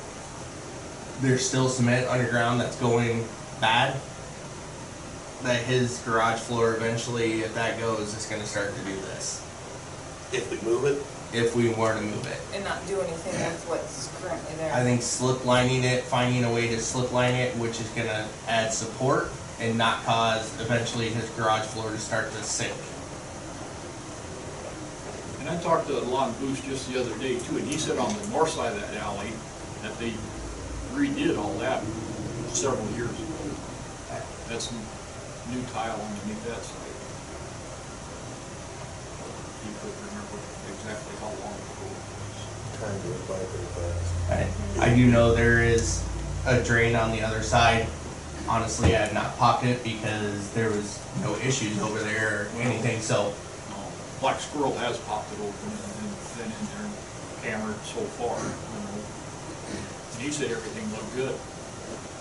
there's 1.21 1.47
still 1.47 1.69
cement 1.69 2.07
underground 2.07 2.59
that's 2.59 2.75
going 2.77 3.25
bad. 3.59 3.99
That 5.43 5.63
his 5.63 5.99
garage 5.99 6.39
floor 6.39 6.75
eventually, 6.75 7.41
if 7.41 7.55
that 7.55 7.79
goes, 7.79 8.15
is 8.15 8.25
gonna 8.27 8.45
start 8.45 8.75
to 8.75 8.81
do 8.83 8.95
this, 9.01 9.41
If 10.31 10.49
we 10.51 10.69
move 10.69 10.85
it, 10.85 11.03
if 11.35 11.55
we 11.55 11.69
were 11.69 11.93
to 11.93 12.01
move 12.01 12.27
it. 12.27 12.39
And 12.53 12.63
not 12.63 12.85
do 12.87 13.01
anything 13.01 13.33
with 13.33 13.65
what's 13.67 14.09
currently 14.21 14.55
there. 14.55 14.73
I 14.73 14.83
think 14.83 15.01
slip 15.01 15.45
lining 15.45 15.83
it, 15.83 16.03
finding 16.03 16.43
a 16.43 16.53
way 16.53 16.67
to 16.67 16.79
slip 16.79 17.11
line 17.11 17.33
it, 17.33 17.55
which 17.57 17.79
is 17.79 17.87
gonna 17.89 18.27
add 18.47 18.73
support 18.73 19.31
and 19.59 19.77
not 19.77 20.03
cause 20.05 20.59
eventually 20.61 21.09
his 21.09 21.29
garage 21.31 21.65
floor 21.65 21.89
to 21.91 21.97
start 21.97 22.31
to 22.31 22.43
sink. 22.43 22.73
And 25.41 25.49
I 25.49 25.57
talked 25.57 25.87
to 25.87 25.97
Lon 25.97 26.35
Booth 26.39 26.63
just 26.65 26.87
the 26.93 27.01
other 27.01 27.17
day 27.17 27.39
too, 27.39 27.57
and 27.57 27.67
he 27.67 27.75
said 27.75 27.97
on 27.97 28.15
the 28.15 28.27
north 28.27 28.51
side 28.51 28.73
of 28.73 28.81
that 28.81 28.93
alley, 29.01 29.31
that 29.81 29.97
they 29.97 30.13
redid 30.93 31.35
all 31.35 31.53
that 31.57 31.83
several 32.53 32.85
years 32.91 33.09
ago. 33.09 33.25
That's 34.47 34.71
new 35.49 35.63
tile 35.73 35.99
underneath 35.99 36.45
that 36.45 36.61
side. 36.61 36.93
He 39.65 39.73
couldn't 39.81 39.97
remember 40.13 40.37
exactly 40.69 41.15
how 41.17 41.33
long 41.41 41.57
ago 41.57 41.89
it 41.89 42.79
time 42.79 43.01
goes 43.01 43.21
by 43.25 43.39
pretty 43.49 43.65
fast. 43.73 44.79
I, 44.79 44.91
I 44.91 44.95
do 44.95 45.07
know 45.07 45.33
there 45.33 45.63
is 45.63 46.03
a 46.45 46.61
drain 46.61 46.95
on 46.95 47.11
the 47.11 47.23
other 47.23 47.41
side. 47.41 47.87
Honestly, 48.47 48.95
I 48.95 49.05
have 49.05 49.13
not 49.15 49.35
popped 49.37 49.65
it 49.65 49.83
because 49.83 50.51
there 50.53 50.69
was 50.69 51.03
no 51.23 51.35
issues 51.37 51.81
over 51.81 51.99
there 51.99 52.49
or 52.55 52.61
anything, 52.61 53.01
so, 53.01 53.23
was. 53.23 53.33
No, 53.33 53.50
Black 54.21 54.39
Squirrel 54.39 54.77
has 54.77 54.97
popped 54.99 55.33
it 55.33 55.39
open 55.39 55.71
and 55.71 56.37
been 56.37 56.45
in 56.45 56.65
there 56.77 56.85
and 56.85 57.43
hammered 57.43 57.75
so 57.83 57.99
far, 58.21 58.37
you 58.37 58.79
know. 58.85 59.03
And 60.13 60.21
he 60.21 60.31
said 60.31 60.51
everything 60.51 60.89
looked 60.91 61.15
good. 61.15 61.35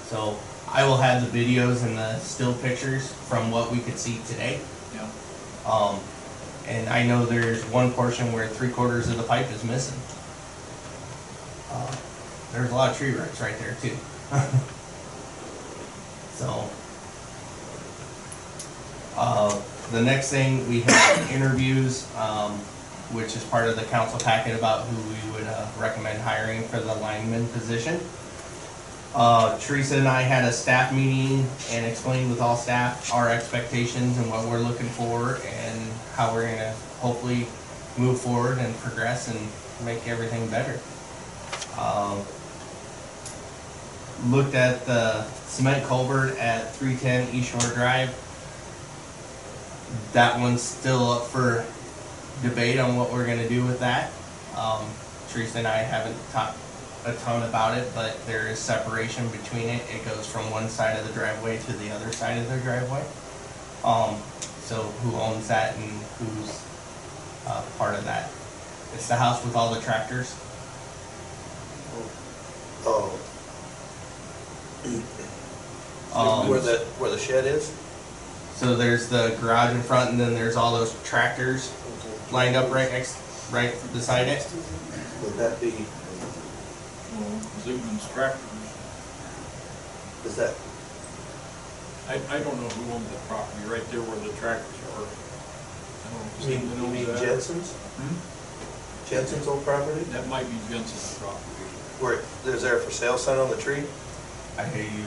so 0.09 0.39
I 0.67 0.85
will 0.85 0.97
have 0.97 1.31
the 1.31 1.39
videos 1.39 1.85
and 1.85 1.97
the 1.99 2.19
still 2.21 2.55
pictures 2.55 3.13
from 3.29 3.51
what 3.51 3.71
we 3.71 3.79
could 3.81 3.99
see 3.99 4.19
today. 4.27 4.61
Yeah. 4.95 5.09
Um, 5.67 6.01
and 6.67 6.89
I 6.89 7.03
know 7.03 7.27
there's 7.27 7.63
one 7.67 7.93
portion 7.93 8.33
where 8.33 8.49
three 8.49 8.71
quarters 8.71 9.09
of 9.11 9.17
the 9.19 9.23
pipe 9.25 9.51
is 9.53 9.63
missing. 9.65 9.99
Uh, 11.71 11.95
There's 12.53 12.71
a 12.71 12.75
lot 12.75 12.91
of 12.91 12.97
tree 12.99 13.13
roots 13.13 13.41
right 13.41 13.59
there 13.59 13.77
too. 13.83 13.97
So. 16.41 16.71
Uh, 19.15 19.61
the 19.91 20.03
next 20.03 20.31
thing, 20.31 20.69
we 20.69 20.81
have 20.83 21.31
interviews, 21.33 22.07
um, 22.17 22.53
which 23.13 23.37
is 23.37 23.45
part 23.45 23.69
of 23.69 23.77
the 23.77 23.83
council 23.85 24.19
packet 24.19 24.57
about 24.57 24.87
who 24.87 24.97
we 24.97 25.33
would, 25.33 25.49
uh, 25.49 25.67
recommend 25.79 26.21
hiring 26.23 26.63
for 26.69 26.79
the 26.79 26.95
lineman 26.95 27.47
position. 27.49 28.01
Uh, 29.15 29.59
Teresa 29.59 29.97
and 29.97 30.07
I 30.07 30.23
had 30.23 30.45
a 30.45 30.53
staff 30.53 30.93
meeting 30.93 31.45
and 31.71 31.85
explained 31.85 32.31
with 32.31 32.41
all 32.41 32.57
staff 32.57 33.13
our 33.13 33.29
expectations 33.29 34.17
and 34.19 34.31
what 34.31 34.47
we're 34.47 34.61
looking 34.61 34.89
for 34.89 35.41
and 35.45 35.81
how 36.15 36.33
we're 36.33 36.49
gonna 36.49 36.73
hopefully 37.01 37.49
move 37.97 38.21
forward 38.21 38.59
and 38.59 38.77
progress 38.79 39.27
and 39.27 39.39
make 39.85 40.07
everything 40.07 40.49
better. 40.49 40.79
Um, 41.77 42.23
looked 44.31 44.55
at 44.55 44.87
the 44.87 45.25
cement 45.49 45.85
culvert 45.87 46.39
at 46.39 46.73
three 46.77 46.95
ten 46.97 47.29
East 47.35 47.51
Shore 47.51 47.75
Drive. 47.75 48.15
That 50.13 50.39
one's 50.41 50.63
still 50.63 51.11
up 51.13 51.27
for 51.27 51.65
debate 52.43 52.79
on 52.79 52.97
what 52.97 53.13
we're 53.13 53.27
gonna 53.27 53.49
do 53.49 53.65
with 53.65 53.81
that. 53.81 54.13
Um, 54.57 54.85
Teresa 55.31 55.59
and 55.59 55.67
I 55.69 55.79
haven't 55.79 56.17
talked 56.33 56.57
a 57.07 57.15
ton 57.15 57.43
about 57.49 57.79
it, 57.79 57.91
but 57.95 58.25
there 58.27 58.47
is 58.49 58.59
separation 58.59 59.27
between 59.29 59.69
it. 59.69 59.83
It 59.95 60.05
goes 60.05 60.27
from 60.27 60.51
one 60.51 60.69
side 60.69 60.99
of 60.99 61.07
the 61.07 61.13
driveway 61.13 61.59
to 61.59 61.73
the 61.75 61.91
other 61.91 62.13
side 62.13 62.39
of 62.39 62.49
the 62.51 62.59
driveway. 62.59 63.05
Um, 63.85 64.17
so 64.63 64.83
who 65.03 65.17
owns 65.19 65.49
that 65.49 65.77
and 65.77 65.91
who's, 66.19 66.61
uh, 67.47 67.63
part 67.79 67.95
of 67.95 68.05
that? 68.05 68.31
It's 68.95 69.09
the 69.09 69.17
house 69.17 69.43
with 69.45 69.55
all 69.57 69.73
the 69.75 69.81
tractors. 69.81 70.35
Oh, 72.85 73.19
Um, 76.13 76.49
where 76.49 76.61
the, 76.61 76.79
where 76.99 77.11
the 77.11 77.19
shed 77.19 77.47
is? 77.47 77.71
So 78.61 78.77
there's 78.77 79.09
the 79.09 79.35
garage 79.41 79.75
in 79.75 79.81
front 79.81 80.11
and 80.11 80.21
then 80.21 80.35
there's 80.35 80.55
all 80.55 80.75
those 80.75 80.95
tractors 81.03 81.73
lined 82.31 82.57
up 82.57 82.71
right 82.71 82.93
next, 82.93 83.17
right 83.51 83.73
beside 83.95 84.29
it. 84.29 84.47
Would 85.25 85.33
that 85.39 85.59
be, 85.63 85.73
Zoom's 87.65 88.07
tractors. 88.13 88.39
is 90.27 90.37
that, 90.37 90.53
I, 92.07 92.21
I 92.37 92.41
don't 92.41 92.61
know 92.61 92.69
who 92.69 92.93
owns 92.93 93.09
the 93.09 93.17
property, 93.29 93.67
right 93.67 93.83
there 93.91 94.03
where 94.03 94.21
the 94.29 94.39
tractors 94.39 94.77
are. 94.93 95.09
I 95.09 96.13
don't 96.13 96.21
know 96.21 96.29
if 96.29 96.45
you 96.45 96.49
mean, 96.51 96.61
Stephen 96.69 96.85
you 96.85 96.91
mean 96.93 97.07
that. 97.07 97.19
Jensen's? 97.19 97.73
Hmm? 97.73 99.09
Jensen's 99.09 99.49
old 99.49 99.65
property? 99.65 100.03
That 100.13 100.29
might 100.29 100.45
be 100.45 100.57
Jensen's 100.69 101.19
property. 101.19 101.65
Where, 102.05 102.21
there's 102.45 102.61
there 102.61 102.77
a 102.77 102.81
for 102.81 102.91
sale 102.91 103.17
sign 103.17 103.39
on 103.39 103.49
the 103.49 103.57
tree? 103.57 103.85
I 104.59 104.67
hear 104.67 104.85
you. 104.85 105.05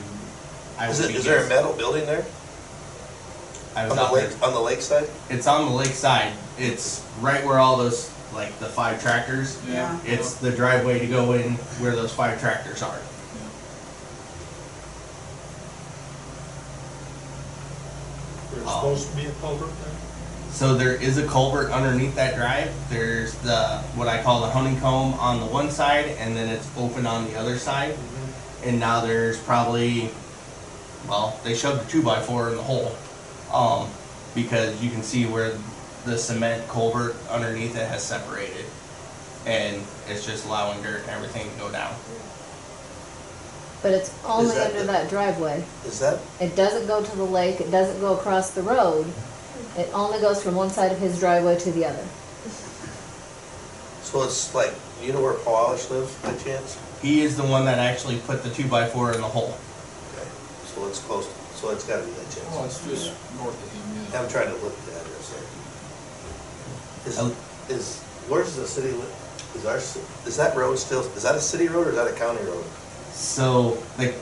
I 0.79 0.89
Is 0.89 0.99
would 1.01 1.11
it, 1.11 1.13
be 1.13 1.19
is 1.19 1.23
there 1.25 1.35
a 1.35 1.41
guessing- 1.47 1.55
metal 1.55 1.73
building 1.73 2.07
there? 2.07 2.25
I 3.75 3.83
On 3.89 3.95
the 3.95 4.01
out 4.03 4.13
there. 4.13 4.27
lake, 4.29 4.43
on 4.43 4.53
the 4.53 4.59
lakeside? 4.59 5.09
It's 5.29 5.47
on 5.47 5.65
the 5.65 5.71
lake 5.75 5.87
side. 5.93 6.31
It's 6.59 7.03
right 7.21 7.43
where 7.45 7.57
all 7.59 7.77
those, 7.77 8.11
like 8.33 8.57
the 8.59 8.67
five 8.67 9.01
tractors. 9.01 9.59
Yeah. 9.67 9.97
It's 10.05 10.35
the 10.35 10.51
driveway 10.51 10.99
to 10.99 11.07
go 11.07 11.33
in 11.33 11.53
where 11.81 11.95
those 11.95 12.13
five 12.13 12.39
tractors 12.39 12.81
are. 12.83 12.99
There's 18.51 18.65
Oh. 18.67 18.69
supposed 18.95 19.09
to 19.09 19.15
be 19.15 19.25
a 19.25 19.31
culvert 19.41 19.69
there? 19.83 19.93
So 20.51 20.75
there 20.75 20.93
is 20.93 21.17
a 21.17 21.25
culvert 21.27 21.71
underneath 21.71 22.13
that 22.15 22.35
drive. 22.35 22.71
There's 22.89 23.33
the, 23.35 23.79
what 23.95 24.07
I 24.07 24.21
call 24.21 24.41
the 24.41 24.49
honeycomb 24.51 25.15
on 25.15 25.39
the 25.39 25.47
one 25.47 25.71
side 25.71 26.05
and 26.19 26.35
then 26.37 26.47
it's 26.47 26.67
open 26.77 27.07
on 27.07 27.25
the 27.25 27.35
other 27.37 27.57
side. 27.57 27.95
Mm-hmm. 27.95 28.69
And 28.69 28.79
now 28.79 29.01
there's 29.01 29.39
probably, 29.39 30.11
well, 31.09 31.39
they 31.43 31.55
shoved 31.55 31.87
a 31.87 31.91
two 31.91 32.03
by 32.03 32.21
four 32.21 32.49
in 32.49 32.55
the 32.55 32.61
hole. 32.61 32.95
Um, 33.53 33.89
because 34.35 34.81
you 34.83 34.89
can 34.89 35.03
see 35.03 35.25
where 35.25 35.53
the 36.05 36.17
cement 36.17 36.67
culvert 36.67 37.15
underneath 37.29 37.75
it 37.75 37.87
has 37.87 38.03
separated. 38.03 38.65
And 39.45 39.81
it's 40.09 40.25
just 40.25 40.45
allowing 40.45 40.81
dirt 40.81 41.01
and 41.01 41.11
everything 41.11 41.49
to 41.51 41.59
go 41.59 41.71
down. 41.71 41.93
But 43.81 43.91
it's 43.91 44.11
only 44.25 44.55
that 44.55 44.67
under 44.67 44.79
the- 44.79 44.85
that 44.85 45.09
driveway. 45.09 45.63
Is 45.85 45.99
that, 45.99 46.19
It 46.39 46.55
doesn't 46.55 46.87
go 46.87 47.03
to 47.03 47.15
the 47.15 47.25
lake, 47.25 47.59
it 47.59 47.69
doesn't 47.69 47.99
go 47.99 48.13
across 48.13 48.51
the 48.51 48.63
road. 48.63 49.11
It 49.77 49.89
only 49.93 50.19
goes 50.19 50.41
from 50.41 50.55
one 50.55 50.71
side 50.71 50.91
of 50.91 50.99
his 50.99 51.19
driveway 51.19 51.59
to 51.59 51.71
the 51.71 51.85
other. 51.85 52.05
so 54.03 54.21
it's 54.23 54.53
like, 54.53 54.73
you 55.01 55.11
know 55.11 55.21
where 55.21 55.33
Paul 55.33 55.69
Alish 55.69 55.89
lives 55.89 56.13
by 56.23 56.33
chance? 56.35 56.77
He 57.01 57.21
is 57.23 57.35
the 57.35 57.43
one 57.43 57.65
that 57.65 57.79
actually 57.79 58.17
put 58.17 58.43
the 58.43 58.49
two 58.49 58.65
by 58.65 58.87
four 58.87 59.11
in 59.11 59.19
the 59.19 59.27
hole. 59.27 59.57
Okay, 60.15 60.27
so 60.73 60.87
it's 60.87 60.99
close, 60.99 61.27
so 61.63 61.69
it's 61.71 61.87
gotta 61.87 62.03
be 62.03 62.11
that 62.11 62.27
Well, 62.51 62.67
chance. 62.67 62.83
Oh, 62.83 62.87
it's 62.89 63.01
just 63.07 63.37
north 63.39 63.55
of 63.55 63.71
him, 63.71 64.11
yeah. 64.11 64.19
I'm 64.21 64.27
trying 64.27 64.47
to 64.53 64.57
look 64.61 64.73
at 64.77 64.85
the 64.85 64.91
address. 64.99 65.31
Oh. 67.17 67.35
Is, 67.69 67.69
is, 67.77 68.01
where's 68.27 68.53
the 68.57 68.67
city, 68.67 68.91
li- 68.91 69.05
is 69.55 69.65
our, 69.65 69.79
ci- 69.79 70.01
is 70.27 70.35
that 70.35 70.57
road 70.57 70.75
still, 70.77 70.99
is 71.15 71.23
that 71.23 71.35
a 71.35 71.39
city 71.39 71.69
road 71.69 71.87
or 71.87 71.91
is 71.91 71.95
that 71.95 72.07
a 72.07 72.13
county 72.13 72.43
road? 72.43 72.65
So 73.13 73.81
the, 73.95 74.13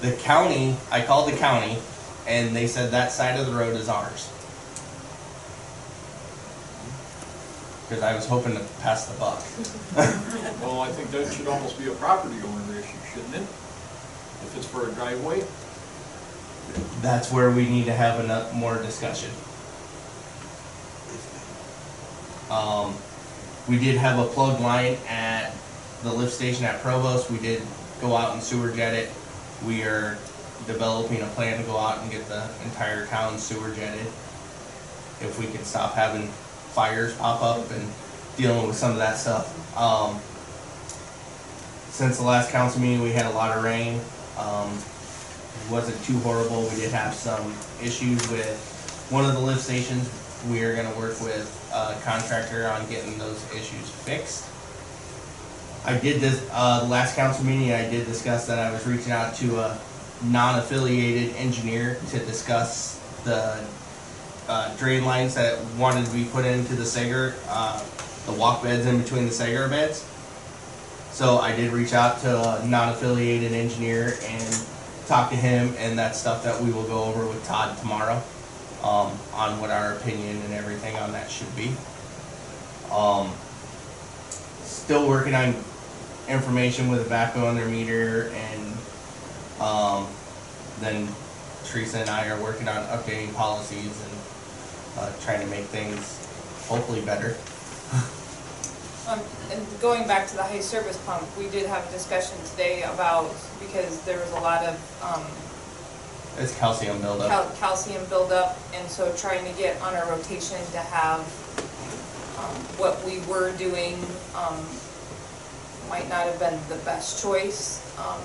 the 0.00 0.10
county, 0.16 0.74
I 0.90 1.02
called 1.02 1.30
the 1.32 1.36
county 1.36 1.78
and 2.26 2.54
they 2.54 2.66
said 2.66 2.90
that 2.90 3.12
side 3.12 3.38
of 3.38 3.46
the 3.46 3.52
road 3.52 3.76
is 3.76 3.88
ours. 3.88 4.28
Cause 7.90 8.02
I 8.02 8.14
was 8.14 8.26
hoping 8.26 8.54
to 8.54 8.64
pass 8.80 9.06
the 9.06 9.16
buck. 9.20 9.40
Well, 10.62 10.80
I 10.80 10.90
think 10.92 11.10
that 11.10 11.32
should 11.32 11.46
almost 11.48 11.78
be 11.78 11.88
a 11.88 11.94
property 11.94 12.36
owner 12.42 12.78
issue, 12.78 12.96
shouldn't 13.12 13.34
it? 13.34 13.42
If 13.42 14.54
it's 14.56 14.66
for 14.66 14.88
a 14.88 14.92
driveway? 14.92 15.44
That's 17.00 17.30
where 17.30 17.50
we 17.50 17.68
need 17.68 17.86
to 17.86 17.92
have 17.92 18.20
enough, 18.24 18.54
more 18.54 18.76
discussion. 18.76 19.30
Um, 22.50 22.94
we 23.68 23.78
did 23.78 23.96
have 23.96 24.18
a 24.18 24.26
plug 24.26 24.60
line 24.60 24.96
at 25.08 25.54
the 26.02 26.12
lift 26.12 26.32
station 26.32 26.64
at 26.64 26.80
Provost, 26.80 27.30
we 27.30 27.38
did 27.38 27.62
go 28.00 28.16
out 28.16 28.34
and 28.34 28.42
sewer 28.42 28.70
jet 28.72 28.94
it. 28.94 29.10
We 29.64 29.84
are 29.84 30.18
developing 30.66 31.22
a 31.22 31.26
plan 31.28 31.58
to 31.58 31.64
go 31.64 31.78
out 31.78 32.00
and 32.00 32.10
get 32.10 32.26
the 32.26 32.48
entire 32.64 33.06
town 33.06 33.38
sewer 33.38 33.72
jetted. 33.74 34.06
If 35.20 35.38
we 35.38 35.46
can 35.46 35.64
stop 35.64 35.94
having 35.94 36.26
fires 36.74 37.14
pop 37.14 37.42
up 37.42 37.70
and 37.70 37.88
dealing 38.36 38.66
with 38.66 38.76
some 38.76 38.90
of 38.90 38.98
that 38.98 39.16
stuff. 39.16 39.48
Um, 39.78 40.20
since 41.90 42.18
the 42.18 42.24
last 42.24 42.50
council 42.50 42.80
meeting, 42.80 43.02
we 43.02 43.12
had 43.12 43.26
a 43.26 43.30
lot 43.30 43.56
of 43.56 43.62
rain. 43.62 44.00
Um, 44.36 44.78
wasn't 45.70 46.02
too 46.04 46.18
horrible. 46.20 46.62
We 46.62 46.76
did 46.76 46.92
have 46.92 47.14
some 47.14 47.54
issues 47.82 48.20
with 48.30 49.06
one 49.10 49.24
of 49.24 49.34
the 49.34 49.40
lift 49.40 49.60
stations. 49.60 50.10
We 50.50 50.62
are 50.62 50.74
gonna 50.74 50.96
work 50.96 51.20
with 51.20 51.48
a 51.72 51.94
contractor 52.02 52.68
on 52.68 52.88
getting 52.88 53.16
those 53.18 53.44
issues 53.52 53.88
fixed. 54.04 54.44
I 55.84 55.96
did 55.98 56.20
this, 56.20 56.48
uh, 56.52 56.86
last 56.88 57.16
council 57.16 57.44
meeting, 57.44 57.72
I 57.72 57.88
did 57.88 58.06
discuss 58.06 58.46
that 58.46 58.58
I 58.58 58.70
was 58.70 58.86
reaching 58.86 59.12
out 59.12 59.34
to 59.36 59.60
a 59.60 59.78
non-affiliated 60.24 61.34
engineer 61.36 61.98
to 62.10 62.18
discuss 62.20 63.00
the, 63.24 63.58
uh, 64.48 64.74
drain 64.76 65.04
lines 65.04 65.34
that 65.34 65.58
wanted 65.76 66.06
to 66.06 66.12
be 66.12 66.24
put 66.24 66.44
into 66.44 66.74
the 66.74 66.84
Sager, 66.84 67.34
uh, 67.48 67.82
the 68.26 68.32
walk 68.32 68.62
beds 68.62 68.86
in 68.86 69.00
between 69.00 69.26
the 69.26 69.32
Sager 69.34 69.68
beds. 69.68 70.04
So 71.12 71.38
I 71.38 71.54
did 71.54 71.72
reach 71.72 71.92
out 71.92 72.20
to 72.22 72.62
a 72.62 72.66
non-affiliated 72.66 73.52
engineer 73.52 74.16
and 74.24 74.56
talk 75.12 75.28
to 75.28 75.36
him, 75.36 75.74
and 75.76 75.98
that's 75.98 76.18
stuff 76.18 76.42
that 76.42 76.58
we 76.62 76.72
will 76.72 76.84
go 76.84 77.04
over 77.04 77.26
with 77.26 77.44
Todd 77.44 77.76
tomorrow, 77.76 78.22
um, 78.82 79.12
on 79.34 79.60
what 79.60 79.68
our 79.68 79.92
opinion 79.92 80.40
and 80.40 80.54
everything 80.54 80.96
on 80.96 81.12
that 81.12 81.30
should 81.30 81.54
be. 81.54 81.70
Um, 82.90 83.30
still 84.62 85.06
working 85.06 85.34
on 85.34 85.54
information 86.28 86.90
with 86.90 87.10
backhoe 87.10 87.46
on 87.46 87.56
their 87.56 87.68
meter, 87.68 88.32
and, 88.34 88.72
um, 89.60 90.06
then 90.80 91.06
Teresa 91.66 91.98
and 91.98 92.08
I 92.08 92.28
are 92.28 92.40
working 92.40 92.66
on 92.66 92.82
updating 92.86 93.34
policies 93.34 93.92
and, 94.00 94.98
uh, 94.98 95.12
trying 95.22 95.40
to 95.40 95.46
make 95.48 95.66
things 95.66 96.26
hopefully 96.68 97.02
better. 97.02 97.36
Um, 99.08 99.20
and 99.50 99.66
going 99.80 100.06
back 100.06 100.28
to 100.28 100.36
the 100.36 100.42
high 100.44 100.60
service 100.60 100.96
pump, 101.04 101.26
we 101.36 101.48
did 101.48 101.66
have 101.66 101.86
a 101.88 101.90
discussion 101.90 102.36
today 102.50 102.82
about, 102.82 103.34
because 103.58 104.00
there 104.02 104.18
was 104.18 104.30
a 104.32 104.40
lot 104.40 104.64
of, 104.64 104.76
um, 105.02 105.24
It's 106.42 106.56
calcium 106.56 107.00
buildup. 107.00 107.28
cal- 107.28 107.50
calcium 107.58 108.04
buildup, 108.06 108.56
and 108.74 108.88
so 108.88 109.12
trying 109.16 109.44
to 109.44 109.58
get 109.60 109.80
on 109.82 109.94
a 109.96 110.04
rotation 110.06 110.58
to 110.72 110.78
have, 110.78 111.20
um, 112.38 112.54
what 112.78 113.02
we 113.04 113.18
were 113.26 113.50
doing, 113.52 113.98
um, 114.36 114.64
might 115.90 116.08
not 116.08 116.24
have 116.26 116.38
been 116.38 116.58
the 116.68 116.76
best 116.84 117.20
choice. 117.20 117.82
Um, 117.98 118.20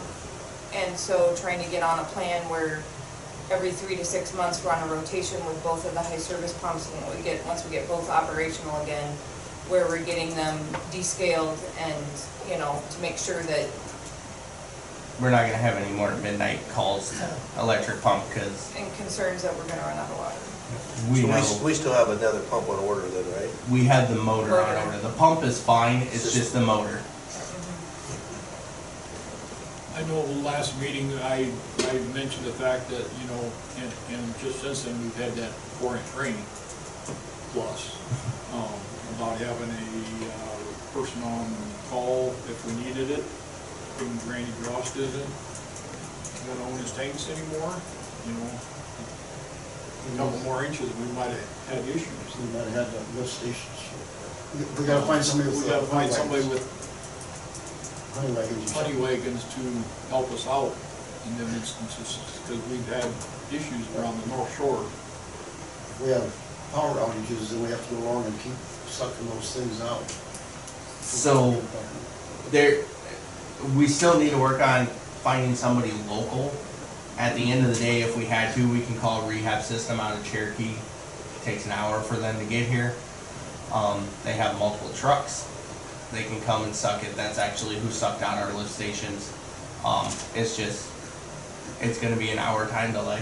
and 0.74 0.98
so 0.98 1.36
trying 1.36 1.62
to 1.64 1.70
get 1.72 1.82
on 1.82 2.00
a 2.00 2.04
plan 2.06 2.48
where 2.50 2.84
every 3.50 3.72
three 3.72 3.96
to 3.96 4.06
six 4.06 4.34
months, 4.34 4.64
we're 4.64 4.72
on 4.72 4.84
a 4.88 4.94
rotation 4.94 5.44
with 5.48 5.62
both 5.64 5.86
of 5.86 5.94
the 5.96 6.02
high 6.02 6.18
service 6.18 6.54
pumps, 6.54 6.88
and 6.94 7.18
we 7.18 7.24
get, 7.24 7.44
once 7.48 7.66
we 7.66 7.72
get 7.72 7.88
both 7.88 8.10
operational 8.10 8.80
again, 8.82 9.18
where 9.70 9.88
we're 9.88 10.04
getting 10.04 10.34
them 10.36 10.58
descaled 10.92 11.58
and, 11.80 11.96
you 12.50 12.58
know, 12.58 12.82
to 12.92 13.00
make 13.02 13.18
sure 13.18 13.42
that 13.44 13.68
We're 15.20 15.32
not 15.32 15.42
gonna 15.46 15.58
have 15.58 15.76
any 15.78 15.92
more 15.94 16.12
midnight 16.18 16.60
calls 16.70 17.10
to 17.20 17.60
electric 17.60 18.02
pump, 18.04 18.24
cause 18.34 18.72
and 18.78 18.86
concerns 18.98 19.42
that 19.44 19.56
we're 19.58 19.68
gonna 19.68 19.82
run 19.82 19.98
out 19.98 20.10
of 20.12 20.18
water. 20.18 20.36
we 21.12 21.22
So 21.22 21.28
know, 21.28 21.38
s- 21.38 21.60
We 21.62 21.74
still 21.74 21.94
have 21.94 22.10
another 22.10 22.40
pump 22.42 22.70
on 22.70 22.80
order 22.80 23.02
then, 23.10 23.26
right? 23.34 23.50
we 23.70 23.86
have 23.86 24.10
the 24.10 24.16
motor 24.22 24.62
on 24.62 24.86
order. 24.88 25.00
The 25.00 25.10
pump 25.10 25.44
is 25.44 25.60
fine, 25.60 26.04
it's 26.14 26.24
Just- 26.24 26.36
just 26.36 26.54
the 26.54 26.62
motor. 26.62 27.02
I 29.96 30.04
know 30.04 30.22
last 30.46 30.80
meeting, 30.80 31.12
I, 31.24 31.50
I 31.80 31.94
mentioned 32.14 32.46
the 32.46 32.52
fact 32.54 32.88
that, 32.92 33.02
you 33.20 33.28
know, 33.28 33.52
and, 33.80 33.92
and 34.14 34.40
just 34.40 34.62
since 34.62 34.84
then, 34.84 35.02
we've 35.02 35.16
had 35.16 35.34
that 35.38 35.50
four 35.82 35.96
inch 35.98 36.06
rain 36.16 36.36
plus, 37.54 37.98
um, 38.54 38.70
about 39.18 39.38
having 39.42 39.70
a, 39.70 40.30
uh, 40.30 40.58
person 40.94 41.22
on 41.24 41.46
call 41.90 42.30
if 42.50 42.58
we 42.66 42.74
needed 42.86 43.10
it. 43.12 43.24
Even 43.98 44.14
Randy 44.30 44.54
Gross 44.62 44.96
isn't 44.96 45.30
gonna 46.46 46.64
own 46.70 46.78
his 46.80 46.92
tanks 46.94 47.28
anymore, 47.30 47.74
you 48.26 48.34
know. 48.38 48.50
A 50.08 50.18
couple 50.18 50.40
more 50.46 50.64
inches, 50.64 50.88
we 51.02 51.08
might 51.18 51.34
have 51.34 51.50
had 51.70 51.82
issues. 51.90 52.08
We 52.40 52.46
might 52.54 52.70
have 52.72 52.88
had 52.88 52.90
the 52.94 53.02
lift 53.20 53.34
stations. 53.34 53.82
We- 54.56 54.64
We 54.80 54.86
gotta 54.88 55.06
find 55.06 55.26
somebody 55.26 55.50
with. 55.50 55.64
We 55.66 55.70
gotta 55.70 55.84
uh, 55.84 55.92
find 55.98 56.12
somebody 56.14 56.44
with 56.48 56.64
honey 58.16 58.32
wagons. 58.34 58.72
honey 58.72 58.96
wagons 59.02 59.44
to 59.56 59.62
help 60.10 60.32
us 60.32 60.48
out 60.48 60.74
in 61.28 61.38
them 61.38 61.50
instances, 61.56 62.20
because 62.48 62.62
we've 62.72 62.88
had 62.88 63.06
issues 63.52 63.84
around 63.98 64.16
the 64.24 64.28
North 64.30 64.56
Shore. 64.56 64.86
We 66.02 66.14
have 66.14 66.26
power 66.74 66.96
outages, 67.04 67.52
and 67.52 67.62
we 67.64 67.70
have 67.70 67.84
to 67.90 67.96
go 67.96 68.02
along 68.08 68.26
and 68.26 68.40
keep 68.42 68.56
sucking 68.88 69.28
those 69.30 69.56
things 69.56 69.82
out. 69.82 70.10
So 71.02 71.62
there, 72.52 72.84
we 73.76 73.88
still 73.88 74.20
need 74.20 74.32
to 74.32 74.38
work 74.38 74.62
on 74.62 74.88
finding 74.88 75.56
somebody 75.56 75.92
local. 76.08 76.54
At 77.18 77.36
the 77.36 77.52
end 77.52 77.66
of 77.66 77.74
the 77.74 77.80
day, 77.80 78.02
if 78.02 78.16
we 78.16 78.26
had 78.26 78.54
to, 78.56 78.72
we 78.72 78.82
can 78.82 78.98
call 79.00 79.28
rehab 79.28 79.64
system 79.64 80.00
out 80.00 80.16
of 80.16 80.26
Cherokee. 80.26 80.74
It 80.74 81.44
takes 81.44 81.66
an 81.66 81.72
hour 81.72 82.02
for 82.02 82.16
them 82.16 82.38
to 82.40 82.46
get 82.46 82.68
here. 82.68 82.94
Um, 83.74 84.06
they 84.24 84.34
have 84.34 84.58
multiple 84.60 84.92
trucks. 84.94 85.48
They 86.12 86.24
can 86.24 86.40
come 86.42 86.64
and 86.64 86.76
suck 86.76 87.04
it. 87.04 87.16
That's 87.16 87.38
actually 87.38 87.78
who 87.80 87.90
sucked 87.90 88.22
out 88.22 88.38
our 88.38 88.54
lift 88.54 88.70
stations. 88.70 89.34
Um, 89.84 90.08
it's 90.36 90.56
just, 90.56 90.90
it's 91.82 92.00
gonna 92.00 92.16
be 92.16 92.30
an 92.30 92.40
hour 92.40 92.68
time 92.68 92.94
delay. 92.94 93.22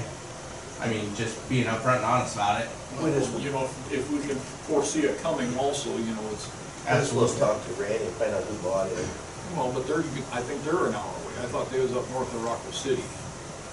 I 0.81 0.89
mean, 0.89 1.15
just 1.15 1.47
being 1.49 1.65
upfront 1.65 1.97
and 1.97 2.05
honest 2.05 2.35
about 2.35 2.61
it. 2.61 2.69
We 3.03 3.11
just- 3.11 3.31
You 3.39 3.51
know, 3.51 3.69
if 3.91 4.09
we 4.11 4.19
can 4.19 4.37
foresee 4.67 5.01
it 5.05 5.21
coming 5.21 5.51
also, 5.57 5.89
you 5.97 6.13
know, 6.15 6.23
it's, 6.31 6.47
Let's, 6.85 7.13
let's 7.13 7.33
talk 7.39 7.57
to 7.65 7.73
Randy 7.81 8.05
and 8.05 8.13
find 8.21 8.29
out 8.33 8.43
who 8.45 8.53
bought 8.61 8.85
it. 8.87 8.93
well, 9.57 9.71
but 9.73 9.87
they're, 9.87 10.05
I 10.31 10.41
think 10.45 10.61
they're 10.63 10.85
an 10.85 10.93
hour 10.93 11.13
away. 11.25 11.33
I 11.41 11.49
thought 11.49 11.69
they 11.71 11.79
was 11.81 11.91
up 11.97 12.05
north 12.11 12.29
of 12.33 12.43
Rockwell 12.45 12.73
City. 12.73 13.01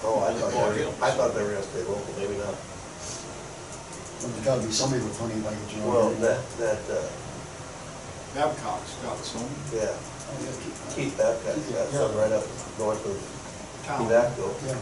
Oh, 0.03 0.19
I 0.25 0.33
thought 0.33 0.49
they 0.51 0.57
were, 0.57 0.89
him. 0.89 0.93
I 1.01 1.11
thought 1.13 1.35
they 1.37 1.43
were 1.45 1.53
gonna 1.53 1.61
stay 1.63 1.85
local, 1.85 2.01
maybe 2.17 2.33
not. 2.41 2.57
There's 4.19 4.41
gotta 4.45 4.65
be 4.65 4.71
somebody 4.73 5.03
with 5.03 5.13
honey 5.19 5.37
wagons 5.45 5.73
around. 5.77 5.87
Well, 5.93 6.09
that, 6.25 6.41
that, 6.57 6.81
uh, 6.89 7.05
Babcock's 8.33 8.95
got 9.05 9.17
some 9.21 9.45
yeah, 9.73 9.93
Oh, 9.93 10.35
keep- 10.41 10.95
Keith 10.95 11.13
Babcock's 11.17 11.69
got 11.69 11.87
some 11.93 12.17
right 12.17 12.31
up 12.33 12.43
north 12.81 13.03
of 13.05 13.17
town. 13.85 14.09
Evapco. 14.09 14.49
Yeah, 14.65 14.73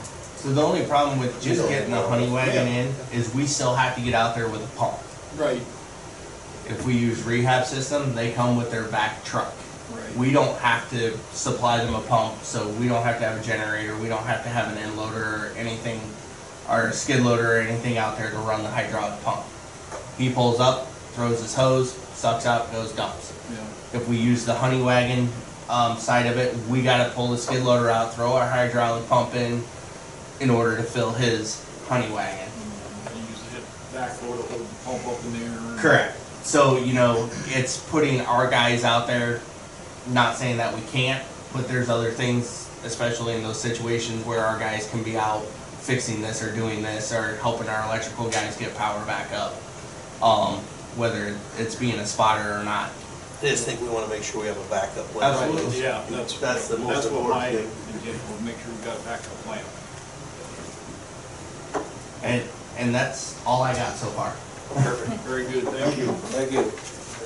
So 0.41 0.51
the 0.53 0.61
only 0.63 0.83
problem 0.85 1.19
with 1.19 1.39
just 1.41 1.67
getting 1.69 1.91
the 1.91 2.01
honey 2.01 2.27
wagon 2.27 2.67
in 2.67 2.87
is 3.13 3.31
we 3.35 3.45
still 3.45 3.75
have 3.75 3.95
to 3.95 4.01
get 4.01 4.15
out 4.15 4.33
there 4.33 4.49
with 4.49 4.63
a 4.63 4.77
pump. 4.77 4.97
Right, 5.37 5.61
If 6.67 6.83
we 6.83 6.93
use 6.97 7.21
rehab 7.23 7.65
system, 7.65 8.15
they 8.15 8.31
come 8.31 8.55
with 8.57 8.71
their 8.71 8.85
back 8.85 9.23
truck. 9.23 9.53
right. 9.91 10.15
We 10.17 10.31
don't 10.31 10.57
have 10.57 10.89
to 10.89 11.15
supply 11.31 11.77
them 11.85 11.93
a 11.93 12.01
pump, 12.01 12.41
so 12.43 12.67
we 12.69 12.87
don't 12.87 13.03
have 13.03 13.19
to 13.19 13.25
have 13.25 13.39
a 13.39 13.43
generator, 13.43 13.95
we 13.97 14.07
don't 14.07 14.23
have 14.25 14.41
to 14.43 14.49
have 14.49 14.71
an 14.71 14.79
end 14.79 14.97
loader 14.97 15.23
or 15.23 15.53
anything, 15.57 16.01
or 16.67 16.87
a 16.87 16.93
skid 16.93 17.21
loader 17.21 17.57
or 17.57 17.59
anything 17.59 17.97
out 17.99 18.17
there 18.17 18.31
to 18.31 18.37
run 18.39 18.63
the 18.63 18.69
hydraulic 18.69 19.21
pump. 19.23 19.43
He 20.17 20.31
pulls 20.33 20.59
up, 20.59 20.91
throws 21.13 21.39
his 21.39 21.53
hose, 21.53 21.93
sucks 22.15 22.47
out, 22.47 22.71
goes 22.71 22.91
dumps. 22.93 23.31
Yeah, 23.51 23.99
If 23.99 24.07
we 24.09 24.17
use 24.17 24.43
the 24.45 24.55
honey 24.55 24.81
wagon, 24.81 25.29
um, 25.69 25.97
side 25.97 26.25
of 26.25 26.37
it, 26.37 26.55
we 26.67 26.81
gotta 26.81 27.11
pull 27.11 27.27
the 27.29 27.37
skid 27.37 27.63
loader 27.63 27.89
out, 27.91 28.15
throw 28.15 28.33
our 28.33 28.47
hydraulic 28.47 29.07
pump 29.07 29.35
in, 29.35 29.63
in 30.41 30.49
order 30.49 30.75
to 30.75 30.83
fill 30.83 31.11
his 31.11 31.63
honey 31.87 32.11
wagon. 32.11 32.49
and 33.07 33.15
you 33.15 33.21
use 33.29 33.41
the 33.43 33.49
hit 33.55 33.63
backhoe 33.93 34.35
to 34.35 34.47
hold 34.51 34.67
the 34.67 34.75
pump 34.83 35.07
up 35.07 35.23
in 35.23 35.33
the 35.33 35.45
air. 35.45 35.77
Correct. 35.79 36.17
So, 36.43 36.79
you 36.79 36.93
know, 36.93 37.29
it's 37.47 37.77
putting 37.91 38.21
our 38.21 38.49
guys 38.49 38.83
out 38.83 39.05
there, 39.05 39.39
not 40.09 40.35
saying 40.35 40.57
that 40.57 40.73
we 40.75 40.81
can't, 40.87 41.23
but 41.53 41.67
there's 41.67 41.89
other 41.89 42.09
things, 42.09 42.67
especially 42.83 43.35
in 43.35 43.43
those 43.43 43.61
situations 43.61 44.25
where 44.25 44.43
our 44.43 44.57
guys 44.57 44.89
can 44.89 45.03
be 45.03 45.15
out 45.17 45.43
fixing 45.81 46.21
this 46.21 46.41
or 46.43 46.53
doing 46.55 46.81
this 46.81 47.13
or 47.13 47.35
helping 47.37 47.69
our 47.69 47.85
electrical 47.85 48.29
guys 48.29 48.57
get 48.57 48.75
power 48.75 49.03
back 49.05 49.31
up. 49.33 49.53
Um, 50.23 50.59
whether 50.97 51.37
it's 51.57 51.75
being 51.75 51.99
a 51.99 52.05
spotter 52.05 52.57
or 52.59 52.63
not. 52.63 52.91
I 53.41 53.45
just 53.45 53.65
think 53.65 53.81
we 53.81 53.89
wanna 53.89 54.07
make 54.09 54.23
sure 54.23 54.41
we 54.41 54.47
have 54.47 54.57
a 54.57 54.69
backup 54.69 55.05
plan. 55.07 55.31
Absolutely. 55.33 55.81
Yeah, 55.81 56.03
that's. 56.09 56.37
That's 56.39 56.67
the 56.67 56.77
most 56.77 56.93
That's 56.93 57.05
important 57.07 57.29
my 57.39 57.51
thing. 57.51 57.69
intent 57.93 58.17
was, 58.29 58.41
make 58.41 58.57
sure 58.59 58.69
we've 58.69 58.85
got 58.85 58.99
a 58.99 59.03
backup 59.03 59.33
plan. 59.45 59.63
And, 62.23 62.43
and 62.77 62.93
that's 62.93 63.39
all 63.45 63.63
I 63.63 63.73
got 63.73 63.95
so 63.95 64.07
far. 64.07 64.33
Perfect. 64.83 65.21
Very 65.21 65.43
good, 65.45 65.65
thank 65.65 65.97
you. 65.97 66.07
Thank 66.31 66.51
you. 66.51 66.71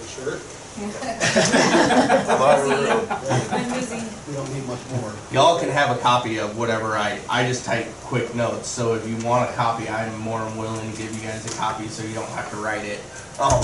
Sure. 0.07 0.39
I'm 0.77 2.41
out 2.41 2.59
of 2.59 2.67
the 2.67 3.75
busy. 3.75 4.03
we 4.27 4.33
don't 4.35 4.53
need 4.53 4.65
much 4.67 4.79
more. 4.91 5.13
Y'all 5.31 5.57
can 5.59 5.69
have 5.69 5.95
a 5.95 5.99
copy 6.01 6.37
of 6.39 6.57
whatever 6.57 6.97
I, 6.97 7.19
I 7.29 7.47
just 7.47 7.63
type 7.65 7.87
quick 8.01 8.33
notes, 8.35 8.67
so 8.67 8.93
if 8.93 9.07
you 9.07 9.15
want 9.25 9.49
a 9.49 9.53
copy, 9.53 9.87
I'm 9.87 10.17
more 10.19 10.39
than 10.43 10.57
willing 10.57 10.91
to 10.91 10.97
give 10.97 11.13
you 11.15 11.21
guys 11.27 11.45
a 11.45 11.55
copy 11.57 11.87
so 11.87 12.03
you 12.05 12.13
don't 12.13 12.27
have 12.29 12.49
to 12.51 12.57
write 12.57 12.83
it. 12.85 12.99
Um, 13.39 13.63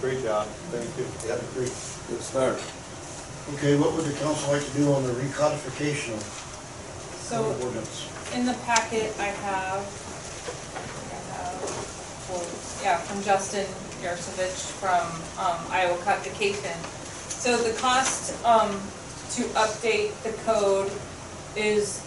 Great 0.00 0.22
job, 0.22 0.46
thank 0.72 0.88
you. 0.98 1.06
Yep. 1.28 1.40
Great. 1.54 1.72
Good 2.08 2.20
start. 2.20 2.60
Okay, 3.54 3.76
what 3.78 3.92
would 3.94 4.04
the 4.04 4.12
council 4.18 4.52
like 4.52 4.64
to 4.64 4.70
do 4.76 4.92
on 4.92 5.04
the 5.04 5.12
recodification 5.12 6.14
of 6.14 6.22
So 7.20 7.52
the 7.52 7.64
ordinance? 7.64 8.08
in 8.34 8.46
the 8.46 8.54
packet, 8.64 9.14
I 9.18 9.24
have, 9.44 9.84
yeah, 12.82 12.98
from 12.98 13.22
Justin 13.22 13.66
Yarsovich 14.02 14.70
from 14.80 15.04
um, 15.38 15.58
Iowa 15.70 15.96
Codification. 16.04 16.76
So 17.28 17.56
the 17.56 17.72
cost 17.78 18.34
um, 18.44 18.70
to 19.36 19.42
update 19.54 20.10
the 20.22 20.32
code 20.44 20.90
is 21.56 22.00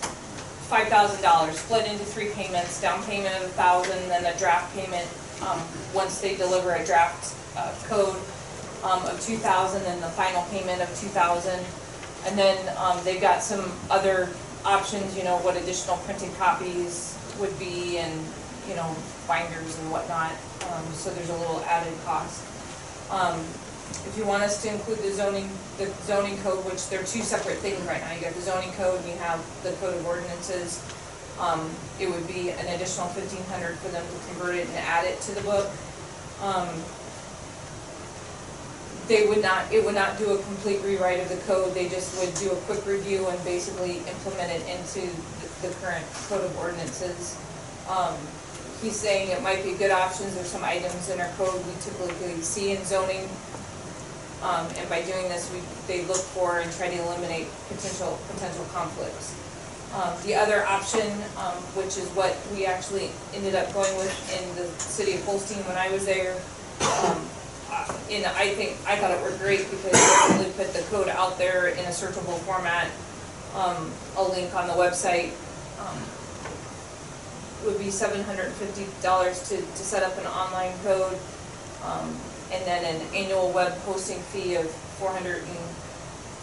five 0.69 0.87
thousand 0.87 1.21
dollars, 1.21 1.59
split 1.59 1.85
into 1.87 2.03
three 2.03 2.29
payments, 2.29 2.81
down 2.81 3.03
payment 3.03 3.35
of 3.35 3.43
a 3.43 3.53
thousand, 3.53 3.99
then 4.09 4.25
a 4.25 4.37
draft 4.37 4.75
payment, 4.75 5.07
um, 5.47 5.61
once 5.93 6.19
they 6.21 6.35
deliver 6.35 6.73
a 6.73 6.85
draft 6.85 7.35
uh, 7.57 7.73
code 7.85 8.15
um, 8.83 9.03
of 9.05 9.19
two 9.21 9.37
thousand, 9.37 9.83
and 9.85 10.01
the 10.01 10.09
final 10.09 10.43
payment 10.49 10.81
of 10.81 10.89
two 10.99 11.07
thousand. 11.07 11.63
And 12.25 12.37
then 12.37 12.57
um, 12.77 12.99
they've 13.03 13.21
got 13.21 13.43
some 13.43 13.71
other 13.89 14.29
options, 14.65 15.15
you 15.15 15.23
know, 15.23 15.37
what 15.45 15.55
additional 15.55 15.97
printed 15.97 16.33
copies 16.37 17.15
would 17.39 17.53
be 17.59 17.99
and, 17.99 18.19
you 18.67 18.75
know, 18.75 18.95
binders 19.27 19.77
and 19.79 19.91
whatnot. 19.91 20.31
Um, 20.73 20.85
So 20.93 21.09
there's 21.11 21.29
a 21.29 21.37
little 21.37 21.61
added 21.65 21.93
cost. 22.05 22.43
Um, 23.11 23.39
If 24.09 24.17
you 24.17 24.25
want 24.25 24.43
us 24.43 24.61
to 24.63 24.67
include 24.69 24.99
the 24.99 25.11
zoning, 25.13 25.49
the 25.77 25.87
zoning 26.05 26.37
code, 26.41 26.65
which 26.65 26.89
they're 26.89 27.03
two 27.05 27.21
separate 27.21 27.59
things 27.59 27.79
right 27.85 28.01
now. 28.01 28.11
You 28.13 28.21
got 28.21 28.33
the 28.33 28.41
zoning 28.41 28.71
code 28.73 28.99
and 29.01 29.09
you 29.09 29.17
have 29.17 29.39
the 29.63 29.71
code 29.77 29.95
of 29.95 30.05
ordinances. 30.05 30.81
Um, 31.39 31.69
It 31.99 32.09
would 32.09 32.27
be 32.27 32.49
an 32.49 32.67
additional 32.75 33.07
fifteen 33.09 33.43
hundred 33.45 33.77
for 33.79 33.89
them 33.89 34.03
to 34.05 34.17
convert 34.29 34.55
it 34.55 34.67
and 34.67 34.77
add 34.77 35.05
it 35.05 35.21
to 35.21 35.31
the 35.35 35.41
book. 35.41 35.69
Um, 36.41 36.69
they 39.07 39.27
would 39.27 39.41
not, 39.41 39.71
it 39.71 39.85
would 39.85 39.93
not 39.93 40.17
do 40.17 40.31
a 40.33 40.37
complete 40.43 40.81
rewrite 40.81 41.19
of 41.19 41.29
the 41.29 41.37
code, 41.45 41.73
they 41.75 41.87
just 41.87 42.17
would 42.19 42.33
do 42.35 42.51
a 42.51 42.55
quick 42.65 42.83
review 42.87 43.27
and 43.27 43.37
basically 43.45 43.97
implement 43.99 44.49
it 44.51 44.65
into 44.67 45.01
the, 45.61 45.67
the 45.67 45.73
current 45.75 46.03
code 46.27 46.43
of 46.43 46.57
ordinances. 46.57 47.37
Um, 47.87 48.17
he's 48.81 48.95
saying 48.95 49.31
it 49.31 49.41
might 49.41 49.63
be 49.63 49.73
good 49.73 49.91
options, 49.91 50.35
there's 50.35 50.47
some 50.47 50.63
items 50.63 51.09
in 51.09 51.19
our 51.19 51.29
code 51.37 51.55
we 51.65 51.73
typically 51.81 52.41
see 52.41 52.71
in 52.71 52.83
zoning. 52.85 53.27
Um, 54.43 54.67
and 54.77 54.87
by 54.89 55.01
doing 55.01 55.27
this, 55.29 55.51
we, 55.51 55.59
they 55.87 56.05
look 56.05 56.17
for 56.17 56.59
and 56.59 56.71
try 56.73 56.89
to 56.89 56.97
eliminate 57.07 57.47
potential, 57.67 58.19
potential 58.29 58.65
conflicts. 58.73 59.33
Um, 59.95 60.13
the 60.23 60.35
other 60.35 60.65
option, 60.65 61.07
um, 61.37 61.55
which 61.73 61.97
is 61.97 62.07
what 62.09 62.35
we 62.53 62.65
actually 62.65 63.09
ended 63.33 63.55
up 63.55 63.73
going 63.73 63.95
with 63.97 64.11
in 64.35 64.43
the 64.55 64.67
city 64.77 65.13
of 65.13 65.23
Holstein 65.23 65.63
when 65.65 65.77
I 65.77 65.89
was 65.89 66.05
there, 66.05 66.35
um, 66.81 67.25
and 68.11 68.25
I 68.25 68.53
think, 68.53 68.77
I 68.85 68.97
thought 68.97 69.11
it 69.11 69.21
worked 69.21 69.39
great 69.39 69.69
because 69.71 69.91
they 69.91 70.37
really 70.37 70.51
put 70.53 70.73
the 70.73 70.81
code 70.91 71.09
out 71.09 71.37
there 71.37 71.67
in 71.67 71.79
a 71.85 71.95
searchable 71.95 72.37
format. 72.39 72.91
Um, 73.55 73.89
a 74.17 74.23
link 74.23 74.53
on 74.53 74.67
the 74.67 74.73
website, 74.73 75.31
um, 75.79 75.97
would 77.65 77.79
be 77.79 77.89
seven 77.91 78.23
hundred 78.23 78.45
and 78.45 78.55
fifty 78.55 78.85
dollars 79.01 79.49
to, 79.49 79.57
to 79.57 79.77
set 79.77 80.03
up 80.03 80.17
an 80.17 80.25
online 80.27 80.73
code. 80.83 81.17
Um, 81.83 82.15
and 82.51 82.63
then 82.65 82.85
an 82.85 83.01
annual 83.13 83.51
web 83.51 83.73
hosting 83.79 84.19
fee 84.19 84.55
of 84.55 84.69
four 84.69 85.09
hundred 85.09 85.37
and, 85.37 85.65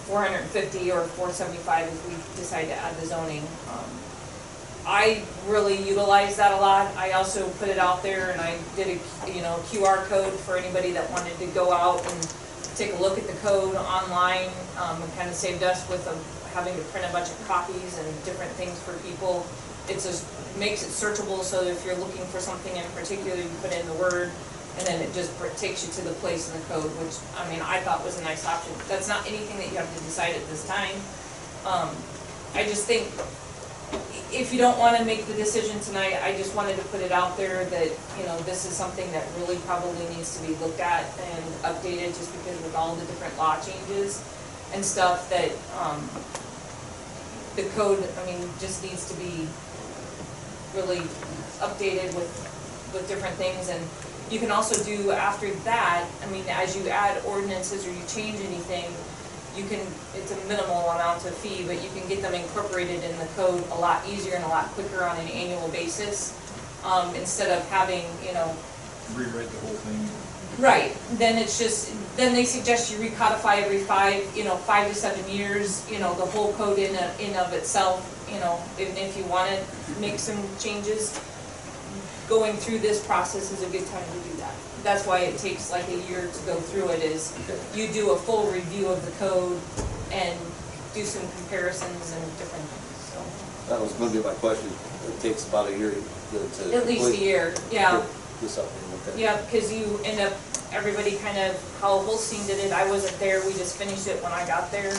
four 0.07 0.23
hundred 0.23 0.43
and 0.43 0.51
fifty 0.51 0.91
or 0.91 1.05
four 1.05 1.31
seventy-five 1.31 1.87
if 1.87 2.09
we 2.09 2.14
decide 2.37 2.66
to 2.66 2.75
add 2.75 2.97
the 2.97 3.07
zoning. 3.07 3.43
Um, 3.70 3.91
I 4.85 5.23
really 5.47 5.77
utilize 5.89 6.37
that 6.37 6.53
a 6.53 6.57
lot. 6.57 6.95
I 6.97 7.12
also 7.12 7.49
put 7.61 7.68
it 7.68 7.79
out 7.79 8.03
there 8.03 8.33
and 8.33 8.41
I 8.41 8.59
did 8.75 8.89
a, 8.89 9.33
you 9.33 9.41
know, 9.41 9.62
QR 9.70 10.05
code 10.07 10.33
for 10.41 10.57
anybody 10.57 10.91
that 10.91 11.09
wanted 11.12 11.39
to 11.39 11.47
go 11.55 11.73
out 11.73 12.05
and 12.05 12.35
take 12.75 12.93
a 12.95 12.97
look 12.97 13.16
at 13.16 13.27
the 13.29 13.35
code 13.47 13.77
online. 13.77 14.51
Um, 14.81 15.01
it 15.03 15.14
kind 15.16 15.29
of 15.31 15.37
saved 15.37 15.62
us 15.62 15.89
with 15.89 16.07
um, 16.09 16.18
having 16.53 16.75
to 16.75 16.83
print 16.91 17.07
a 17.09 17.12
bunch 17.12 17.31
of 17.31 17.39
copies 17.47 17.97
and 17.99 18.09
different 18.25 18.51
things 18.53 18.77
for 18.83 18.93
people. 19.07 19.47
It 19.89 19.95
just 19.95 20.24
makes 20.59 20.83
it 20.83 20.91
searchable, 20.91 21.43
so 21.43 21.62
if 21.62 21.85
you're 21.85 21.97
looking 21.97 22.24
for 22.26 22.41
something 22.41 22.74
in 22.76 22.85
particular, 22.93 23.37
you 23.37 23.51
put 23.61 23.72
in 23.72 23.87
the 23.87 23.95
word, 23.95 24.30
and 24.78 24.87
then 24.87 25.01
it 25.03 25.12
just 25.12 25.33
takes 25.59 25.87
you 25.87 25.93
to 25.95 26.03
the 26.09 26.14
place 26.20 26.53
in 26.53 26.61
the 26.61 26.66
code, 26.66 26.91
which, 27.03 27.18
I 27.37 27.49
mean, 27.51 27.61
I 27.61 27.80
thought 27.80 28.05
was 28.05 28.18
a 28.20 28.24
nice 28.24 28.47
option. 28.47 28.72
That's 28.89 29.09
not 29.09 29.26
anything 29.26 29.59
that 29.59 29.70
you 29.70 29.76
have 29.76 29.91
to 29.97 30.05
decide 30.05 30.35
at 30.35 30.47
this 30.49 30.66
time. 30.66 30.95
Um, 31.66 31.91
I 32.55 32.64
just 32.64 32.87
think, 32.87 33.09
if 34.33 34.53
you 34.53 34.59
don't 34.59 34.78
wanna 34.78 35.05
make 35.05 35.26
the 35.26 35.35
decision 35.35 35.78
tonight, 35.80 36.16
I 36.22 36.37
just 36.37 36.55
wanted 36.55 36.76
to 36.78 36.85
put 36.85 37.01
it 37.01 37.12
out 37.12 37.37
there 37.37 37.64
that, 37.66 37.91
you 38.18 38.24
know, 38.24 38.39
this 38.41 38.64
is 38.64 38.72
something 38.72 39.11
that 39.12 39.26
really 39.39 39.59
probably 39.66 40.09
needs 40.16 40.39
to 40.39 40.47
be 40.47 40.55
looked 40.57 40.80
at 40.80 41.05
and 41.05 41.45
updated, 41.64 42.16
just 42.16 42.33
because 42.39 42.57
with 42.62 42.74
all 42.74 42.95
the 42.95 43.05
different 43.07 43.37
law 43.37 43.61
changes, 43.61 44.22
and 44.72 44.85
stuff 44.85 45.28
that, 45.28 45.51
um, 45.76 46.01
the 47.57 47.68
code, 47.76 48.03
I 48.22 48.24
mean, 48.24 48.49
just 48.59 48.83
needs 48.83 49.05
to 49.12 49.14
be 49.20 49.47
really 50.75 51.01
updated 51.61 52.14
with, 52.14 52.31
with 52.93 53.07
different 53.09 53.35
things, 53.37 53.68
and 53.68 53.81
you 54.31 54.39
can 54.39 54.51
also 54.51 54.83
do 54.85 55.11
after 55.12 55.51
that, 55.64 56.09
I 56.23 56.31
mean, 56.31 56.45
as 56.49 56.77
you 56.77 56.89
add 56.89 57.23
ordinances 57.27 57.87
or 57.87 57.91
you 57.93 58.03
change 58.09 58.41
anything, 58.41 58.85
you 59.57 59.68
can, 59.68 59.81
it's 60.16 60.33
a 60.33 60.49
minimal 60.49 60.89
amount 60.91 61.27
of 61.27 61.35
fee, 61.35 61.64
but 61.66 61.83
you 61.83 61.91
can 61.91 62.09
get 62.09 62.23
them 62.23 62.33
incorporated 62.33 63.05
in 63.05 63.18
the 63.18 63.27
code 63.37 63.62
a 63.73 63.75
lot 63.79 64.03
easier 64.09 64.35
and 64.35 64.45
a 64.45 64.49
lot 64.49 64.66
quicker 64.68 65.05
on 65.05 65.16
an 65.18 65.29
annual 65.29 65.68
basis, 65.68 66.33
um, 66.85 67.14
instead 67.14 67.51
of 67.57 67.68
having, 67.68 68.05
you 68.27 68.33
know, 68.33 68.55
Rewrite 69.14 69.51
the 69.51 69.59
whole 69.61 69.77
thing. 69.77 70.09
Right, 70.62 70.97
then 71.12 71.37
it's 71.37 71.59
just, 71.59 71.93
then 72.16 72.33
they 72.35 72.45
suggest 72.45 72.91
you 72.93 72.99
recodify 72.99 73.62
every 73.62 73.81
five, 73.81 74.25
you 74.37 74.45
know, 74.45 74.57
five 74.57 74.89
to 74.89 74.95
seven 74.95 75.29
years, 75.31 75.85
you 75.91 75.99
know, 75.99 76.14
the 76.14 76.27
whole 76.27 76.53
code 76.55 76.79
in, 76.79 76.95
a- 76.95 77.14
in 77.18 77.35
of 77.37 77.53
itself, 77.53 78.09
you 78.33 78.41
know, 78.41 78.59
and 78.78 78.97
if 78.99 79.16
you 79.16 79.24
wanna 79.24 79.59
make 80.01 80.18
some 80.18 80.39
changes, 80.59 81.18
going 82.28 82.55
through 82.57 82.78
this 82.78 83.05
process 83.07 83.53
is 83.53 83.62
a 83.62 83.70
good 83.70 83.87
time 83.89 84.05
to 84.05 84.28
do 84.30 84.37
that. 84.39 84.55
That's 84.83 85.07
why 85.07 85.20
it 85.20 85.39
takes 85.39 85.70
like 85.70 85.87
a 85.89 85.99
year 86.09 86.22
to 86.33 86.41
go 86.47 86.57
through 86.57 86.89
it, 86.91 87.03
is 87.03 87.33
you 87.74 87.89
do 87.89 88.12
a 88.12 88.16
full 88.16 88.51
review 88.51 88.89
of 88.89 89.05
the 89.05 89.12
code 89.12 89.61
and 90.11 90.39
do 90.95 91.05
some 91.05 91.22
comparisons 91.39 92.12
and 92.12 92.22
different 92.39 92.64
things, 92.64 93.12
so. 93.12 93.18
That 93.70 93.80
was 93.80 93.93
gonna 93.95 94.11
be 94.11 94.20
my 94.20 94.35
question. 94.35 94.70
It 95.09 95.20
takes 95.20 95.49
about 95.49 95.68
a 95.68 95.76
year 95.76 95.91
to. 95.91 95.99
to 95.99 96.76
At 96.76 96.87
least 96.87 97.03
a 97.03 97.11
complete 97.11 97.20
year, 97.20 97.55
yeah. 97.70 98.03
This 98.41 98.59
up, 98.59 98.66
okay. 99.07 99.20
Yeah, 99.20 99.41
because 99.43 99.72
you 99.72 100.01
end 100.05 100.20
up, 100.20 100.33
everybody 100.72 101.16
kind 101.16 101.39
of, 101.39 101.55
how 101.80 101.99
Holstein 102.01 102.45
did 102.47 102.59
it, 102.59 102.72
I 102.72 102.89
wasn't 102.89 103.18
there, 103.20 103.45
we 103.47 103.53
just 103.53 103.76
finished 103.76 104.09
it 104.09 104.22
when 104.22 104.33
I 104.33 104.47
got 104.47 104.70
there, 104.72 104.93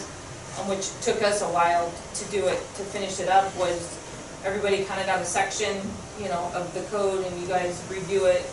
which 0.69 0.93
took 1.01 1.21
us 1.23 1.41
a 1.41 1.49
while 1.49 1.91
to 2.13 2.23
do 2.31 2.47
it, 2.47 2.59
to 2.77 2.83
finish 2.85 3.19
it 3.19 3.29
up, 3.29 3.49
was 3.57 3.99
everybody 4.45 4.83
kind 4.85 5.01
of 5.01 5.07
got 5.07 5.21
a 5.21 5.25
section, 5.25 5.75
you 6.21 6.29
know, 6.29 6.51
of 6.53 6.71
the 6.73 6.81
code, 6.93 7.25
and 7.25 7.41
you 7.41 7.47
guys 7.47 7.81
review 7.89 8.25
it. 8.25 8.45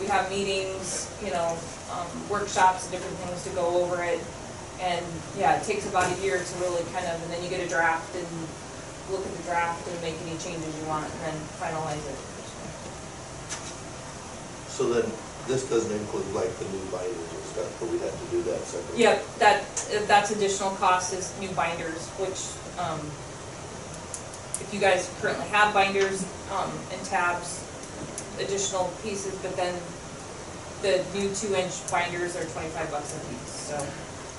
We 0.00 0.06
have 0.06 0.30
meetings, 0.30 1.12
you 1.22 1.30
know, 1.30 1.58
um, 1.92 2.08
workshops, 2.28 2.90
different 2.90 3.16
things 3.22 3.44
to 3.44 3.50
go 3.50 3.84
over 3.84 4.02
it, 4.02 4.20
and, 4.80 5.04
yeah, 5.38 5.60
it 5.60 5.64
takes 5.64 5.86
about 5.88 6.10
a 6.10 6.16
year 6.22 6.38
to 6.38 6.54
really 6.58 6.82
kind 6.90 7.06
of, 7.06 7.22
and 7.22 7.30
then 7.30 7.42
you 7.44 7.50
get 7.50 7.60
a 7.60 7.68
draft 7.68 8.16
and 8.16 8.26
look 9.10 9.24
at 9.24 9.32
the 9.36 9.42
draft 9.44 9.86
and 9.86 10.00
make 10.00 10.16
any 10.26 10.38
changes 10.38 10.72
you 10.80 10.86
want, 10.88 11.06
and 11.06 11.20
then 11.22 11.36
finalize 11.60 12.02
it. 12.08 12.18
So 14.72 14.88
then, 14.88 15.06
this 15.46 15.68
doesn't 15.68 15.92
include 15.92 16.26
like 16.34 16.50
the 16.58 16.64
new 16.70 16.80
and 16.96 17.41
stuff, 17.52 17.68
but 17.80 17.88
we 17.92 17.98
have 18.00 18.12
to 18.16 18.26
do 18.30 18.42
that 18.48 18.60
separately? 18.64 19.02
Yep, 19.04 19.38
that, 19.38 19.64
that's 20.08 20.30
additional 20.30 20.70
cost 20.76 21.12
is 21.12 21.32
new 21.38 21.50
binders, 21.52 22.08
which, 22.16 22.40
um, 22.80 22.98
if 24.64 24.70
you 24.72 24.80
guys 24.80 25.12
currently 25.20 25.46
have 25.48 25.74
binders, 25.74 26.24
um, 26.50 26.72
and 26.92 27.00
tabs, 27.04 27.60
additional 28.40 28.88
pieces, 29.02 29.34
but 29.42 29.54
then 29.56 29.74
the 30.80 31.04
new 31.14 31.28
two-inch 31.34 31.74
binders 31.92 32.34
are 32.36 32.44
twenty-five 32.56 32.90
bucks 32.90 33.14
a 33.14 33.20
piece, 33.28 33.70
so, 33.70 33.76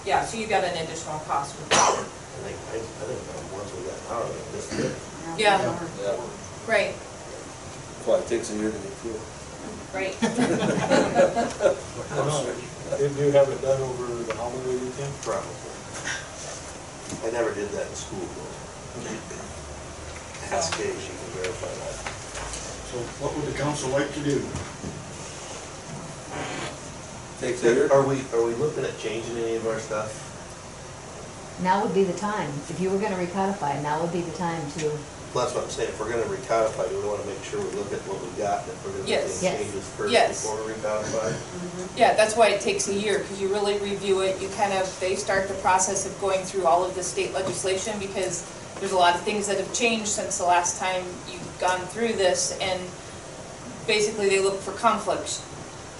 yeah, 0.05 0.25
so 0.25 0.37
you 0.37 0.47
got 0.47 0.63
an 0.63 0.75
additional 0.83 1.19
cost 1.29 1.55
with 1.57 1.69
that. 1.69 1.77
I 1.79 2.49
think, 2.49 2.57
I, 2.73 2.75
I 2.81 3.05
think 3.07 3.21
um, 3.37 3.45
once 3.53 3.69
we 3.77 3.85
got 3.85 3.99
power, 4.09 4.25
this 4.51 4.73
is 4.73 4.79
it. 4.91 4.95
Yeah, 5.37 5.61
Yeah, 6.01 6.17
right, 6.67 6.91
that's 6.97 8.07
why 8.09 8.17
it 8.19 8.27
takes 8.27 8.49
a 8.51 8.55
year 8.57 8.71
to 8.71 8.77
get 8.77 8.93
through. 9.05 9.21
right. 9.93 10.17
I 12.11 12.15
know, 12.17 12.53
did 12.97 13.11
you 13.17 13.31
have 13.31 13.49
it 13.49 13.61
done 13.61 13.81
over 13.81 14.05
the 14.23 14.33
holiday 14.35 14.75
weekend? 14.77 15.13
Probably. 15.21 15.49
I 17.23 17.31
never 17.31 17.53
did 17.53 17.69
that 17.71 17.87
in 17.87 17.95
school, 17.95 18.19
though. 18.19 18.63
Ask 20.55 20.77
Kay, 20.77 20.91
she 20.91 21.09
can 21.09 21.29
verify 21.41 21.71
that. 21.81 21.95
So 22.91 22.99
what 23.23 23.35
would 23.35 23.45
the 23.45 23.57
council 23.57 23.89
like 23.89 24.13
to 24.13 24.19
do? 24.21 24.37
Takes 27.39 27.63
a 27.63 27.73
year. 27.73 27.91
Are 27.91 28.05
we, 28.05 28.21
are 28.33 28.43
we 28.43 28.53
looking 28.55 28.85
at 28.85 28.97
changing 28.99 29.37
any 29.37 29.55
of 29.55 29.65
our 29.67 29.79
stuff? 29.79 30.11
Now 31.61 31.83
would 31.83 31.93
be 31.93 32.03
the 32.03 32.13
time. 32.13 32.49
If 32.69 32.79
you 32.79 32.89
were 32.89 32.99
gonna 32.99 33.15
recodify, 33.15 33.81
now 33.81 34.01
would 34.01 34.13
be 34.13 34.21
the 34.21 34.35
time 34.37 34.61
to, 34.77 34.91
Well, 35.33 35.45
That's 35.45 35.55
what 35.55 35.63
I'm 35.63 35.69
saying, 35.71 35.89
if 35.89 35.99
we're 35.99 36.11
gonna 36.11 36.23
recodify, 36.29 36.87
we 36.91 37.07
wanna 37.09 37.25
make 37.25 37.43
sure 37.43 37.59
we 37.59 37.71
look 37.71 37.91
at 37.91 37.99
what 38.07 38.21
we've 38.21 38.37
got, 38.37 38.61
and 38.63 38.71
if 38.71 38.85
we're 38.85 38.91
gonna 38.91 39.03
make 39.03 39.09
Yes. 39.09 39.41
any 39.41 39.51
Yes. 39.51 39.61
changes 39.63 39.83
first 39.97 40.11
Yes. 40.13 40.41
before 40.43 40.63
we 40.63 40.73
recodify? 40.73 41.31
Mm-hmm. 41.33 41.97
Yeah, 41.97 42.13
that's 42.13 42.35
why 42.35 42.49
it 42.49 42.61
takes 42.61 42.87
a 42.87 42.93
year, 42.93 43.17
because 43.19 43.41
you 43.41 43.47
really 43.47 43.77
review 43.79 44.21
it, 44.21 44.39
you 44.39 44.47
kind 44.49 44.73
of, 44.73 44.87
they 44.99 45.15
start 45.15 45.47
the 45.47 45.55
process 45.55 46.05
of 46.05 46.19
going 46.21 46.45
through 46.45 46.67
all 46.67 46.83
of 46.83 46.93
the 46.93 47.01
state 47.03 47.33
legislation, 47.33 47.97
because 47.97 48.43
there's 48.79 48.91
a 48.91 48.97
lot 48.97 49.15
of 49.15 49.21
things 49.21 49.47
that 49.47 49.57
have 49.57 49.73
changed 49.73 50.07
since 50.09 50.37
the 50.37 50.45
last 50.45 50.77
time 50.79 51.03
you've 51.31 51.59
gone 51.59 51.81
through 51.87 52.13
this, 52.13 52.55
and 52.61 52.79
basically 53.87 54.29
they 54.29 54.39
look 54.39 54.61
for 54.61 54.73
conflicts, 54.73 55.41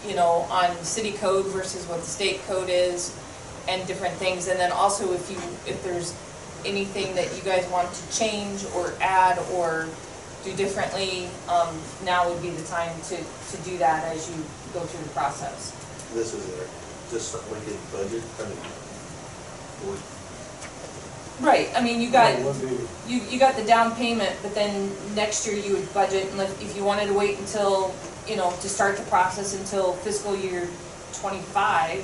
you 0.07 0.13
know, 0.15 0.45
on 0.51 0.69
city 0.83 1.13
code 1.13 1.45
versus 1.47 1.87
what 1.87 2.01
the 2.01 2.07
state 2.07 2.45
code 2.45 2.69
is, 2.69 3.11
and 3.67 3.87
different 3.87 4.13
things, 4.17 4.47
and 4.47 4.59
then 4.59 4.71
also 4.71 5.11
if 5.13 5.31
you, 5.31 5.37
if 5.65 5.81
there's 5.83 6.13
anything 6.65 7.15
that 7.15 7.35
you 7.35 7.41
guys 7.43 7.67
want 7.69 7.91
to 7.93 8.17
change 8.17 8.65
or 8.75 8.93
add 9.01 9.39
or 9.53 9.87
do 10.43 10.53
differently, 10.55 11.27
um, 11.47 11.75
now 12.03 12.27
would 12.29 12.41
be 12.41 12.49
the 12.49 12.63
time 12.65 12.91
to, 13.09 13.15
to 13.17 13.57
do 13.63 13.77
that 13.77 14.03
as 14.13 14.29
you 14.29 14.35
go 14.73 14.81
through 14.81 15.03
the 15.03 15.09
process. 15.11 15.71
This 16.13 16.33
is 16.33 16.43
a- 16.59 16.67
just 17.11 17.35
we 17.51 17.59
could 17.61 17.77
budget, 17.91 18.23
I 18.39 18.43
mean, 18.49 18.57
we, 19.85 19.97
Right, 21.45 21.69
I 21.75 21.81
mean, 21.81 21.99
you 21.99 22.09
got, 22.11 22.37
you, 23.07 23.17
you 23.29 23.39
got 23.39 23.55
the 23.55 23.63
down 23.65 23.95
payment, 23.95 24.35
but 24.41 24.53
then 24.55 24.91
next 25.15 25.45
year 25.47 25.57
you 25.57 25.73
would 25.73 25.93
budget, 25.93 26.31
and 26.31 26.39
if 26.39 26.61
if 26.61 26.75
you 26.77 26.83
wanted 26.83 27.07
to 27.07 27.13
wait 27.13 27.37
until, 27.39 27.93
you 28.27 28.35
know, 28.35 28.51
to 28.61 28.69
start 28.69 28.97
the 28.97 29.03
process 29.05 29.53
until 29.59 29.93
fiscal 29.93 30.35
year 30.35 30.67
twenty-five, 31.13 32.03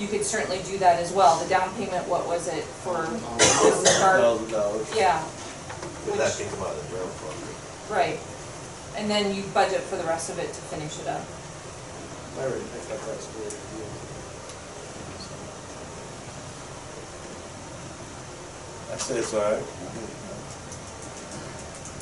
you 0.00 0.08
could 0.08 0.24
certainly 0.24 0.62
do 0.64 0.78
that 0.78 0.98
as 0.98 1.12
well. 1.12 1.38
The 1.38 1.48
down 1.48 1.72
payment, 1.76 2.08
what 2.08 2.26
was 2.26 2.48
it 2.48 2.64
for, 2.64 3.04
was 3.04 3.82
the 3.84 3.90
start? 4.00 4.20
Thousand 4.20 4.50
dollars. 4.50 4.88
Yeah, 4.96 5.22
but 6.06 6.16
that 6.16 6.32
can 6.36 6.48
come 6.48 6.64
out 6.64 6.72
of 6.74 6.80
the 6.82 6.88
general 6.88 7.08
fund. 7.20 7.92
right. 7.92 8.18
And 8.96 9.08
then 9.10 9.34
you 9.36 9.44
budget 9.54 9.82
for 9.82 9.96
the 9.96 10.04
rest 10.04 10.30
of 10.30 10.38
it 10.38 10.48
to 10.48 10.60
finish 10.72 10.98
it 10.98 11.06
up. 11.06 11.20
I 11.20 12.48
already 12.48 12.64
think 12.72 12.88
that 12.88 13.00
that's 13.06 13.26
the 13.28 13.38
way 13.38 13.48
to 13.52 13.60
do. 13.76 13.84
I 18.92 18.96
say 18.96 19.18
it's 19.18 19.34
all 19.34 19.40
right. 19.44 19.62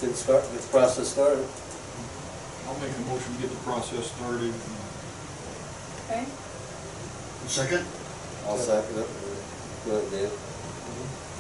Get 0.01 0.15
start, 0.17 0.45
get 0.53 0.63
the 0.63 0.69
process 0.69 1.09
started. 1.09 1.47
I'll 2.67 2.79
make 2.79 2.95
a 2.95 3.01
motion 3.11 3.35
to 3.35 3.41
get 3.43 3.51
the 3.51 3.63
process 3.67 4.13
started. 4.13 4.55
Okay? 6.07 6.25
Second? 7.49 7.85
I'll 8.47 8.59
second 8.59 8.99
it. 8.99 9.09
Go 9.87 9.97
ahead, 9.97 10.11
Dave. 10.11 10.33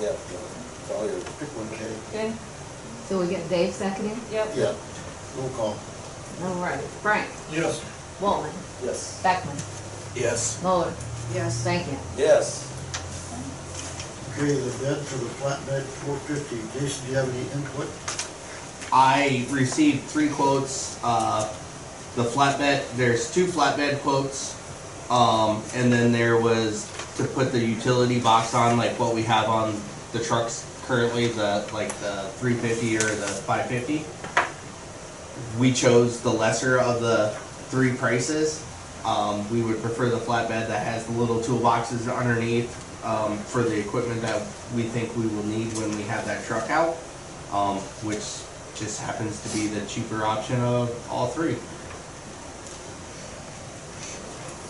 Yeah, 0.00 0.08
it's 0.10 0.90
all 0.90 1.06
yours. 1.06 1.22
Pick 1.38 1.48
one, 1.56 1.68
Kay. 1.76 1.92
Good? 2.12 2.32
so 3.08 3.20
we 3.20 3.28
get 3.28 3.48
Dave 3.48 3.72
seconding? 3.74 4.20
Yep. 4.32 4.48
Yeah. 4.56 4.74
Roll 5.36 5.48
call. 5.50 5.76
All 6.44 6.54
right. 6.62 6.80
Frank, 7.02 7.28
Yes. 7.52 7.82
Waltman, 8.20 8.52
Yes. 8.84 9.20
Beckman, 9.22 9.56
Yes. 10.14 10.62
Muller. 10.62 10.92
Yes. 11.34 11.62
Thank 11.62 11.86
you. 11.88 11.98
Yes. 12.16 12.64
Okay, 14.32 14.52
the 14.54 14.70
bid 14.84 14.98
for 15.06 15.18
the 15.18 15.30
flatbed 15.40 15.82
four 15.82 16.16
fifty. 16.20 16.58
Jason, 16.78 17.04
do 17.06 17.10
you 17.12 17.16
have 17.16 17.28
any 17.28 17.42
input? 17.52 17.88
I 18.92 19.46
received 19.50 20.04
three 20.08 20.28
quotes, 20.28 20.96
uh, 21.02 21.52
the 22.16 22.24
flatbed, 22.24 22.84
there's 22.96 23.32
two 23.32 23.46
flatbed 23.46 23.98
quotes. 24.00 24.54
Um, 25.10 25.62
and 25.74 25.92
then 25.92 26.12
there 26.12 26.38
was 26.40 26.86
to 27.16 27.24
put 27.24 27.50
the 27.52 27.58
utility 27.58 28.20
box 28.20 28.54
on, 28.54 28.76
like 28.76 28.98
what 28.98 29.14
we 29.14 29.22
have 29.22 29.48
on 29.48 29.80
the 30.12 30.22
trucks 30.22 30.66
currently, 30.84 31.28
the, 31.28 31.68
like 31.72 31.88
the 32.00 32.30
three 32.36 32.54
fifty 32.54 32.96
or 32.96 33.00
the 33.00 33.26
five 33.26 33.66
fifty. 33.66 34.04
We 35.58 35.72
chose 35.72 36.20
the 36.20 36.30
lesser 36.30 36.78
of 36.78 37.00
the 37.00 37.30
three 37.70 37.94
prices. 37.94 38.64
Um, 39.04 39.48
we 39.50 39.62
would 39.62 39.80
prefer 39.80 40.08
the 40.08 40.18
flatbed 40.18 40.68
that 40.68 40.82
has 40.84 41.06
the 41.06 41.12
little 41.12 41.40
toolboxes 41.40 42.14
underneath, 42.14 42.74
um, 43.04 43.38
for 43.38 43.62
the 43.62 43.78
equipment 43.78 44.20
that 44.22 44.42
we 44.74 44.82
think 44.82 45.14
we 45.16 45.26
will 45.26 45.44
need 45.44 45.72
when 45.78 45.96
we 45.96 46.02
have 46.02 46.24
that 46.26 46.44
truck 46.44 46.68
out. 46.70 46.96
Um, 47.52 47.78
which 48.04 48.44
just 48.78 49.00
happens 49.00 49.42
to 49.42 49.48
be 49.56 49.68
the 49.68 49.84
cheaper 49.86 50.22
option 50.22 50.60
of 50.60 50.90
all 51.10 51.28
three. 51.28 51.56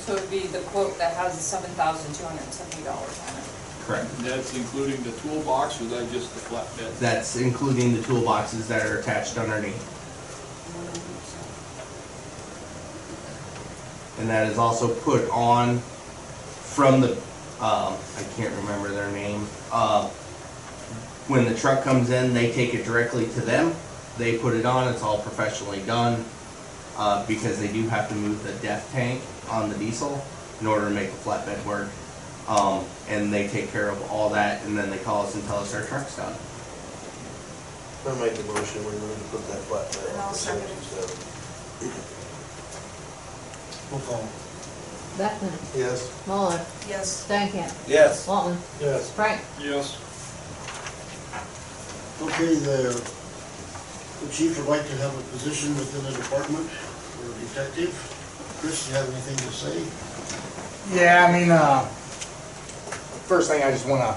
So 0.08 0.14
it'd 0.14 0.30
be 0.30 0.46
the 0.46 0.60
quote 0.60 0.96
that 0.96 1.12
has 1.16 1.36
the 1.36 1.42
seven 1.42 1.68
thousand 1.72 2.14
two 2.14 2.24
hundred 2.24 2.42
and 2.44 2.54
seventy 2.54 2.82
dollars 2.82 3.20
on 3.28 3.36
it. 3.36 3.44
Correct. 3.84 4.18
That's 4.20 4.56
including 4.56 5.02
the 5.02 5.12
toolbox, 5.20 5.82
or 5.82 5.84
is 5.84 5.90
that 5.90 6.10
just 6.10 6.32
the 6.32 6.40
flatbed? 6.48 6.98
That's 6.98 7.36
including 7.36 7.92
the 7.92 8.00
toolboxes 8.00 8.68
that 8.68 8.86
are 8.86 9.00
attached 9.00 9.36
underneath. 9.36 9.76
And 14.18 14.30
that 14.30 14.50
is 14.50 14.56
also 14.56 14.94
put 14.94 15.28
on 15.28 15.80
from 15.80 17.02
the 17.02 17.12
um, 17.60 17.92
I 18.16 18.24
can't 18.34 18.54
remember 18.62 18.88
their 18.88 19.10
name. 19.10 19.46
Uh, 19.70 20.08
when 21.28 21.44
the 21.44 21.54
truck 21.54 21.84
comes 21.84 22.08
in, 22.08 22.32
they 22.32 22.50
take 22.50 22.72
it 22.72 22.86
directly 22.86 23.26
to 23.26 23.42
them. 23.42 23.74
They 24.16 24.38
put 24.38 24.54
it 24.54 24.64
on, 24.64 24.88
it's 24.88 25.02
all 25.02 25.18
professionally 25.18 25.82
done, 25.82 26.24
uh, 26.96 27.26
because 27.26 27.60
they 27.60 27.68
do 27.68 27.86
have 27.88 28.08
to 28.08 28.14
move 28.14 28.42
the 28.42 28.52
def 28.66 28.90
tank 28.90 29.20
on 29.50 29.68
the 29.70 29.76
diesel 29.78 30.24
in 30.60 30.66
order 30.66 30.88
to 30.88 30.94
make 30.94 31.10
the 31.10 31.16
flatbed 31.18 31.64
work. 31.64 31.88
Um, 32.48 32.84
and 33.08 33.32
they 33.32 33.46
take 33.48 33.70
care 33.72 33.88
of 33.90 34.10
all 34.10 34.30
that, 34.30 34.64
and 34.64 34.76
then 34.76 34.88
they 34.90 34.98
call 34.98 35.26
us 35.26 35.34
and 35.34 35.44
tell 35.44 35.58
us 35.58 35.74
our 35.74 35.84
truck's 35.84 36.16
done. 36.16 36.34
I 38.06 38.14
make 38.24 38.34
the 38.34 38.44
motion, 38.52 38.82
we're 38.84 38.92
going 38.92 39.14
to 39.18 39.24
put 39.30 39.46
that 39.48 39.58
flatbed 39.68 40.08
And 40.10 40.16
I'll 40.18 40.28
on 40.28 40.32
for 40.32 40.38
second 40.38 40.62
it. 40.62 40.68
seventy-seven. 40.82 41.20
Roll 43.92 44.00
call. 44.00 44.28
Beckman, 45.18 45.52
Yes. 45.76 46.10
Muller, 46.26 46.60
Yes. 46.88 47.26
Stankham, 47.28 47.70
Yes. 47.88 48.26
Waltman, 48.26 48.56
Yes. 48.80 49.10
Frank. 49.10 49.40
Yes. 49.60 49.96
Okay, 52.22 52.54
the, 52.54 52.94
the 54.24 54.32
chief 54.32 54.56
would 54.58 54.68
like 54.68 54.86
to 54.88 54.96
have 54.96 55.12
a 55.18 55.22
position 55.36 55.76
within 55.76 56.04
the 56.04 56.16
department 56.18 56.68
for 56.70 57.26
a 57.30 57.34
detective. 57.46 58.14
Chris, 58.60 58.86
do 58.86 58.90
you 58.92 58.96
have 58.98 59.08
anything 59.08 59.36
to 59.36 59.52
say? 59.52 60.96
Yeah, 61.00 61.26
I 61.26 61.32
mean, 61.32 61.50
uh, 61.50 61.82
first 63.26 63.48
thing 63.50 63.62
I 63.62 63.70
just 63.70 63.86
wanna 63.86 64.16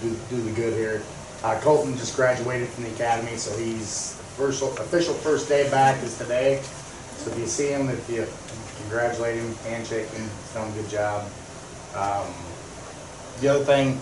do, 0.00 0.16
do 0.30 0.42
the 0.42 0.50
good 0.52 0.72
here. 0.72 1.02
Uh, 1.42 1.60
Colton 1.60 1.96
just 1.98 2.16
graduated 2.16 2.68
from 2.70 2.84
the 2.84 2.90
academy, 2.94 3.36
so 3.36 3.54
he's, 3.58 4.14
first, 4.38 4.62
official 4.62 5.12
first 5.12 5.48
day 5.48 5.68
back 5.70 6.02
is 6.02 6.16
today. 6.16 6.62
So 7.18 7.30
if 7.30 7.38
you 7.38 7.46
see 7.46 7.68
him, 7.68 7.90
if 7.90 8.08
you 8.08 8.26
congratulate 8.82 9.36
him, 9.36 9.54
handshake 9.56 10.08
him, 10.08 10.26
tell 10.54 10.64
him 10.64 10.74
good 10.74 10.88
job. 10.88 11.28
Um, 11.94 12.32
The 13.40 13.48
other 13.48 13.64
thing, 13.64 14.00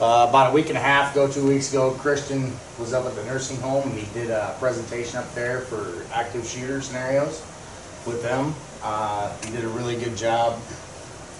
uh, 0.00 0.26
about 0.28 0.50
a 0.50 0.52
week 0.52 0.68
and 0.68 0.76
a 0.76 0.80
half 0.80 1.12
ago, 1.12 1.26
two 1.26 1.48
weeks 1.48 1.70
ago, 1.70 1.92
Christian 1.92 2.52
was 2.78 2.92
up 2.92 3.06
at 3.06 3.16
the 3.16 3.24
nursing 3.24 3.58
home 3.60 3.88
and 3.88 3.98
he 3.98 4.06
did 4.12 4.30
a 4.30 4.54
presentation 4.60 5.18
up 5.18 5.34
there 5.34 5.62
for 5.62 6.04
active 6.12 6.46
shooter 6.46 6.80
scenarios 6.82 7.42
with 8.06 8.22
them. 8.22 8.54
Uh, 8.82 9.34
he 9.44 9.50
did 9.50 9.64
a 9.64 9.68
really 9.68 9.96
good 9.96 10.16
job. 10.16 10.60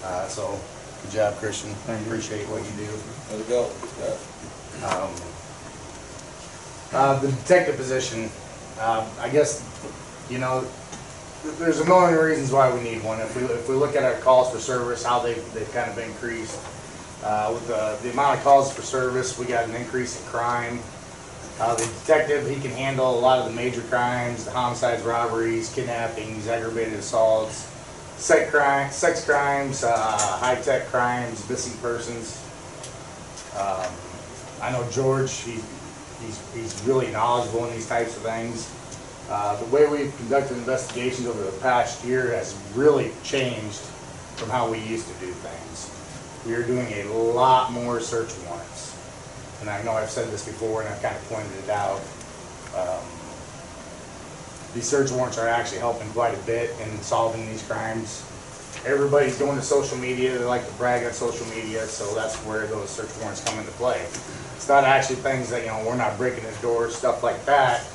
Uh, 0.02 0.26
so, 0.28 0.58
good 1.02 1.12
job, 1.12 1.34
Christian. 1.36 1.74
I 1.88 1.94
appreciate 1.94 2.46
what 2.48 2.64
you 2.64 2.86
do. 2.86 2.92
There 3.28 3.38
we 3.38 3.44
go. 3.44 3.70
Yeah. 4.00 4.88
Um, 4.88 5.14
uh, 6.92 7.18
the 7.20 7.28
detective 7.28 7.76
position, 7.76 8.30
uh, 8.78 9.08
I 9.20 9.28
guess, 9.28 9.64
you 10.30 10.38
know, 10.38 10.66
there's 11.58 11.80
a 11.80 11.84
million 11.84 12.18
reasons 12.18 12.52
why 12.52 12.72
we 12.72 12.80
need 12.82 13.02
one. 13.04 13.20
If 13.20 13.36
we, 13.36 13.42
if 13.44 13.68
we 13.68 13.74
look 13.74 13.94
at 13.94 14.02
our 14.02 14.18
calls 14.20 14.52
for 14.52 14.58
service, 14.58 15.04
how 15.04 15.20
they've, 15.20 15.52
they've 15.54 15.70
kind 15.72 15.90
of 15.90 15.98
increased. 15.98 16.58
Uh, 17.22 17.50
with 17.54 17.66
the, 17.66 17.98
the 18.02 18.12
amount 18.12 18.38
of 18.38 18.44
calls 18.44 18.72
for 18.72 18.82
service, 18.82 19.38
we 19.38 19.46
got 19.46 19.68
an 19.68 19.74
increase 19.74 20.20
in 20.20 20.26
crime. 20.28 20.80
Uh, 21.59 21.74
the 21.74 21.86
detective, 22.00 22.46
he 22.48 22.61
can 22.61 22.70
handle 22.72 23.18
a 23.18 23.20
lot 23.20 23.38
of 23.38 23.46
the 23.46 23.52
major 23.52 23.80
crimes, 23.82 24.44
the 24.44 24.50
homicides, 24.50 25.02
robberies, 25.02 25.72
kidnappings, 25.74 26.46
aggravated 26.48 26.92
assaults, 26.94 27.72
sex 28.16 28.50
crime, 28.50 28.90
sex 28.90 29.24
crimes, 29.24 29.82
uh, 29.82 29.96
high-tech 30.38 30.86
crimes, 30.88 31.48
missing 31.48 31.76
persons. 31.80 32.42
Um, 33.57 33.90
I 34.61 34.70
know 34.70 34.86
George, 34.90 35.32
he, 35.32 35.52
he's, 36.22 36.52
he's 36.52 36.82
really 36.84 37.11
knowledgeable 37.11 37.64
in 37.64 37.72
these 37.72 37.88
types 37.88 38.16
of 38.16 38.22
things. 38.22 38.70
Uh, 39.30 39.57
the 39.57 39.66
way 39.74 39.86
we've 39.86 40.14
conducted 40.18 40.59
investigations 40.59 41.26
over 41.26 41.42
the 41.42 41.59
past 41.59 42.04
year 42.04 42.32
has 42.32 42.54
really 42.74 43.12
changed 43.24 43.80
from 44.36 44.50
how 44.50 44.70
we 44.70 44.78
used 44.80 45.09
to 45.09 45.14
do 45.24 45.32
things. 45.32 45.90
We 46.46 46.54
are 46.54 46.62
doing 46.62 46.86
a 46.92 47.04
lot 47.12 47.72
more 47.72 47.98
search 47.98 48.30
warrants. 48.46 48.76
And 49.61 49.70
I 49.70 49.82
know 49.82 49.92
I've 49.92 50.11
said 50.11 50.28
this 50.30 50.44
before 50.44 50.82
and 50.82 50.88
I've 50.88 51.00
kind 51.02 51.16
of 51.16 51.24
pointed 51.28 51.52
it 51.64 51.70
out. 51.70 52.00
Um, 52.76 53.04
These 54.74 54.86
search 54.86 55.11
warrants 55.11 55.38
are 55.38 55.48
actually 55.48 55.78
helping 55.78 56.09
quite 56.11 56.34
a 56.34 56.42
bit 56.44 56.70
in 56.82 57.00
solving 57.00 57.46
these 57.46 57.62
crimes. 57.62 58.22
Everybody's 58.84 59.38
going 59.38 59.57
to 59.57 59.62
social 59.62 59.96
media, 59.96 60.36
they 60.36 60.44
like 60.44 60.66
to 60.66 60.72
brag 60.74 61.04
on 61.07 61.12
social 61.12 61.46
media, 61.46 61.86
so 61.86 62.14
that's 62.14 62.36
where 62.44 62.66
those 62.66 62.90
search 62.90 63.09
warrants 63.18 63.42
come 63.42 63.59
into 63.59 63.72
play. 63.72 64.00
It's 64.54 64.68
not 64.68 64.84
actually 64.84 65.16
things 65.16 65.48
that, 65.50 65.62
you 65.62 65.68
know, 65.68 65.82
we're 65.86 65.96
not 65.96 66.18
breaking 66.18 66.44
his 66.44 66.61
doors, 66.61 66.94
stuff 66.94 67.22
like 67.22 67.42
that. 67.46 67.86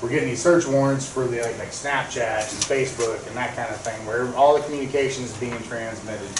We're 0.00 0.10
getting 0.10 0.28
these 0.28 0.40
search 0.40 0.64
warrants 0.64 1.10
for 1.10 1.26
the, 1.26 1.42
like 1.42 1.58
like 1.58 1.72
Snapchat 1.72 2.46
and 2.54 2.62
Facebook 2.62 3.26
and 3.26 3.36
that 3.36 3.56
kind 3.56 3.68
of 3.68 3.80
thing, 3.80 3.98
where 4.06 4.32
all 4.36 4.56
the 4.56 4.62
communication 4.62 5.24
is 5.24 5.36
being 5.38 5.58
transmitted. 5.64 6.30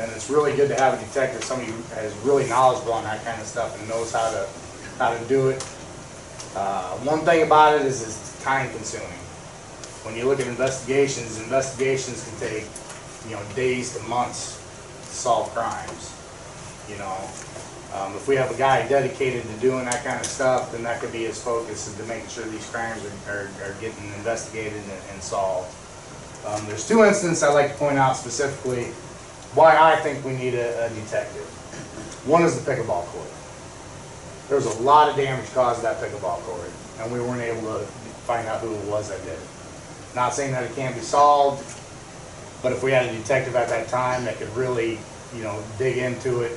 And 0.00 0.10
it's 0.12 0.30
really 0.30 0.56
good 0.56 0.68
to 0.68 0.74
have 0.76 0.94
a 0.94 1.04
detective, 1.04 1.44
somebody 1.44 1.70
who 1.70 1.78
is 2.00 2.16
really 2.24 2.48
knowledgeable 2.48 2.94
on 2.94 3.04
that 3.04 3.22
kind 3.22 3.38
of 3.38 3.46
stuff 3.46 3.78
and 3.78 3.86
knows 3.88 4.12
how 4.12 4.30
to, 4.30 4.48
how 4.98 5.12
to 5.12 5.24
do 5.28 5.50
it. 5.50 5.62
Uh, 6.56 6.96
one 7.04 7.20
thing 7.20 7.42
about 7.42 7.78
it 7.78 7.86
is 7.86 8.02
it's 8.02 8.42
time 8.42 8.70
consuming. 8.70 9.06
When 10.04 10.16
you 10.16 10.24
look 10.24 10.40
at 10.40 10.46
investigations, 10.46 11.38
investigations 11.42 12.26
can 12.26 12.48
take, 12.48 12.66
you 13.28 13.36
know, 13.36 13.42
days 13.54 13.94
to 13.96 14.02
months 14.08 14.56
to 15.02 15.14
solve 15.14 15.50
crimes, 15.50 16.16
you 16.88 16.96
know. 16.96 17.18
Um, 17.92 18.14
if 18.14 18.26
we 18.26 18.36
have 18.36 18.50
a 18.50 18.56
guy 18.56 18.88
dedicated 18.88 19.42
to 19.42 19.52
doing 19.60 19.84
that 19.84 20.02
kind 20.02 20.18
of 20.18 20.24
stuff, 20.24 20.72
then 20.72 20.82
that 20.84 21.00
could 21.00 21.12
be 21.12 21.24
his 21.24 21.42
focus, 21.42 21.88
is 21.88 21.96
to 21.96 22.04
making 22.04 22.28
sure 22.28 22.44
these 22.46 22.68
crimes 22.70 23.04
are, 23.04 23.32
are, 23.32 23.50
are 23.64 23.74
getting 23.80 24.04
investigated 24.16 24.80
and, 24.80 25.02
and 25.12 25.22
solved. 25.22 25.74
Um, 26.46 26.64
there's 26.66 26.88
two 26.88 27.04
instances 27.04 27.42
I'd 27.42 27.52
like 27.52 27.72
to 27.72 27.78
point 27.78 27.98
out 27.98 28.16
specifically 28.16 28.92
why 29.54 29.76
I 29.76 29.96
think 30.00 30.24
we 30.24 30.32
need 30.32 30.54
a, 30.54 30.86
a 30.86 30.88
detective. 30.90 31.44
One 32.26 32.42
is 32.42 32.62
the 32.62 32.70
pickleball 32.70 33.04
court. 33.06 33.28
There 34.48 34.56
was 34.56 34.66
a 34.66 34.82
lot 34.82 35.08
of 35.08 35.16
damage 35.16 35.50
caused 35.52 35.82
that 35.82 36.00
pickleball 36.00 36.40
court, 36.42 36.70
and 36.98 37.12
we 37.12 37.20
weren't 37.20 37.40
able 37.42 37.62
to 37.78 37.84
find 38.26 38.46
out 38.48 38.60
who 38.60 38.74
it 38.74 38.84
was 38.86 39.08
that 39.08 39.22
did 39.24 39.32
it. 39.32 39.38
Not 40.14 40.34
saying 40.34 40.52
that 40.52 40.64
it 40.64 40.74
can't 40.74 40.94
be 40.94 41.00
solved, 41.00 41.64
but 42.62 42.72
if 42.72 42.82
we 42.82 42.90
had 42.92 43.06
a 43.06 43.12
detective 43.16 43.56
at 43.56 43.68
that 43.68 43.88
time 43.88 44.24
that 44.24 44.36
could 44.38 44.54
really, 44.56 44.98
you 45.34 45.42
know, 45.42 45.62
dig 45.78 45.98
into 45.98 46.42
it, 46.42 46.52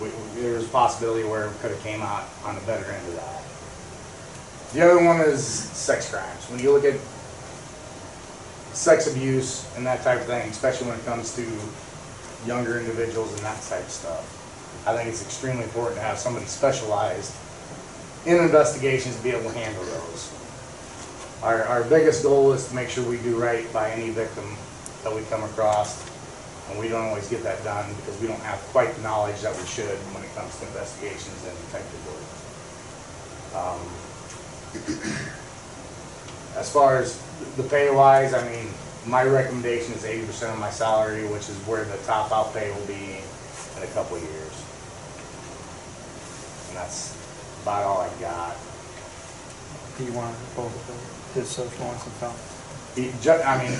we, 0.00 0.08
we- 0.08 0.40
there 0.42 0.54
was 0.54 0.64
a 0.66 0.68
possibility 0.68 1.26
where 1.28 1.46
it 1.46 1.52
could 1.60 1.70
have 1.72 1.82
came 1.82 2.02
out 2.02 2.24
on 2.44 2.54
the 2.54 2.60
better 2.62 2.84
end 2.90 3.06
of 3.08 3.14
that. 3.16 3.42
The 4.74 4.82
other 4.82 5.02
one 5.04 5.20
is 5.20 5.42
sex 5.44 6.10
crimes. 6.10 6.44
When 6.50 6.60
you 6.60 6.72
look 6.72 6.84
at 6.84 7.00
sex 8.74 9.06
abuse 9.10 9.66
and 9.76 9.86
that 9.86 10.02
type 10.02 10.20
of 10.20 10.26
thing, 10.26 10.48
especially 10.50 10.88
when 10.88 10.98
it 10.98 11.04
comes 11.06 11.34
to 11.36 11.42
younger 12.46 12.78
individuals 12.78 13.32
and 13.32 13.40
that 13.40 13.60
type 13.62 13.84
of 13.84 13.90
stuff, 13.90 14.84
I 14.86 14.96
think 14.96 15.08
it's 15.08 15.22
extremely 15.22 15.64
important 15.64 15.96
to 15.96 16.02
have 16.02 16.18
somebody 16.18 16.46
specialized 16.46 17.34
in 18.26 18.36
investigations 18.36 19.16
to 19.16 19.22
be 19.22 19.30
able 19.30 19.50
to 19.50 19.58
handle 19.58 19.84
those. 19.84 20.32
Our, 21.42 21.64
our 21.64 21.84
biggest 21.84 22.22
goal 22.22 22.52
is 22.52 22.66
to 22.68 22.74
make 22.74 22.88
sure 22.88 23.08
we 23.08 23.18
do 23.18 23.38
right 23.38 23.70
by 23.72 23.90
any 23.90 24.10
victim 24.10 24.44
that 25.04 25.14
we 25.14 25.22
come 25.30 25.42
across. 25.44 26.06
And 26.70 26.78
we 26.78 26.88
don't 26.88 27.06
always 27.06 27.28
get 27.28 27.42
that 27.44 27.64
done 27.64 27.88
because 27.96 28.20
we 28.20 28.26
don't 28.26 28.42
have 28.42 28.58
quite 28.72 28.94
the 28.94 29.02
knowledge 29.02 29.40
that 29.40 29.56
we 29.56 29.64
should 29.66 29.96
when 30.12 30.22
it 30.22 30.34
comes 30.34 30.58
to 30.58 30.66
investigations 30.66 31.42
and 31.46 31.56
detective 31.66 32.06
work. 32.06 32.24
Um, 33.56 35.24
As 36.58 36.72
far 36.72 36.98
as 36.98 37.22
the 37.56 37.62
pay 37.62 37.88
wise, 37.88 38.34
I 38.34 38.42
mean, 38.50 38.66
my 39.08 39.24
recommendation 39.24 39.94
is 39.94 40.04
eighty 40.04 40.24
percent 40.26 40.52
of 40.52 40.58
my 40.58 40.70
salary, 40.70 41.26
which 41.26 41.48
is 41.48 41.56
where 41.66 41.84
the 41.84 41.96
top 41.98 42.30
out 42.32 42.52
pay 42.52 42.70
will 42.70 42.86
be 42.86 43.18
in 43.76 43.82
a 43.82 43.86
couple 43.92 44.16
of 44.16 44.22
years. 44.22 44.54
And 46.68 46.76
that's 46.76 47.16
about 47.62 47.82
all 47.84 48.00
I 48.02 48.10
got. 48.20 48.56
Do 49.96 50.04
you 50.04 50.12
want 50.12 50.36
to 50.36 50.56
both 50.56 51.32
his 51.34 51.48
search 51.48 51.78
warrants 51.80 52.04
and? 52.04 52.36
He, 52.94 53.10
I 53.28 53.58
mean, 53.62 53.78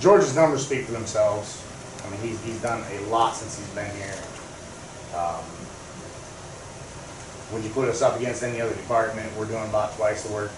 George's 0.00 0.34
numbers 0.36 0.64
speak 0.66 0.84
for 0.86 0.92
themselves. 0.92 1.62
I 2.04 2.10
mean, 2.10 2.20
he's, 2.20 2.42
he's 2.44 2.60
done 2.62 2.84
a 2.90 3.00
lot 3.08 3.34
since 3.34 3.58
he's 3.58 3.68
been 3.74 3.90
here. 3.96 4.18
Um, 5.16 5.44
When 7.52 7.62
you 7.62 7.68
put 7.70 7.88
us 7.88 8.00
up 8.00 8.16
against 8.16 8.42
any 8.42 8.60
other 8.60 8.74
department, 8.74 9.28
we're 9.36 9.44
doing 9.44 9.68
about 9.68 9.94
twice 9.96 10.24
the 10.24 10.32
work 10.32 10.50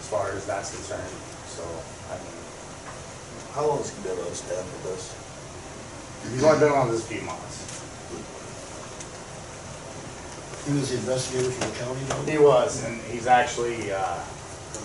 as 0.00 0.08
far 0.10 0.32
as 0.32 0.44
that's 0.44 0.74
concerned. 0.74 1.14
So, 1.46 1.62
I 2.10 2.18
mean, 2.18 2.41
How 3.54 3.66
long 3.66 3.78
has 3.78 3.90
he 3.94 4.02
been 4.02 4.18
on 4.18 4.32
staff 4.34 4.64
with 4.64 4.92
us? 4.94 5.18
he's 6.32 6.42
only 6.44 6.58
been 6.60 6.72
on 6.72 6.88
this 6.90 7.04
a 7.04 7.14
few 7.14 7.20
months. 7.22 7.58
He 10.66 10.72
was 10.78 10.90
the 10.90 10.96
investigator 10.98 11.50
for 11.50 11.68
the 11.68 11.84
county, 11.84 12.00
though? 12.08 12.30
He 12.32 12.38
was, 12.38 12.84
and 12.84 13.00
he's 13.10 13.26
actually, 13.26 13.90
uh, 13.92 14.18
So 14.72 14.80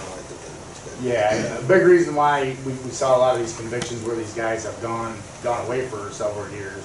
now 0.00 0.08
I 0.08 0.22
think 0.24 0.40
that 0.40 0.50
he's 0.50 1.02
good. 1.02 1.04
yeah, 1.04 1.58
a 1.58 1.62
big 1.68 1.86
reason 1.86 2.14
why 2.14 2.56
we, 2.64 2.72
we 2.72 2.90
saw 2.90 3.16
a 3.16 3.18
lot 3.18 3.34
of 3.34 3.40
these 3.40 3.56
convictions 3.56 4.02
where 4.04 4.16
these 4.16 4.32
guys 4.34 4.64
have 4.64 4.80
gone, 4.80 5.16
gone 5.44 5.64
away 5.66 5.86
for 5.86 6.10
several 6.10 6.48
years. 6.50 6.82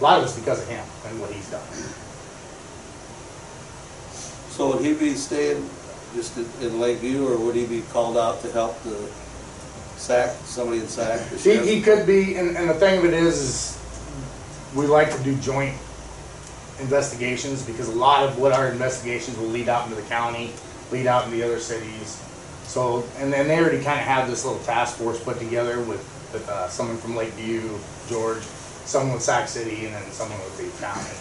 A 0.00 0.02
lot 0.02 0.18
of 0.18 0.24
it's 0.24 0.38
because 0.38 0.62
of 0.62 0.68
him 0.68 0.84
and 1.08 1.20
what 1.20 1.30
he's 1.32 1.50
done. 1.50 1.66
So 4.50 4.70
would 4.76 4.84
he 4.84 4.94
be 4.94 5.14
staying 5.14 5.68
just 6.14 6.36
in- 6.36 6.48
in 6.62 6.80
Lakeview, 6.80 7.26
or 7.26 7.36
would 7.38 7.56
he 7.56 7.66
be 7.66 7.82
called 7.92 8.16
out 8.16 8.40
to 8.42 8.52
help 8.52 8.80
the 8.84 8.96
SAC, 9.96 10.30
somebody 10.44 10.80
in 10.80 10.88
SAC? 10.88 11.20
the 11.30 11.36
He, 11.36 11.42
sheriff? 11.42 11.68
he 11.68 11.80
could 11.82 12.06
be, 12.06 12.36
and, 12.36 12.56
and 12.56 12.68
the 12.68 12.74
thing 12.74 12.98
of 12.98 13.04
it 13.04 13.14
is, 13.14 13.40
is 13.40 13.78
we 14.74 14.86
like 14.86 15.14
to 15.16 15.22
do 15.22 15.34
joint 15.36 15.74
investigations 16.80 17.62
because 17.64 17.88
a 17.88 17.92
lot 17.94 18.24
of 18.24 18.38
what 18.38 18.52
our 18.52 18.68
investigations 18.68 19.38
will 19.38 19.46
lead 19.48 19.68
out 19.68 19.84
into 19.88 19.94
the 20.00 20.06
county, 20.08 20.52
lead 20.90 21.06
out 21.06 21.24
into 21.24 21.36
the 21.36 21.42
other 21.42 21.60
cities. 21.60 22.20
So, 22.64 23.04
and 23.18 23.32
then 23.32 23.46
they 23.46 23.58
already 23.58 23.82
kind 23.82 24.00
of 24.00 24.06
have 24.06 24.28
this 24.28 24.44
little 24.44 24.60
task 24.64 24.96
force 24.96 25.22
put 25.22 25.38
together 25.38 25.80
with, 25.80 26.02
with, 26.32 26.48
uh, 26.48 26.68
someone 26.68 26.96
from 26.96 27.14
Lakeview, 27.14 27.78
George, 28.08 28.42
someone 28.84 29.14
with 29.14 29.22
Sac 29.22 29.48
City, 29.48 29.84
and 29.86 29.94
then 29.94 30.02
someone 30.10 30.38
with 30.40 30.56
the 30.58 30.84
county. 30.84 31.14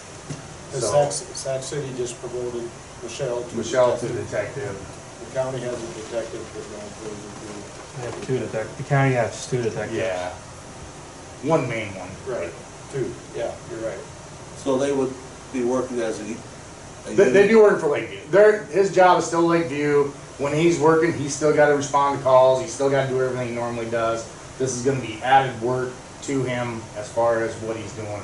The 0.71 0.81
So, 0.81 1.09
Sac, 1.09 1.35
Sac 1.35 1.63
City 1.63 1.87
just 1.95 2.19
promoted 2.19 2.67
Michelle 3.03 3.43
to. 3.43 3.55
Michelle 3.57 3.95
to 3.97 4.07
detective. 4.07 4.73
detective, 4.73 5.29
The 5.29 5.35
county 5.37 5.59
has 5.59 5.75
a 5.77 5.93
detective, 6.01 6.41
but 6.55 6.65
no 6.73 6.81
employees 6.81 7.62
They 7.97 8.01
have 8.03 8.25
two 8.25 8.39
detectives, 8.39 8.75
the 8.77 8.83
county 8.83 9.13
has 9.15 9.47
two 9.49 9.61
detectives. 9.61 9.97
yeah. 9.97 10.29
One 11.43 11.67
main 11.69 11.89
one. 11.95 12.09
Right, 12.27 12.51
two, 12.91 13.13
yeah, 13.35 13.53
you're 13.69 13.79
right. 13.81 13.99
So 14.57 14.77
they 14.77 14.91
would 14.93 15.13
be 15.51 15.63
working 15.63 15.99
as 15.99 16.19
a. 16.19 16.23
a 16.23 17.15
They, 17.15 17.29
they 17.29 17.41
unit? 17.43 17.49
do 17.49 17.61
work 17.61 17.79
for 17.81 17.87
Lakeview. 17.87 18.19
Their, 18.31 18.63
his 18.65 18.93
job 18.95 19.19
is 19.19 19.25
still 19.25 19.43
Lakeview. 19.43 20.05
When 20.39 20.53
he's 20.55 20.79
working, 20.79 21.13
he's 21.13 21.35
still 21.35 21.53
gotta 21.53 21.75
respond 21.75 22.17
to 22.17 22.23
calls, 22.23 22.61
he's 22.61 22.73
still 22.73 22.89
gotta 22.89 23.09
do 23.09 23.21
everything 23.21 23.49
he 23.49 23.55
normally 23.55 23.89
does. 23.89 24.25
This 24.57 24.75
is 24.75 24.83
gonna 24.85 25.01
be 25.01 25.21
added 25.21 25.59
work 25.61 25.91
to 26.23 26.43
him 26.43 26.81
as 26.97 27.11
far 27.11 27.43
as 27.43 27.53
what 27.57 27.75
he's 27.77 27.91
doing. 27.93 28.21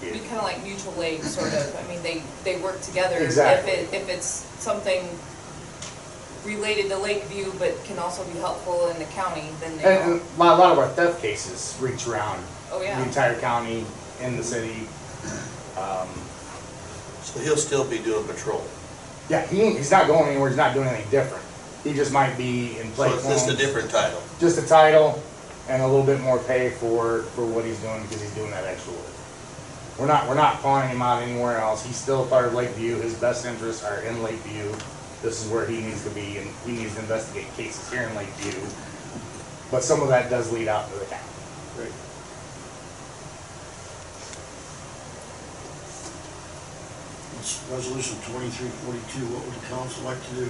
Be 0.00 0.18
kind 0.20 0.38
of 0.38 0.42
like 0.44 0.62
mutual 0.64 1.00
aid, 1.02 1.22
sort 1.22 1.52
of. 1.52 1.76
I 1.76 1.88
mean, 1.88 2.02
they, 2.02 2.22
they 2.42 2.60
work 2.60 2.80
together. 2.80 3.16
Exactly. 3.18 3.72
If 3.72 3.92
it, 3.92 3.96
if 4.02 4.08
it's 4.08 4.26
something 4.58 5.06
related 6.44 6.88
to 6.90 6.96
Lakeview, 6.98 7.52
but 7.58 7.82
can 7.84 7.98
also 7.98 8.24
be 8.24 8.38
helpful 8.38 8.88
in 8.90 8.98
the 8.98 9.04
county, 9.06 9.44
then 9.60 9.76
they 9.76 9.84
And, 9.84 10.06
know. 10.06 10.12
and 10.14 10.22
a 10.36 10.38
lot, 10.38 10.58
a 10.58 10.60
lot 10.62 10.72
of 10.72 10.78
our 10.78 10.88
theft 10.88 11.20
cases 11.20 11.76
reach 11.80 12.06
around 12.06 12.42
Oh, 12.72 12.78
the 12.78 12.84
yeah. 12.86 13.02
entire 13.02 13.38
county, 13.40 13.84
in 14.22 14.36
the 14.36 14.44
city. 14.44 14.86
Um, 15.78 16.08
So 17.22 17.38
he'll 17.40 17.56
still 17.56 17.84
be 17.84 17.98
doing 17.98 18.24
patrol. 18.26 18.62
yeah, 19.28 19.46
he, 19.46 19.62
ain't- 19.62 19.76
he's 19.78 19.90
not 19.90 20.06
going 20.06 20.28
anywhere, 20.30 20.48
he's 20.48 20.56
not 20.56 20.74
doing 20.74 20.88
anything 20.88 21.10
different. 21.10 21.44
He 21.84 21.94
just 21.94 22.12
might 22.12 22.36
be 22.36 22.78
in 22.78 22.88
So 22.90 22.96
place. 22.96 23.14
it's 23.14 23.26
just 23.28 23.48
a 23.50 23.56
different 23.56 23.90
title. 23.90 24.20
Just 24.40 24.58
a 24.58 24.66
title 24.66 25.22
and 25.68 25.82
a 25.82 25.86
little 25.86 26.04
bit 26.04 26.20
more 26.20 26.38
pay 26.38 26.70
for, 26.70 27.22
for 27.34 27.46
what 27.46 27.64
he's 27.64 27.78
doing 27.78 28.02
because 28.02 28.20
he's 28.20 28.34
doing 28.34 28.50
that 28.50 28.64
extra 28.64 28.92
work. 28.92 29.02
We're 29.98 30.06
not, 30.06 30.28
we're 30.28 30.34
not 30.34 30.60
pawning 30.62 30.90
him 30.90 31.02
out 31.02 31.22
anywhere 31.22 31.58
else. 31.58 31.84
He's 31.84 31.96
still 31.96 32.26
part 32.26 32.46
of 32.46 32.54
Lakeview. 32.54 32.96
His 33.00 33.14
best 33.14 33.44
interests 33.46 33.84
are 33.84 34.00
in 34.00 34.22
Lakeview. 34.22 34.72
This 35.22 35.44
is 35.44 35.50
where 35.52 35.66
he 35.66 35.80
needs 35.80 36.02
to 36.04 36.10
be 36.10 36.38
and 36.38 36.48
he 36.64 36.72
needs 36.72 36.94
to 36.94 37.00
investigate 37.00 37.52
cases 37.56 37.90
here 37.92 38.02
in 38.02 38.14
Lakeview. 38.14 38.60
But 39.70 39.84
some 39.84 40.00
of 40.02 40.08
that 40.08 40.30
does 40.30 40.50
lead 40.50 40.66
out 40.68 40.86
into 40.86 40.98
the 40.98 41.04
county. 41.06 41.28
Great. 41.76 41.92
It's 47.38 47.60
resolution 47.72 48.16
twenty-three 48.32 48.72
forty-two, 48.84 49.24
what 49.32 49.44
would 49.44 49.56
the 49.56 49.66
council 49.68 50.04
like 50.04 50.20
to 50.20 50.34
do? 50.34 50.48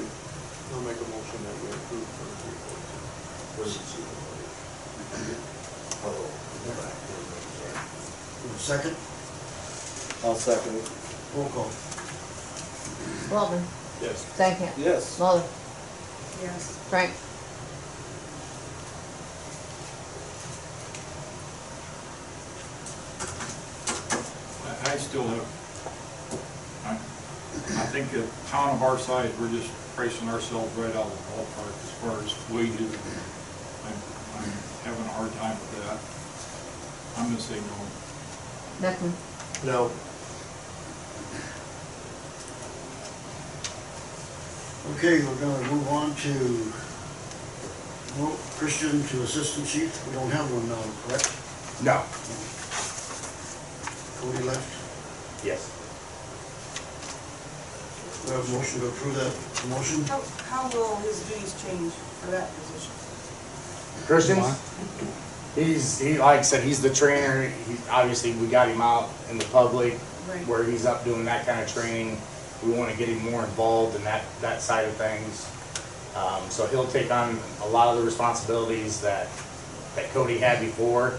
I'll 0.74 0.86
make 0.86 0.98
a 0.98 1.06
motion 1.10 1.38
that 1.46 1.54
we 1.62 1.70
approve 1.74 2.06
twenty-three 2.06 2.58
forty-two. 3.58 4.06
Oh. 6.06 6.30
Second, 8.56 8.94
I'll 10.24 10.34
second 10.34 10.76
it. 10.76 10.88
roll 11.34 11.48
call. 11.50 11.70
Waltman, 13.30 13.64
Yes. 14.00 14.24
Stankham, 14.36 14.70
Yes. 14.78 15.18
Muller, 15.18 15.42
Yes. 16.42 16.76
Frank. 16.88 17.12
I, 24.64 24.92
I 24.92 24.96
still 24.96 25.26
have, 25.26 25.46
I, 26.86 26.92
I 26.92 27.86
think 27.92 28.12
a 28.14 28.26
town 28.48 28.70
of 28.74 28.82
our 28.82 28.98
size, 28.98 29.30
we're 29.40 29.50
just 29.50 29.70
pricing 29.96 30.28
ourselves 30.28 30.72
right 30.76 30.94
out 30.96 31.06
of 31.06 31.12
the 31.12 31.24
ballpark 31.34 31.74
as 31.84 31.90
far 32.00 32.18
as 32.22 32.32
wages. 32.50 32.92
I'm, 33.86 33.98
I'm 34.40 34.50
having 34.84 35.04
a 35.04 35.12
hard 35.12 35.32
time 35.34 35.56
with 35.58 35.72
that. 35.84 35.98
I'm 37.18 37.28
gonna 37.28 37.40
say 37.40 37.56
no. 37.56 37.76
Beckman, 38.80 39.12
No, 39.64 39.90
Okay, 44.96 45.24
we're 45.24 45.34
gonna 45.36 45.70
move 45.72 45.88
on 45.88 46.14
to, 46.16 46.32
well, 48.20 48.36
Christian 48.58 49.02
to 49.08 49.22
assistant 49.22 49.66
chief, 49.66 50.06
we 50.08 50.14
don't 50.14 50.30
have 50.30 50.50
one 50.52 50.68
now, 50.68 50.82
correct? 51.06 51.30
No. 51.82 52.02
Cody 54.20 54.44
left, 54.44 55.44
Yes. 55.44 55.70
we 58.26 58.32
have 58.32 58.46
a 58.48 58.52
motion 58.52 58.80
to 58.80 58.86
approve 58.88 59.14
that 59.14 59.68
motion, 59.70 60.04
How, 60.04 60.20
how 60.50 60.68
will 60.68 60.96
his 60.96 61.20
duties 61.24 61.54
change 61.62 61.92
for 62.20 62.30
that 62.32 62.50
position? 62.56 62.92
Christians? 64.06 64.46
He's, 65.54 65.98
he, 65.98 66.18
like 66.18 66.40
I 66.40 66.42
said, 66.42 66.62
he's 66.62 66.80
the 66.80 66.90
trainer. 66.92 67.48
He, 67.48 67.76
obviously, 67.90 68.32
we 68.34 68.46
got 68.46 68.68
him 68.68 68.80
out 68.80 69.08
in 69.30 69.38
the 69.38 69.44
public 69.46 69.98
Right. 70.28 70.46
where 70.46 70.62
he's 70.62 70.86
up 70.86 71.04
doing 71.04 71.24
that 71.24 71.44
kind 71.44 71.60
of 71.60 71.72
training. 71.72 72.20
We 72.64 72.72
want 72.72 72.90
to 72.90 72.96
get 72.96 73.08
him 73.08 73.30
more 73.30 73.42
involved 73.42 73.96
in 73.96 74.04
that, 74.04 74.22
that 74.40 74.60
side 74.60 74.86
of 74.86 74.94
things. 74.94 75.50
Um, 76.14 76.42
so 76.50 76.66
he'll 76.66 76.88
take 76.88 77.10
on 77.10 77.38
a 77.62 77.68
lot 77.68 77.88
of 77.88 77.98
the 77.98 78.04
responsibilities 78.04 79.00
that, 79.00 79.28
that 79.96 80.10
Cody 80.10 80.38
had 80.38 80.60
before. 80.60 81.14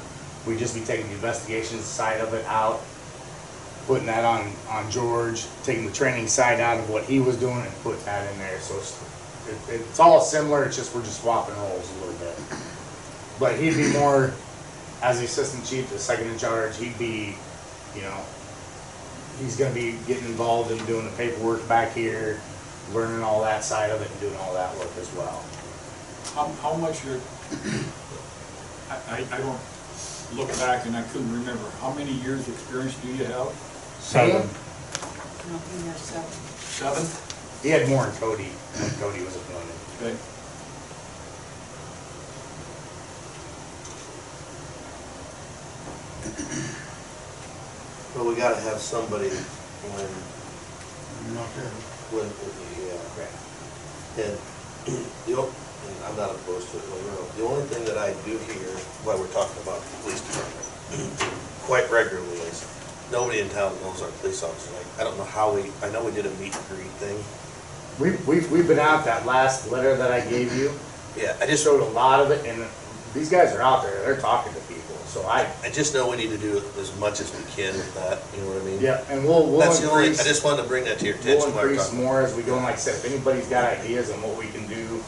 We'd 0.46 0.60
just 0.60 0.76
be 0.76 0.82
taking 0.82 1.08
the 1.08 1.14
investigations 1.14 1.84
side 1.84 2.20
of 2.20 2.34
it 2.34 2.46
out, 2.46 2.82
putting 3.88 4.06
that 4.08 4.26
on, 4.26 4.52
on 4.70 4.90
George, 4.92 5.46
taking 5.64 5.86
the 5.86 5.92
training 5.92 6.28
side 6.28 6.60
out 6.60 6.78
of 6.80 6.90
what 6.90 7.04
he 7.06 7.20
was 7.20 7.38
doing 7.38 7.62
and 7.62 7.74
putting 7.84 8.04
that 8.06 8.32
in 8.32 8.38
there. 8.40 8.60
So 8.60 8.78
it's, 8.78 9.70
it, 9.70 9.80
it's 9.82 10.00
all 10.00 10.20
similar, 10.22 10.66
it's 10.66 10.76
just, 10.76 10.94
we're 10.94 11.04
just 11.04 11.22
swapping 11.22 11.56
roles 11.56 11.92
a 11.92 12.06
little 12.06 12.20
bit. 12.20 12.38
But 13.40 13.58
he'd 13.58 13.76
be 13.76 13.92
more, 13.94 14.34
as 15.02 15.20
the 15.20 15.26
assistant 15.26 15.66
chief, 15.66 15.90
the 15.90 15.98
second 15.98 16.28
in 16.28 16.38
charge, 16.38 16.78
he'd 16.78 16.98
be, 17.00 17.36
you 17.96 18.02
know, 18.02 18.18
he's 19.40 19.56
gonna 19.56 19.74
be 19.74 19.98
getting 20.08 20.26
involved 20.26 20.72
in 20.72 20.78
doing 20.86 21.06
the 21.06 21.12
paperwork 21.18 21.68
back 21.68 21.94
here, 21.94 22.42
learning 22.94 23.24
all 23.24 23.42
that 23.42 23.64
side 23.64 23.90
of 23.90 24.02
it 24.02 24.10
and 24.10 24.20
doing 24.20 24.36
all 24.38 24.54
that 24.54 24.76
work 24.78 24.92
as 25.00 25.12
well. 25.14 25.44
How, 26.36 26.48
how 26.62 26.74
much 26.76 27.06
are, 27.06 27.20
I, 28.90 28.96
I, 29.16 29.26
I 29.32 29.38
don't 29.38 29.60
look 30.34 30.50
back 30.60 30.86
and 30.86 30.96
I 30.96 31.04
couldn't 31.04 31.32
remember, 31.32 31.70
how 31.82 31.94
many 31.94 32.14
years' 32.14 32.48
experience 32.48 32.96
do 32.98 33.08
you 33.10 33.26
have? 33.26 33.50
Seven. 34.00 34.48
No, 35.50 35.58
he 35.58 35.88
has 35.88 35.98
seven. 35.98 36.32
Seven? 36.60 37.06
He 37.62 37.70
had 37.70 37.88
more 37.90 38.06
than 38.06 38.16
Cody, 38.16 38.46
when 38.46 38.92
Cody 39.00 39.24
was 39.24 39.36
appointed. 39.36 39.76
Okay. 40.02 40.16
But 48.16 48.26
we 48.26 48.36
gotta 48.36 48.60
have 48.62 48.80
somebody 48.80 49.30
when, 49.30 50.08
you're 51.26 51.36
not 51.40 51.50
there. 51.56 51.72
when, 52.12 52.28
yeah. 52.78 54.26
And 54.26 54.36
the, 55.26 55.34
o- 55.40 55.52
and 55.52 55.96
I'm 56.06 56.16
not 56.18 56.32
opposed 56.32 56.70
to 56.72 56.78
it, 56.78 56.84
well, 56.90 57.00
you 57.00 57.12
know, 57.12 57.26
the 57.38 57.44
only 57.48 57.66
thing 57.72 57.86
that 57.86 57.98
I 57.98 58.14
do 58.26 58.38
hear, 58.52 58.70
while 59.04 59.18
we're 59.20 59.32
talking 59.32 59.62
about 59.64 59.82
the 59.82 59.96
police 60.04 60.22
department, 60.22 60.68
quite 61.68 61.90
regularly 61.92 62.38
is, 62.50 62.68
nobody 63.12 63.40
in 63.40 63.50
town 63.50 63.76
knows 63.82 64.02
our 64.02 64.12
police 64.20 64.44
officer. 64.44 64.72
Like, 64.76 64.88
I 65.00 65.04
don't 65.04 65.18
know 65.18 65.26
how 65.26 65.54
we, 65.54 65.72
I 65.84 65.92
know 65.92 66.04
we 66.04 66.12
did 66.12 66.26
a 66.26 66.32
meet 66.40 66.56
and 66.56 66.66
greet 66.68 66.92
thing. 67.00 67.18
We've, 68.00 68.20
we've, 68.28 68.50
we've 68.52 68.68
been 68.68 68.80
out, 68.80 69.06
that 69.06 69.26
last 69.26 69.70
letter 69.72 69.96
that 69.98 70.12
I 70.12 70.22
gave 70.30 70.56
you, 70.56 70.72
Yeah, 71.18 71.36
I 71.42 71.46
just, 71.46 71.64
showed 71.64 71.82
a 71.82 71.92
lot 71.92 72.20
of 72.22 72.32
it, 72.32 72.46
and 72.46 72.64
these 73.14 73.30
guys 73.30 73.54
are 73.54 73.62
out 73.62 73.84
there, 73.84 74.00
they're 74.04 74.20
talking 74.22 74.54
to 74.54 74.60
people, 74.60 74.61
so 75.12 75.22
I, 75.28 75.46
I 75.64 75.70
just 75.70 75.94
know 75.94 76.10
we 76.10 76.16
need 76.18 76.30
to 76.30 76.38
do 76.38 76.62
as 76.80 76.98
much 77.00 77.20
as 77.20 77.32
we 77.36 77.44
can 77.52 77.74
with 77.74 77.94
that, 77.96 78.20
you 78.34 78.42
know 78.44 78.54
what 78.54 78.62
I 78.62 78.66
mean? 78.66 78.80
yeah, 78.80 79.04
and 79.10 79.24
we'll, 79.26 79.46
we'll 79.46 79.60
That's 79.60 79.80
the 79.80 79.90
only, 79.92 80.04
I 80.04 80.08
increase, 80.08 80.26
just 80.26 80.44
wanted 80.46 80.64
to 80.64 80.68
bring 80.70 80.86
that 80.86 81.00
to 81.00 81.06
your 81.06 81.16
we'll 81.18 81.24
attention 81.36 81.54
while 81.54 81.64
we're 81.66 81.70
increase 81.72 81.90
talking. 81.90 82.04
more 82.06 82.22
as 82.22 82.34
we 82.34 82.44
go, 82.44 82.56
and 82.56 82.64
like 82.64 82.76
I 82.76 82.78
said, 82.78 82.96
if 82.96 83.06
anybody's 83.12 83.48
got 83.48 83.66
ideas 83.66 84.10
on 84.10 84.22
what 84.24 84.38
we 84.40 84.48
can 84.56 84.66
do, 84.68 85.04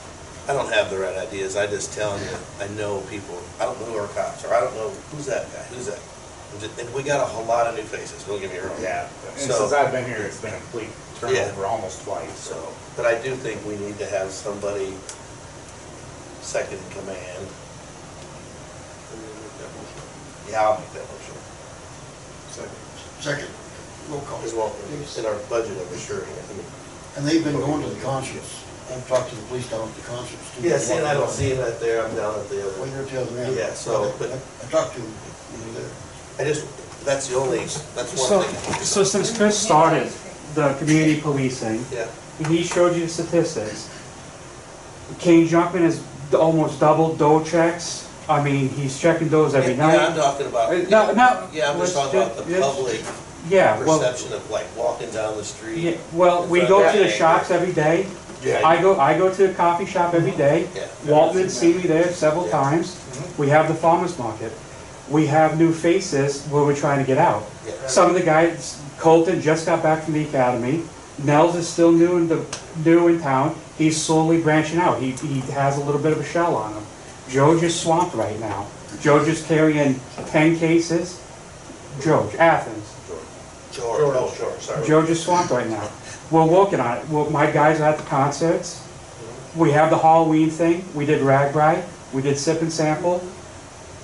I 0.47 0.51
don't 0.51 0.67
have 0.73 0.89
the 0.91 0.99
right 0.99 1.15
ideas, 1.17 1.55
I 1.55 1.67
just 1.67 1.93
telling 1.95 2.21
you, 2.23 2.35
I 2.59 2.67
know 2.75 2.99
people, 3.09 3.39
I 3.61 3.65
don't 3.65 3.79
know 3.79 3.85
who 3.87 3.97
our 3.97 4.07
cops, 4.11 4.43
or 4.43 4.53
I 4.53 4.59
don't 4.59 4.75
know, 4.75 4.89
who's 5.15 5.25
that 5.27 5.47
guy, 5.53 5.63
who's 5.71 5.87
that? 5.87 5.99
And 6.51 6.59
ju- 6.61 6.75
And 6.83 6.93
we 6.93 7.01
got 7.01 7.21
a 7.21 7.25
whole 7.25 7.45
lot 7.45 7.65
of 7.67 7.75
new 7.75 7.83
faces, 7.87 8.21
don't 8.25 8.41
get 8.41 8.51
me 8.51 8.59
wrong. 8.59 8.75
yeah. 8.81 9.07
And 9.31 9.39
So- 9.39 9.55
since 9.55 9.71
I've 9.71 9.91
been 9.93 10.03
here, 10.05 10.19
it's 10.19 10.41
been 10.41 10.53
a 10.53 10.57
complete 10.67 10.89
turnover 11.17 11.65
almost 11.65 12.03
twice, 12.03 12.27
so. 12.37 12.55
So, 12.55 12.73
but 12.97 13.05
I 13.05 13.15
do 13.23 13.35
think 13.39 13.63
we 13.65 13.77
need 13.77 13.97
to 13.99 14.05
have 14.05 14.31
somebody 14.31 14.93
second 16.41 16.77
in 16.77 16.89
command. 16.99 17.47
Yeah, 20.49 20.61
I'll 20.67 20.79
make 20.79 20.91
that 20.93 21.05
motion. 21.09 21.35
Second. 22.51 22.77
Second, 23.19 23.49
roll 24.09 24.21
call. 24.21 24.41
As 24.43 24.53
well, 24.53 24.75
in 25.17 25.25
our 25.25 25.35
budget, 25.49 25.77
I'm 25.79 25.97
sure, 25.99 26.23
I 26.23 26.53
mean. 26.53 26.65
And 27.15 27.25
they've 27.27 27.43
been 27.43 27.55
going 27.55 27.81
to 27.83 27.89
the 27.89 28.01
concerts, 28.01 28.63
I've 28.91 29.07
talked 29.07 29.29
to 29.29 29.35
the 29.35 29.41
police 29.43 29.69
down 29.69 29.87
at 29.87 29.95
the 29.95 30.01
concerts. 30.01 30.55
too. 30.57 30.67
Yeah, 30.67 30.77
see, 30.77 30.95
and 30.97 31.05
I 31.07 31.13
don't 31.13 31.29
see 31.29 31.51
him 31.51 31.59
right 31.59 31.79
there, 31.79 32.05
I'm 32.05 32.13
down 32.15 32.35
at 32.39 32.49
the 32.49 32.57
Well, 32.57 32.81
other. 32.83 32.91
you're 32.91 33.01
at 33.03 33.09
the 33.09 33.21
other 33.21 33.37
end. 33.39 33.55
Yeah, 33.55 33.73
so, 33.73 34.13
but- 34.19 34.31
I 34.31 34.35
I 34.35 34.65
talked 34.69 34.95
to 34.95 35.01
him, 35.01 35.07
you 35.53 35.65
know, 35.65 35.79
there. 35.79 35.89
I 36.39 36.43
just, 36.51 36.65
That's 37.05 37.27
the 37.27 37.35
only, 37.35 37.59
that's 37.95 38.11
So, 38.27 38.37
one 38.39 38.47
thing. 38.47 38.83
so 38.83 39.03
since 39.03 39.35
Chris 39.37 39.57
started 39.59 40.09
the 40.55 40.73
community 40.75 41.19
policing, 41.19 41.85
Yeah, 41.91 42.07
he 42.47 42.63
showed 42.63 42.95
you 42.95 43.03
the 43.03 43.09
statistics. 43.09 43.89
Kane 45.19 45.45
Junkman 45.47 45.81
has 45.81 46.01
almost 46.33 46.79
doubled 46.79 47.19
doe 47.19 47.43
checks. 47.43 48.07
I 48.29 48.41
mean, 48.43 48.69
he's 48.69 48.97
checking 48.99 49.29
those 49.29 49.53
every 49.53 49.73
yeah, 49.73 49.85
I'm 49.87 50.13
night. 50.13 50.15
talking 50.15 50.47
about, 50.47 50.69
Uh, 50.73 50.77
No, 50.89 51.11
no. 51.13 51.47
yeah, 51.51 51.71
I'm 51.71 51.79
just 51.79 51.79
let's 51.79 51.93
talking 51.93 52.21
about 52.21 52.37
the 52.37 52.59
public 52.59 53.01
Yeah, 53.49 53.83
well, 53.83 53.99
perception 53.99 54.33
of 54.33 54.49
like 54.49 54.65
walking 54.77 55.09
down 55.11 55.31
the 55.35 55.39
yeah, 55.41 55.43
street. 55.43 55.99
well, 56.13 56.45
we 56.47 56.61
go 56.61 56.89
to 56.91 56.97
the 56.97 57.09
shops 57.09 57.51
every 57.51 57.73
day. 57.73 58.05
Yeah. 58.41 58.61
I 58.65 58.81
go, 58.81 58.99
I 58.99 59.17
go 59.17 59.33
to 59.33 59.47
the 59.47 59.53
coffee 59.53 59.85
shop 59.85 60.13
every 60.13 60.31
day. 60.31 60.67
Yeah. 60.75 60.83
Waltman 61.05 61.49
see 61.49 61.73
me 61.73 61.83
there 61.83 62.11
several 62.11 62.45
Yeah. 62.45 62.51
times. 62.51 62.95
Mhm. 63.13 63.37
We 63.37 63.49
have 63.49 63.67
the 63.67 63.73
farmer's 63.73 64.17
market. 64.19 64.51
We 65.09 65.27
have 65.27 65.57
new 65.57 65.73
faces 65.73 66.43
where 66.49 66.63
we're 66.63 66.75
trying 66.75 66.99
to 66.99 67.05
get 67.05 67.17
out. 67.17 67.43
Yeah. 67.65 67.73
Some 67.87 68.07
of 68.09 68.15
the 68.15 68.21
guys, 68.21 68.77
Colton 68.99 69.41
just 69.41 69.65
got 69.65 69.81
back 69.83 70.03
from 70.05 70.13
the 70.13 70.23
academy. 70.23 70.83
Nels 71.23 71.55
is 71.55 71.67
still 71.67 71.91
new 71.91 72.17
in 72.17 72.27
the, 72.27 72.39
new 72.85 73.07
in 73.07 73.21
town. 73.21 73.55
He's 73.77 74.01
slowly 74.01 74.39
branching 74.41 74.79
out. 74.79 74.99
He, 74.99 75.11
he 75.11 75.39
has 75.51 75.77
a 75.77 75.81
little 75.81 76.01
bit 76.01 76.11
of 76.13 76.19
a 76.19 76.23
shell 76.25 76.55
on 76.55 76.73
him. 76.73 76.83
George 77.29 77.63
is 77.63 77.79
swamped 77.79 78.15
right 78.15 78.39
now. 78.39 78.67
George 79.01 79.27
is 79.27 79.45
carrying 79.45 79.99
ten 80.27 80.57
cases. 80.57 81.19
George, 82.01 82.33
Athens. 82.35 82.89
Sure, 83.71 84.15
oh, 84.15 84.31
sure, 84.37 84.51
sorry. 84.59 84.85
George 84.87 85.09
is 85.09 85.23
swamped 85.23 85.51
right 85.51 85.67
now. 85.67 85.89
We're 86.29 86.45
working 86.45 86.79
on 86.79 86.97
it. 86.97 87.09
Well, 87.09 87.29
my 87.29 87.49
guys 87.49 87.79
are 87.81 87.85
at 87.89 87.97
the 87.97 88.03
concerts. 88.05 88.81
We 89.55 89.71
have 89.71 89.89
the 89.89 89.97
Halloween 89.97 90.49
thing. 90.49 90.83
We 90.95 91.05
did 91.05 91.21
Rag 91.21 91.53
RAGBRAI. 91.53 91.83
We 92.13 92.21
did 92.21 92.37
Sip 92.37 92.61
and 92.61 92.71
Sample. 92.71 93.23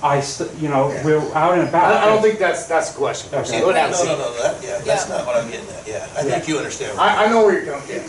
I, 0.02 0.20
st- 0.20 0.50
you 0.58 0.68
know, 0.68 0.88
we're 1.04 1.20
out 1.34 1.58
and 1.58 1.68
about. 1.68 1.94
I, 1.94 2.02
I 2.04 2.06
don't 2.06 2.22
think 2.22 2.38
that's, 2.38 2.66
that's 2.66 2.92
the 2.92 2.98
question. 2.98 3.34
Okay. 3.34 3.58
No, 3.60 3.66
Go 3.66 3.72
no, 3.72 3.90
no, 3.90 4.16
no, 4.16 4.42
that, 4.42 4.62
yeah, 4.64 4.78
that's 4.78 5.08
not 5.08 5.26
what 5.26 5.36
I'm 5.36 5.50
getting 5.50 5.68
at, 5.68 5.86
yeah. 5.86 6.08
I 6.16 6.22
think 6.22 6.48
you 6.48 6.56
understand. 6.56 6.96
what 6.96 7.06
I, 7.06 7.26
I 7.26 7.28
know 7.28 7.44
where 7.44 7.62
you're 7.62 7.70
coming, 7.72 7.88
yeah. 7.88 8.08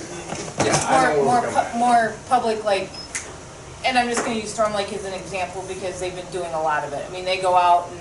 Yeah, 0.64 0.86
I 0.88 1.14
know 1.16 1.24
more, 1.26 1.26
where 1.26 1.26
more, 1.26 1.41
you're 1.41 1.51
coming. 1.51 1.72
pu- 1.72 1.78
more 1.80 2.16
public, 2.30 2.64
like, 2.64 2.89
and 3.86 3.97
I'm 3.97 4.07
just 4.09 4.23
gonna 4.25 4.38
use 4.39 4.53
Storm 4.53 4.73
Lake 4.73 4.91
as 4.93 5.05
an 5.05 5.13
example 5.13 5.63
because 5.67 5.99
they've 5.99 6.15
been 6.15 6.29
doing 6.32 6.51
a 6.53 6.61
lot 6.61 6.84
of 6.84 6.93
it. 6.93 7.05
I 7.07 7.11
mean, 7.11 7.25
they 7.25 7.39
go 7.41 7.55
out 7.55 7.89
and 7.91 7.99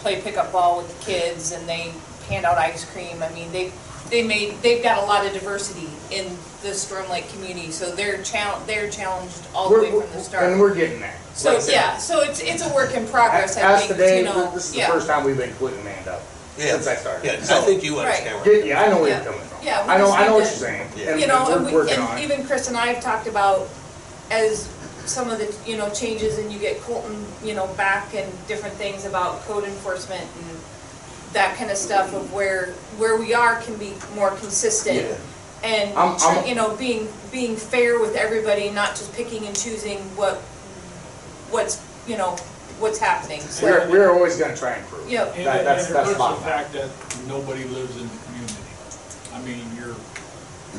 play 0.00 0.20
pickup 0.20 0.52
ball 0.52 0.78
with 0.78 0.96
the 0.98 1.04
kids 1.04 1.52
and 1.52 1.68
they 1.68 1.92
hand 2.28 2.44
out 2.46 2.58
ice 2.58 2.84
cream. 2.92 3.22
I 3.22 3.28
mean, 3.32 3.50
they, 3.52 3.72
they 4.10 4.22
made, 4.22 4.54
they've 4.62 4.82
got 4.82 5.02
a 5.02 5.06
lot 5.06 5.26
of 5.26 5.32
diversity 5.32 5.88
in 6.10 6.36
the 6.62 6.72
Storm 6.74 7.08
Lake 7.10 7.28
community, 7.30 7.70
so 7.70 7.90
they're 7.94 8.22
chal, 8.22 8.60
they're 8.66 8.88
challenged 8.90 9.46
all 9.54 9.68
the 9.70 9.80
way 9.80 9.90
from 9.90 10.00
the 10.12 10.20
start. 10.20 10.44
And 10.44 10.60
we're 10.60 10.74
getting 10.74 11.00
there. 11.00 11.16
So, 11.34 11.50
Like 11.50 11.58
I 11.58 11.60
said, 11.60 11.72
yeah, 11.72 11.96
so 11.98 12.20
it's, 12.22 12.40
it's 12.40 12.68
a 12.68 12.74
work 12.74 12.94
in 12.94 13.06
progress, 13.08 13.56
I 13.56 13.60
As 13.74 13.80
think, 13.80 13.92
today, 13.92 14.18
you 14.20 14.24
know, 14.24 14.50
this 14.54 14.70
is 14.70 14.74
the 14.74 14.82
first 14.82 15.06
time 15.06 15.24
we've 15.24 15.36
been 15.36 15.50
including 15.50 15.84
Mando, 15.84 16.18
Yeah. 16.56 16.72
since 16.72 16.86
I 16.86 16.94
started. 16.96 17.24
Yeah, 17.26 17.32
I 17.34 17.60
think 17.62 17.84
you 17.84 17.96
Right. 17.98 18.06
understand 18.06 18.36
where. 18.44 18.44
get- 18.56 18.66
Yeah, 18.66 18.82
I 18.82 18.88
know 18.88 19.00
where 19.02 19.10
you're 19.14 19.24
coming 19.24 19.40
from. 19.40 19.58
Yeah, 19.64 19.84
I 19.86 19.98
know, 19.98 20.10
I 20.10 20.26
know 20.26 20.32
what 20.34 20.38
you're 20.40 20.46
saying. 20.46 20.90
Yeah. 20.96 21.10
and- 21.10 21.20
You 21.20 21.26
know, 21.26 21.44
and 21.46 21.54
and 21.54 21.64
we're 21.66 21.70
we, 21.70 21.76
working 21.76 21.98
on 22.00 22.10
and 22.12 22.18
it. 22.20 22.24
even 22.32 22.46
Chris 22.46 22.68
and 22.68 22.76
I 22.76 22.86
have 22.92 23.02
talked 23.02 23.26
about 23.26 23.68
as 24.30 24.68
some 25.08 25.30
of 25.30 25.38
the, 25.38 25.54
you 25.70 25.76
know, 25.76 25.88
changes 25.90 26.38
and 26.38 26.52
you 26.52 26.58
get 26.58 26.80
Colton, 26.82 27.24
you 27.42 27.54
know, 27.54 27.66
back 27.74 28.14
and 28.14 28.30
different 28.46 28.74
things 28.76 29.04
about 29.04 29.40
code 29.42 29.64
enforcement 29.64 30.22
and 30.22 30.60
that 31.32 31.56
kind 31.56 31.70
of 31.70 31.76
stuff 31.76 32.14
of 32.14 32.32
where, 32.32 32.66
where 32.98 33.18
we 33.18 33.34
are 33.34 33.60
can 33.62 33.76
be 33.76 33.92
more 34.14 34.30
consistent. 34.32 34.96
Yeah. 34.96 35.16
And, 35.64 35.98
I'm- 35.98 36.16
I'm- 36.20 36.46
you 36.46 36.54
know, 36.54 36.76
being, 36.76 37.08
being 37.32 37.56
fair 37.56 37.98
with 37.98 38.14
everybody, 38.14 38.70
not 38.70 38.90
just 38.90 39.12
picking 39.14 39.46
and 39.46 39.56
choosing 39.58 39.98
what, 40.16 40.36
what's, 41.50 41.82
you 42.06 42.16
know, 42.16 42.36
what's 42.78 42.98
happening, 42.98 43.40
so, 43.40 43.66
We're, 43.66 43.90
we're 43.90 44.12
always 44.12 44.36
gonna 44.36 44.56
try 44.56 44.72
and 44.74 44.84
improve. 44.84 45.10
you 45.10 45.18
know, 45.18 45.32
And 45.32 45.46
That- 45.46 45.56
and 45.58 45.66
that's- 45.66 45.90
it 45.90 45.92
that's 45.94 46.08
hurts 46.08 46.18
bottom 46.18 46.38
the 46.38 46.44
fact 46.48 46.72
that 46.74 46.88
nobody 47.26 47.64
lives 47.64 47.96
in 47.96 48.08
the 48.08 48.16
community. 48.24 48.54
I 49.34 49.40
mean, 49.40 49.58
you're, 49.58 49.67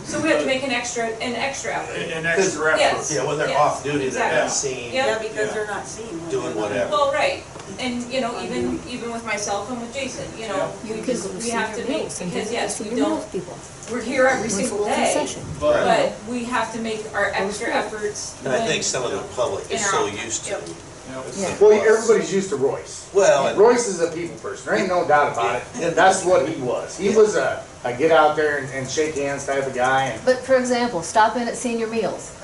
so 0.04 0.22
we 0.22 0.30
have 0.30 0.40
to 0.42 0.46
make 0.46 0.64
an 0.64 0.72
extra, 0.72 1.08
an 1.08 1.36
extra 1.36 1.74
effort. 1.76 1.98
an 1.98 2.26
extra 2.26 2.68
effort. 2.74 2.80
Yes. 2.80 3.14
Yeah, 3.14 3.26
when 3.26 3.38
they're 3.38 3.48
Yes, 3.50 3.58
off 3.60 3.84
duty, 3.84 4.10
they're 4.10 4.20
not 4.20 4.44
exactly. 4.46 4.74
seen 4.74 4.94
Yeah. 4.94 5.06
Yeah, 5.08 5.20
because 5.20 5.54
they're 5.54 5.68
not 5.68 5.88
seen. 5.88 6.06
when 6.22 6.30
doing 6.30 6.54
they're 6.54 6.62
whatever. 6.64 6.92
Well, 6.92 7.12
right, 7.14 7.44
and, 7.80 8.04
you 8.12 8.22
know, 8.22 8.40
even, 8.44 8.80
even 8.90 9.12
with 9.12 9.26
myself 9.26 9.70
and 9.72 9.80
with 9.82 9.94
Jason, 9.94 10.26
you 10.38 10.48
know, 10.48 10.72
You 10.84 10.96
we 10.96 11.02
can 11.02 11.06
just, 11.16 11.32
go 11.32 11.38
we 11.40 11.50
have 11.52 11.76
to 11.76 11.88
make, 11.88 12.04
because 12.10 12.52
yes, 12.52 12.80
we 12.82 12.96
don't, 12.96 13.32
people. 13.32 13.58
we're 13.92 14.02
here 14.02 14.26
every 14.28 14.50
single 14.50 14.84
day. 14.86 15.28
But, 15.60 15.84
but 15.86 16.30
we 16.32 16.44
have 16.46 16.74
to 16.74 16.80
make 16.80 17.04
our 17.14 17.32
extra 17.34 17.70
efforts. 17.74 18.38
And 18.44 18.54
I 18.54 18.60
when- 18.60 18.68
think 18.68 18.84
some 18.84 19.04
of 19.04 19.12
the 19.12 19.22
public 19.36 19.66
is 19.66 19.72
In 19.72 19.78
so 19.80 20.06
used 20.08 20.46
to. 20.46 20.52
yep. 20.52 20.68
you 20.68 21.16
know, 21.16 21.24
Yeah. 21.38 21.56
Well, 21.60 21.72
everybody's 21.82 22.34
used 22.34 22.50
to 22.50 22.56
Royce. 22.58 23.10
Well, 23.14 23.48
and 23.48 23.58
Royce 23.58 23.88
is 23.88 24.02
a 24.02 24.12
people 24.12 24.36
person, 24.38 24.66
there 24.66 24.76
ain't 24.80 24.90
no 24.90 25.08
doubt 25.08 25.34
about 25.34 25.62
it. 25.76 25.96
That's 25.96 26.24
what 26.26 26.48
he 26.50 26.60
was. 26.62 26.98
He 26.98 27.10
was 27.10 27.36
a, 27.36 27.64
a 27.86 27.94
get 27.94 28.12
out 28.12 28.36
there 28.36 28.58
and, 28.58 28.70
and 28.72 28.90
shake 28.90 29.16
hands 29.16 29.46
type 29.46 29.66
of 29.66 29.74
guy 29.74 30.06
and 30.06 30.26
But 30.26 30.40
for 30.40 30.56
example, 30.58 31.02
stop 31.02 31.36
in 31.38 31.48
at 31.48 31.56
senior 31.56 31.88
meals 31.88 32.36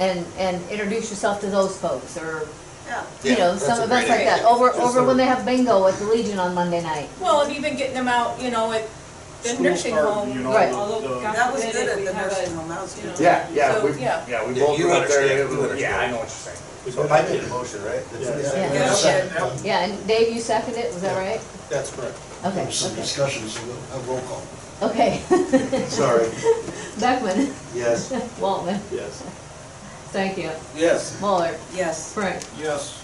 and, 0.00 0.24
and 0.38 0.62
introduce 0.70 1.10
yourself 1.10 1.40
to 1.40 1.46
those 1.50 1.76
folks, 1.76 2.16
or, 2.16 2.46
Yeah. 2.86 3.02
you 3.22 3.30
Yeah, 3.32 3.38
know, 3.38 3.52
that's 3.52 3.66
some 3.66 3.80
a 3.80 3.84
events 3.84 4.06
great 4.08 4.16
like 4.18 4.24
that. 4.26 4.34
idea. 4.40 4.48
Over, 4.48 4.68
Just 4.68 4.80
over 4.80 5.00
a- 5.00 5.04
when 5.04 5.16
they 5.16 5.26
have 5.26 5.44
bingo 5.44 5.86
at 5.88 5.94
the 5.98 6.04
Legion 6.06 6.38
on 6.38 6.54
Monday 6.54 6.80
night. 6.82 7.08
Well, 7.20 7.42
and 7.42 7.54
even 7.54 7.76
getting 7.76 7.94
them 7.94 8.08
out, 8.08 8.40
you 8.40 8.50
know, 8.50 8.72
at 8.72 8.88
the 9.42 9.48
School 9.50 9.64
nursing 9.64 9.94
start, 9.94 10.08
home. 10.14 10.32
you 10.32 10.40
know, 10.42 10.52
Right. 10.54 10.72
Although, 10.72 11.00
the- 11.16 11.20
God 11.20 11.36
That 11.36 11.52
was 11.52 11.62
forbid, 11.64 11.74
good 11.76 11.84
if 11.86 11.90
at 11.92 11.98
we 11.98 12.04
the 12.06 12.12
have 12.14 12.26
a- 12.32 12.34
nursing 12.34 12.54
home, 12.56 12.68
that 12.68 12.80
was 12.82 12.96
you 12.96 13.02
good. 13.02 13.12
know. 13.14 13.20
Yeah, 13.20 13.46
yeah, 13.52 13.74
So, 13.74 13.86
we, 13.86 14.00
yeah. 14.00 14.24
yeah, 14.28 14.46
we 14.46 14.54
Yeah, 14.54 14.66
both 14.66 14.78
you 14.78 14.86
went 14.88 15.02
up 15.02 15.08
there. 15.08 15.20
understand, 15.20 15.40
it 15.52 15.70
was- 15.70 15.80
Yeah, 15.80 15.98
I 15.98 16.06
know 16.06 16.16
what 16.16 16.20
you're 16.22 16.28
saying. 16.28 16.58
So 16.94 17.02
I 17.06 17.22
made 17.22 17.44
a 17.44 17.46
motion, 17.48 17.84
right? 17.84 18.12
That's- 18.12 18.54
Yeah. 18.56 19.04
Yeah. 19.04 19.50
Yeah, 19.62 19.78
and 19.84 20.06
Dave, 20.06 20.32
you 20.32 20.40
seconded 20.40 20.78
it, 20.86 20.92
was 20.94 21.02
that 21.02 21.16
right? 21.18 21.40
That's 21.68 21.90
correct. 21.90 22.16
Okay, 22.46 22.62
There's 22.62 22.78
some 22.78 22.92
okay. 22.92 23.02
discussion, 23.02 23.48
so 23.48 23.60
we'll 23.66 23.76
have 23.98 24.08
roll 24.08 24.20
call. 24.20 24.42
Okay. 24.82 25.18
Sorry, 25.88 26.28
Beckman, 27.00 27.52
yes. 27.74 28.12
Waltman, 28.40 28.80
Yes. 28.92 29.22
thank 30.12 30.38
you. 30.38 30.50
Yes. 30.76 31.20
Muller, 31.20 31.56
Yes. 31.74 32.12
Frank. 32.14 32.42
yes, 32.58 32.94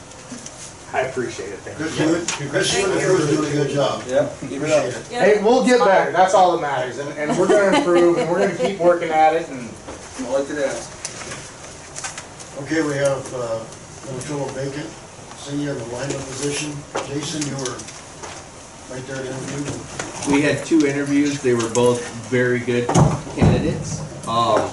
I 0.93 1.01
appreciate 1.01 1.51
it, 1.51 1.59
thank 1.61 1.77
Chris, 1.77 1.99
you. 1.99 2.45
you, 2.45 2.51
Chris, 2.51 2.79
You're 2.79 3.19
doing 3.27 3.51
a 3.51 3.53
good 3.65 3.71
job. 3.71 4.05
Yep, 4.07 4.41
keep 4.41 4.53
it 4.63 4.71
up. 4.71 4.85
Appreciate 4.85 4.95
it. 4.95 5.09
Yeah. 5.13 5.25
Hey, 5.25 5.43
we'll 5.43 5.65
get 5.67 5.81
better, 5.85 6.13
that's 6.13 6.35
all 6.35 6.53
that 6.57 6.63
matters, 6.63 6.99
and, 6.99 7.09
and 7.19 7.37
we're 7.39 7.49
gonna 7.49 7.77
improve, 7.79 8.19
and 8.19 8.31
we're 8.31 8.47
gonna 8.47 8.57
keep 8.59 8.79
working 8.79 9.11
at 9.11 9.35
it, 9.35 9.49
and 9.49 9.69
All 10.29 10.37
I 10.41 10.45
could 10.45 10.59
ask. 10.59 10.91
Okay, 12.63 12.83
we 12.83 12.95
have, 12.95 13.35
uh, 13.35 13.59
gonna 14.07 14.47
vacant, 14.55 14.87
senior 15.39 15.73
in 15.73 15.79
the 15.79 15.85
lineman 15.87 16.17
position. 16.23 16.73
Jason, 17.09 17.43
you 17.51 17.57
were 17.65 17.77
right 18.91 19.07
there 19.07 19.17
to 19.17 19.27
interview. 19.27 20.33
We 20.33 20.43
had 20.43 20.65
two 20.65 20.87
interviews, 20.87 21.43
they 21.43 21.55
were 21.55 21.71
both 21.71 22.07
very 22.29 22.61
good 22.61 22.89
candidates. 23.35 24.01
Um, 24.27 24.71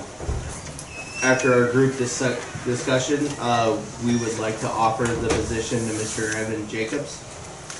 after 1.23 1.53
our 1.53 1.71
group 1.71 1.97
dis- 1.97 2.19
discussion, 2.65 3.27
uh, 3.39 3.79
we 4.05 4.17
would 4.17 4.37
like 4.39 4.59
to 4.61 4.67
offer 4.67 5.03
the 5.03 5.27
position 5.29 5.79
to 5.79 5.93
Mr. 5.93 6.33
Evan 6.35 6.67
Jacobs. 6.67 7.23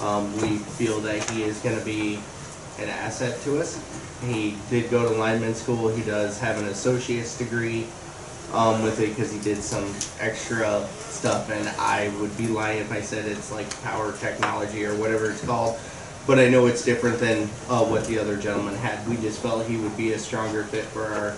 Um, 0.02 0.32
we 0.42 0.58
feel 0.58 1.00
that 1.02 1.28
he 1.32 1.44
is 1.44 1.60
gonna 1.60 1.84
be 1.84 2.20
an 2.80 2.90
asset 2.90 3.40
to 3.44 3.60
us. 3.60 3.80
He 4.24 4.58
did 4.70 4.90
go 4.92 5.08
to 5.08 5.18
lineman 5.18 5.56
school, 5.56 5.90
he 5.90 6.04
does 6.04 6.40
have 6.40 6.58
an 6.60 6.66
associate's 6.68 7.38
degree, 7.38 7.88
um, 8.54 8.84
with 8.84 9.00
it, 9.00 9.16
cause 9.16 9.32
he 9.32 9.40
did 9.40 9.64
some 9.64 9.94
extra 10.20 10.88
stuff, 11.10 11.50
and 11.50 11.68
I 11.80 12.10
would 12.20 12.36
be 12.38 12.48
lying 12.48 12.80
if 12.80 12.92
I 12.92 13.02
said 13.02 13.26
it's 13.26 13.52
like 13.52 13.70
power 13.84 14.12
technology 14.14 14.86
or 14.86 14.96
whatever 14.96 15.32
it's 15.32 15.44
called. 15.44 15.80
But 16.28 16.38
I 16.40 16.50
know 16.50 16.68
it's 16.68 16.86
different 16.86 17.20
than, 17.20 17.50
uh, 17.68 17.84
what 17.84 18.06
the 18.06 18.20
other 18.20 18.38
gentleman 18.38 18.76
had, 18.76 19.08
we 19.10 19.18
just 19.18 19.42
felt 19.42 19.66
he 19.66 19.78
would 19.78 19.96
be 19.98 20.14
a 20.14 20.20
stronger 20.20 20.64
fit 20.66 20.86
for 20.86 21.06
our 21.06 21.36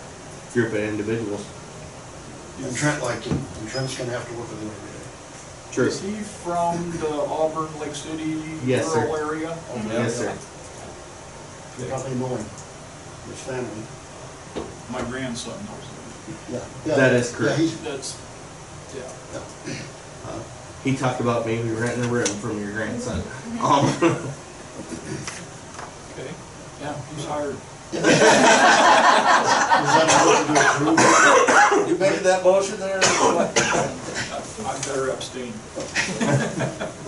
group 0.54 0.74
of 0.74 0.80
individuals. 0.80 1.46
And 2.62 2.76
Trent 2.76 3.02
liked 3.02 3.26
him, 3.26 3.40
and 3.60 3.70
Trent's 3.70 3.98
gonna 3.98 4.12
have 4.12 4.28
to 4.28 4.34
work 4.36 4.50
with 4.50 4.62
him 4.62 4.70
every 4.70 4.90
day. 4.90 4.94
True. 5.72 5.88
is 5.88 6.02
he 6.02 6.12
from 6.44 6.92
the 7.00 7.10
Auburn, 7.10 7.80
Lake 7.80 7.96
City 7.96 8.40
Yes, 8.66 8.92
sir. 8.92 9.08
rural 9.08 9.32
area? 9.32 9.58
Yes, 9.88 10.18
sir. 10.18 10.32
You 11.80 11.86
probably 11.86 12.16
know 12.16 12.28
him, 12.28 12.46
his 13.30 13.40
family. 13.40 13.84
My 14.92 15.02
grandson 15.10 15.56
knows 15.66 16.60
Yeah. 16.86 16.96
That 16.96 17.14
is 17.14 17.32
correct. 17.32 17.58
Yeah, 17.58 17.64
he's, 17.66 17.74
him. 17.80 17.86
That's, 17.86 18.18
yeah. 18.96 20.40
He 20.84 20.96
talked 20.96 21.22
about 21.22 21.46
maybe 21.46 21.70
renting 21.70 22.04
a 22.04 22.08
room 22.08 22.26
from 22.26 22.62
your 22.62 22.72
grandson. 22.72 23.24
Um, 23.62 23.86
Okay, 26.14 26.32
yeah, 26.82 26.96
he's 27.16 27.26
hired. 27.26 27.56
is 27.94 28.02
that 28.02 28.10
to? 31.86 31.90
You 31.92 31.98
making 31.98 32.24
that 32.24 32.44
motion 32.44 32.80
there? 32.80 33.00
I'm 34.66 34.82
better 34.82 35.10
abstain. 35.12 35.54
We 35.78 35.86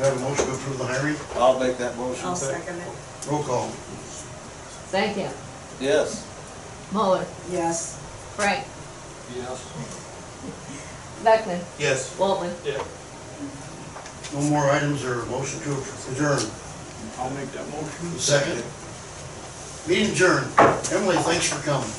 have 0.03 0.15
a 0.15 0.19
motion 0.19 0.45
to 0.45 0.51
approve 0.53 0.77
the 0.77 0.85
hiring, 0.85 1.15
I'll 1.35 1.59
make 1.59 1.77
that 1.77 1.97
motion. 1.97 2.25
I'll 2.25 2.35
second 2.35 2.77
it. 2.77 2.87
roll 3.29 3.43
call. 3.43 3.69
Thank 4.91 5.17
you. 5.17 5.29
Yes. 5.79 6.23
Muller, 6.91 7.25
Yes. 7.51 7.97
Frank, 8.35 8.65
Yes. 9.35 9.59
Beckman, 11.23 11.61
Yes. 11.79 12.15
Waltman. 12.17 12.53
Yeah. 12.63 12.83
No 14.33 14.41
more 14.49 14.69
items 14.69 15.03
or 15.03 15.25
motion 15.25 15.59
to 15.61 15.71
adjourn. 16.11 16.39
I'll 17.17 17.29
make 17.31 17.51
that 17.51 17.67
motion. 17.69 18.19
Second. 18.19 18.63
Meeting 19.87 20.11
adjourned. 20.11 20.51
Emily, 20.91 21.17
thanks 21.17 21.47
for 21.51 21.61
coming. 21.63 21.89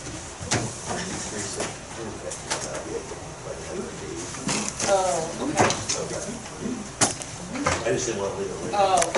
Oh, 4.89 5.31
okay. 5.43 5.65
I 7.85 7.93
just 7.93 8.07
didn't 8.07 8.21
want 8.23 8.33
to 8.35 8.39
leave 8.41 8.51
it. 8.51 8.75
Oh, 8.75 9.17